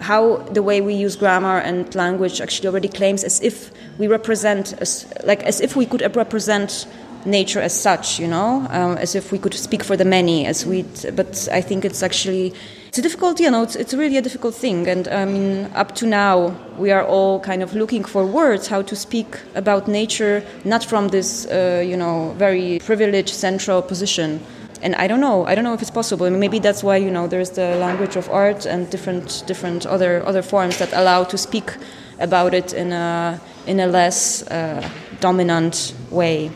how 0.00 0.38
the 0.54 0.62
way 0.62 0.80
we 0.80 0.94
use 0.94 1.14
grammar 1.14 1.58
and 1.58 1.94
language 1.94 2.40
actually 2.40 2.68
already 2.68 2.88
claims 2.88 3.22
as 3.22 3.40
if 3.42 3.70
we 3.98 4.06
represent 4.06 4.72
as, 4.80 5.06
like 5.24 5.42
as 5.42 5.60
if 5.60 5.76
we 5.76 5.84
could 5.84 6.00
represent 6.16 6.86
nature 7.26 7.60
as 7.60 7.78
such 7.78 8.18
you 8.18 8.26
know 8.26 8.66
um, 8.70 8.96
as 8.96 9.14
if 9.14 9.30
we 9.30 9.38
could 9.38 9.52
speak 9.52 9.84
for 9.84 9.94
the 9.94 10.04
many 10.06 10.46
as 10.46 10.64
we 10.64 10.82
but 11.14 11.48
i 11.52 11.60
think 11.60 11.84
it's 11.84 12.02
actually 12.02 12.54
it's 12.88 12.96
a 12.96 13.02
difficult 13.02 13.38
you 13.38 13.50
know 13.50 13.62
it's, 13.62 13.76
it's 13.76 13.92
really 13.92 14.16
a 14.16 14.22
difficult 14.22 14.54
thing 14.54 14.88
and 14.88 15.06
i 15.08 15.26
mean 15.26 15.66
up 15.74 15.94
to 15.94 16.06
now 16.06 16.48
we 16.78 16.90
are 16.90 17.04
all 17.04 17.38
kind 17.40 17.62
of 17.62 17.74
looking 17.74 18.02
for 18.04 18.24
words 18.24 18.68
how 18.68 18.80
to 18.80 18.96
speak 18.96 19.38
about 19.54 19.86
nature 19.86 20.42
not 20.64 20.82
from 20.82 21.08
this 21.08 21.44
uh, 21.46 21.84
you 21.86 21.96
know 21.96 22.34
very 22.38 22.78
privileged 22.78 23.34
central 23.34 23.82
position 23.82 24.40
and 24.82 24.94
I 24.96 25.06
don't 25.06 25.20
know. 25.20 25.46
I 25.46 25.54
don't 25.54 25.64
know 25.64 25.74
if 25.74 25.82
it's 25.82 25.90
possible. 25.90 26.26
I 26.26 26.30
mean, 26.30 26.40
maybe 26.40 26.58
that's 26.58 26.82
why 26.82 26.96
you 26.96 27.10
know 27.10 27.26
there's 27.26 27.50
the 27.50 27.76
language 27.76 28.16
of 28.16 28.28
art 28.30 28.66
and 28.66 28.88
different 28.90 29.44
different 29.46 29.86
other 29.86 30.22
other 30.26 30.42
forms 30.42 30.78
that 30.78 30.92
allow 30.92 31.24
to 31.24 31.38
speak 31.38 31.72
about 32.18 32.54
it 32.54 32.72
in 32.72 32.92
a 32.92 33.40
in 33.66 33.80
a 33.80 33.86
less 33.86 34.42
uh, 34.48 34.88
dominant 35.20 35.94
way. 36.10 36.50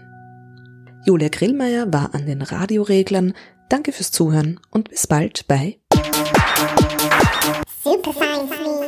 Julia 1.04 1.28
Grillmeier 1.28 1.92
war 1.92 2.14
an 2.14 2.24
den 2.24 2.40
Radioreglern. 2.40 3.34
Danke 3.68 3.92
fürs 3.92 4.10
Zuhören 4.10 4.58
und 4.70 4.88
bis 4.88 5.06
bald 5.06 5.46
bei 5.46 5.76
Super 7.84 8.12
Science 8.14 8.52
Me. 8.64 8.83